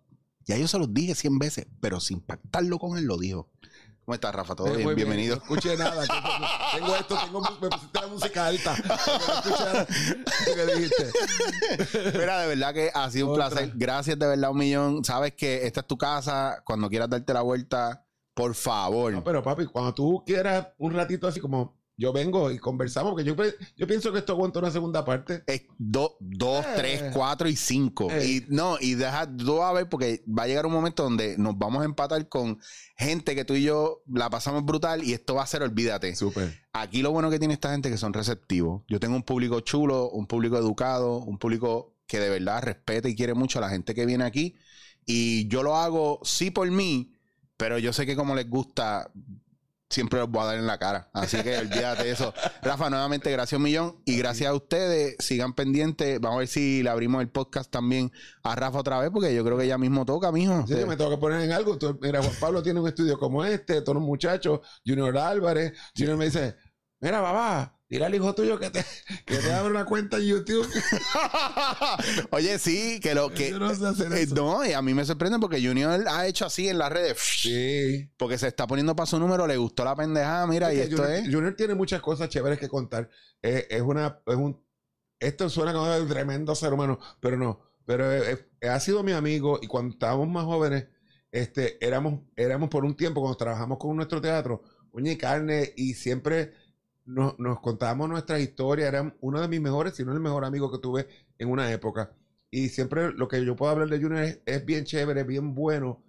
Ya 0.46 0.56
yo 0.56 0.66
se 0.66 0.80
los 0.80 0.92
dije 0.92 1.14
cien 1.14 1.38
veces, 1.38 1.68
pero 1.80 2.00
sin 2.00 2.18
pactarlo 2.18 2.80
con 2.80 2.98
él 2.98 3.04
lo 3.04 3.18
dijo. 3.18 3.48
¿Cómo 4.10 4.16
estás, 4.16 4.34
Rafa? 4.34 4.56
¿Todo 4.56 4.66
Eh, 4.66 4.78
bien? 4.78 4.96
Bienvenido. 4.96 5.36
No 5.36 5.42
escuché 5.42 5.76
nada. 5.76 6.04
Tengo 6.74 6.96
esto, 6.96 7.16
tengo, 7.24 7.40
me 7.60 7.68
pusiste 7.68 8.00
la 8.00 8.06
música 8.08 8.46
alta. 8.46 8.76
No 8.76 10.54
que 10.56 10.74
dijiste. 10.74 11.12
Mira, 12.18 12.40
de 12.40 12.48
verdad 12.48 12.74
que 12.74 12.90
ha 12.92 13.08
sido 13.08 13.28
un 13.28 13.36
placer. 13.36 13.70
Gracias 13.76 14.18
de 14.18 14.26
verdad 14.26 14.50
un 14.50 14.58
millón. 14.58 15.04
Sabes 15.04 15.34
que 15.34 15.64
esta 15.64 15.82
es 15.82 15.86
tu 15.86 15.96
casa. 15.96 16.60
Cuando 16.66 16.88
quieras 16.88 17.08
darte 17.08 17.32
la 17.32 17.42
vuelta, 17.42 18.04
por 18.34 18.56
favor. 18.56 19.12
No, 19.12 19.22
pero 19.22 19.44
papi, 19.44 19.66
cuando 19.66 19.94
tú 19.94 20.24
quieras 20.26 20.66
un 20.78 20.92
ratito 20.92 21.28
así 21.28 21.38
como 21.38 21.79
yo 22.00 22.12
vengo 22.14 22.50
y 22.50 22.58
conversamos, 22.58 23.12
porque 23.12 23.24
yo, 23.24 23.36
yo 23.76 23.86
pienso 23.86 24.10
que 24.10 24.20
esto 24.20 24.32
aguanta 24.32 24.58
una 24.58 24.70
segunda 24.70 25.04
parte. 25.04 25.42
Es 25.46 25.64
do- 25.76 26.16
dos, 26.18 26.64
Eh. 26.64 26.72
tres, 26.76 27.02
cuatro 27.12 27.46
y 27.48 27.56
cinco. 27.56 28.08
Eh. 28.10 28.26
Y 28.26 28.44
no, 28.48 28.78
y 28.80 28.94
deja, 28.94 29.26
vas 29.26 29.70
a 29.70 29.72
ver, 29.74 29.88
porque 29.88 30.24
va 30.26 30.44
a 30.44 30.46
llegar 30.46 30.64
un 30.64 30.72
momento 30.72 31.02
donde 31.02 31.36
nos 31.36 31.58
vamos 31.58 31.82
a 31.82 31.84
empatar 31.84 32.26
con 32.30 32.58
gente 32.96 33.34
que 33.34 33.44
tú 33.44 33.54
y 33.54 33.64
yo 33.64 34.02
la 34.10 34.30
pasamos 34.30 34.64
brutal 34.64 35.04
y 35.04 35.12
esto 35.12 35.34
va 35.34 35.42
a 35.42 35.46
ser, 35.46 35.62
olvídate. 35.62 36.16
Súper. 36.16 36.58
Aquí 36.72 37.02
lo 37.02 37.12
bueno 37.12 37.28
que 37.30 37.38
tiene 37.38 37.52
esta 37.54 37.70
gente 37.72 37.88
es 37.90 37.94
que 37.94 37.98
son 37.98 38.14
receptivos. 38.14 38.82
Yo 38.88 38.98
tengo 38.98 39.14
un 39.16 39.22
público 39.22 39.60
chulo, 39.60 40.08
un 40.10 40.26
público 40.26 40.56
educado, 40.56 41.18
un 41.18 41.36
público 41.38 41.96
que 42.06 42.18
de 42.18 42.30
verdad 42.30 42.62
respeta 42.62 43.08
y 43.10 43.14
quiere 43.14 43.34
mucho 43.34 43.58
a 43.58 43.62
la 43.62 43.68
gente 43.68 43.94
que 43.94 44.06
viene 44.06 44.24
aquí. 44.24 44.54
Y 45.04 45.48
yo 45.48 45.62
lo 45.62 45.76
hago 45.76 46.20
sí 46.24 46.50
por 46.50 46.70
mí, 46.70 47.12
pero 47.56 47.78
yo 47.78 47.92
sé 47.92 48.06
que 48.06 48.16
como 48.16 48.34
les 48.34 48.48
gusta, 48.48 49.10
siempre 49.90 50.20
los 50.20 50.30
voy 50.30 50.42
a 50.42 50.46
dar 50.46 50.56
en 50.58 50.66
la 50.66 50.78
cara. 50.78 51.10
Así 51.12 51.36
que 51.42 51.58
olvídate 51.58 52.04
de 52.04 52.12
eso. 52.12 52.32
Rafa, 52.62 52.88
nuevamente, 52.88 53.30
gracias 53.30 53.56
un 53.58 53.64
millón. 53.64 54.00
Y 54.06 54.16
gracias 54.16 54.48
a 54.48 54.54
ustedes. 54.54 55.16
Sigan 55.18 55.52
pendientes. 55.52 56.20
Vamos 56.20 56.36
a 56.36 56.38
ver 56.38 56.48
si 56.48 56.82
le 56.82 56.88
abrimos 56.90 57.20
el 57.20 57.28
podcast 57.28 57.70
también 57.70 58.12
a 58.42 58.54
Rafa 58.54 58.78
otra 58.78 58.98
vez, 59.00 59.10
porque 59.12 59.34
yo 59.34 59.44
creo 59.44 59.58
que 59.58 59.66
ya 59.66 59.76
mismo 59.76 60.06
toca, 60.06 60.32
mijo. 60.32 60.64
Sí, 60.66 60.74
yo 60.78 60.86
me 60.86 60.96
tengo 60.96 61.10
que 61.10 61.18
poner 61.18 61.40
en 61.42 61.52
algo. 61.52 61.76
Tú- 61.76 61.98
mira, 62.00 62.22
Juan 62.22 62.34
Pablo 62.40 62.62
tiene 62.62 62.80
un 62.80 62.88
estudio 62.88 63.18
como 63.18 63.44
este, 63.44 63.82
todos 63.82 63.96
los 63.96 64.04
muchachos, 64.04 64.60
Junior 64.86 65.16
Álvarez. 65.18 65.72
Junior 65.96 66.16
me 66.16 66.26
dice, 66.26 66.56
mira, 67.00 67.20
babá, 67.20 67.76
dile 67.90 68.04
al 68.06 68.14
hijo 68.14 68.34
tuyo 68.34 68.58
que 68.58 68.70
te, 68.70 68.84
que 69.26 69.36
te 69.36 69.52
abra 69.52 69.70
una 69.70 69.84
cuenta 69.84 70.16
en 70.16 70.22
YouTube. 70.22 70.66
Oye, 72.30 72.58
sí, 72.58 73.00
que 73.00 73.14
lo 73.14 73.30
que. 73.30 73.50
Yo 73.50 73.58
no 73.58 73.74
sé 73.74 73.86
hacer 73.86 74.12
eh, 74.12 74.22
eso. 74.22 74.34
no, 74.36 74.64
y 74.64 74.72
a 74.72 74.80
mí 74.80 74.94
me 74.94 75.04
sorprende 75.04 75.38
porque 75.38 75.60
Junior 75.60 76.04
ha 76.08 76.26
hecho 76.26 76.46
así 76.46 76.68
en 76.68 76.78
las 76.78 76.90
redes. 76.90 77.18
Sí. 77.18 78.08
Porque 78.16 78.38
se 78.38 78.46
está 78.46 78.66
poniendo 78.66 78.94
para 78.94 79.06
su 79.06 79.18
número, 79.18 79.46
le 79.46 79.56
gustó 79.56 79.84
la 79.84 79.96
pendejada, 79.96 80.46
mira, 80.46 80.72
y 80.72 80.78
esto 80.78 80.98
Junior, 80.98 81.12
es. 81.12 81.34
Junior 81.34 81.54
tiene 81.56 81.74
muchas 81.74 82.00
cosas 82.00 82.28
chéveres 82.28 82.58
que 82.58 82.68
contar. 82.68 83.10
Eh, 83.42 83.66
es 83.68 83.82
una, 83.82 84.20
es 84.24 84.36
un, 84.36 84.64
esto 85.18 85.50
suena 85.50 85.72
como 85.72 85.94
un 85.94 86.08
tremendo 86.08 86.54
ser 86.54 86.72
humano, 86.72 87.00
pero 87.20 87.36
no. 87.36 87.60
Pero 87.84 88.12
eh, 88.12 88.38
ha 88.62 88.78
sido 88.78 89.02
mi 89.02 89.12
amigo 89.12 89.58
y 89.60 89.66
cuando 89.66 89.94
estábamos 89.94 90.28
más 90.28 90.44
jóvenes, 90.44 90.86
este, 91.32 91.84
éramos, 91.84 92.20
éramos 92.36 92.68
por 92.68 92.84
un 92.84 92.96
tiempo 92.96 93.20
cuando 93.20 93.36
trabajamos 93.36 93.78
con 93.78 93.96
nuestro 93.96 94.20
teatro, 94.20 94.62
uña 94.92 95.12
y 95.12 95.16
carne, 95.18 95.72
y 95.76 95.94
siempre 95.94 96.52
nos, 97.10 97.38
nos 97.38 97.60
contábamos 97.60 98.08
nuestras 98.08 98.40
historias. 98.40 98.88
Era 98.88 99.14
uno 99.20 99.40
de 99.40 99.48
mis 99.48 99.60
mejores, 99.60 99.94
si 99.94 100.04
no 100.04 100.12
el 100.12 100.20
mejor 100.20 100.44
amigo 100.44 100.70
que 100.70 100.78
tuve 100.78 101.06
en 101.38 101.48
una 101.50 101.70
época. 101.72 102.12
Y 102.50 102.68
siempre 102.68 103.12
lo 103.12 103.28
que 103.28 103.44
yo 103.44 103.54
puedo 103.56 103.72
hablar 103.72 103.88
de 103.88 104.00
Junior 104.00 104.22
es, 104.24 104.40
es 104.46 104.64
bien 104.64 104.84
chévere, 104.84 105.22
bien 105.24 105.54
bueno. 105.54 106.02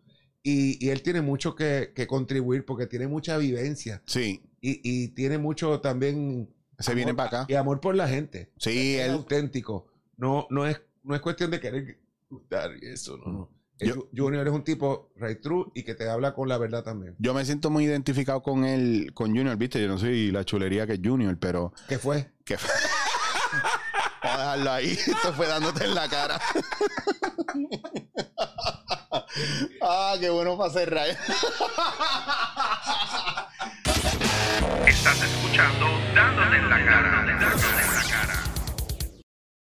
Y, 0.43 0.83
y 0.83 0.89
él 0.89 1.03
tiene 1.03 1.21
mucho 1.21 1.53
que, 1.55 1.91
que 1.95 2.07
contribuir 2.07 2.65
porque 2.65 2.87
tiene 2.87 3.07
mucha 3.07 3.37
vivencia 3.37 4.01
Sí, 4.07 4.41
y, 4.59 4.81
y 4.83 5.09
tiene 5.09 5.37
mucho 5.37 5.81
también 5.81 6.49
se 6.79 6.91
amor- 6.91 6.95
viene 6.95 7.13
para 7.13 7.27
acá. 7.27 7.45
y 7.47 7.53
amor 7.53 7.79
por 7.79 7.93
la 7.95 8.07
gente. 8.07 8.51
Sí, 8.57 8.95
es 8.95 9.05
él. 9.05 9.11
auténtico. 9.11 9.87
No, 10.17 10.47
no 10.49 10.65
es, 10.65 10.81
no 11.03 11.13
es 11.13 11.21
cuestión 11.21 11.51
de 11.51 11.59
querer 11.59 11.99
gustar 12.29 12.71
y 12.81 12.87
eso, 12.87 13.17
no, 13.17 13.31
no. 13.31 13.49
Yo- 13.88 13.95
Ju- 13.95 14.07
Junior 14.15 14.47
es 14.47 14.53
un 14.53 14.63
tipo 14.63 15.11
right 15.17 15.41
true 15.41 15.65
y 15.73 15.84
que 15.84 15.95
te 15.95 16.09
habla 16.09 16.34
con 16.34 16.47
la 16.49 16.57
verdad 16.57 16.84
también. 16.84 17.15
Yo 17.19 17.34
me 17.34 17.43
siento 17.45 17.69
muy 17.69 17.86
identificado 17.86 18.41
con 18.41 18.63
él, 18.65 19.11
con 19.13 19.36
Junior, 19.36 19.55
viste, 19.57 19.82
yo 19.82 19.88
no 19.88 19.97
soy 19.97 20.32
la 20.32 20.43
chulería 20.45 20.86
que 20.88 20.93
es 20.93 20.99
Junior, 21.03 21.38
pero 21.39 21.73
¿Qué 21.88 21.97
fue? 21.97 22.32
que 22.45 22.57
Vamos 24.23 24.38
a 24.38 24.41
dejarlo 24.43 24.71
ahí. 24.71 24.91
Esto 24.91 25.34
fue 25.34 25.47
dándote 25.47 25.84
en 25.86 25.95
la 25.95 26.07
cara. 26.07 26.39
ah, 29.82 30.13
qué 30.19 30.29
bueno 30.29 30.55
para 30.57 30.71
cerrar. 30.71 31.07
Estás 34.86 35.23
escuchando 35.23 35.86
Dándote 36.13 36.57
en 36.57 36.69
la 36.69 36.86
cara. 36.86 37.09
Dándote 37.25 37.32
en 37.32 37.39
la 37.39 37.51
cara. 37.51 38.00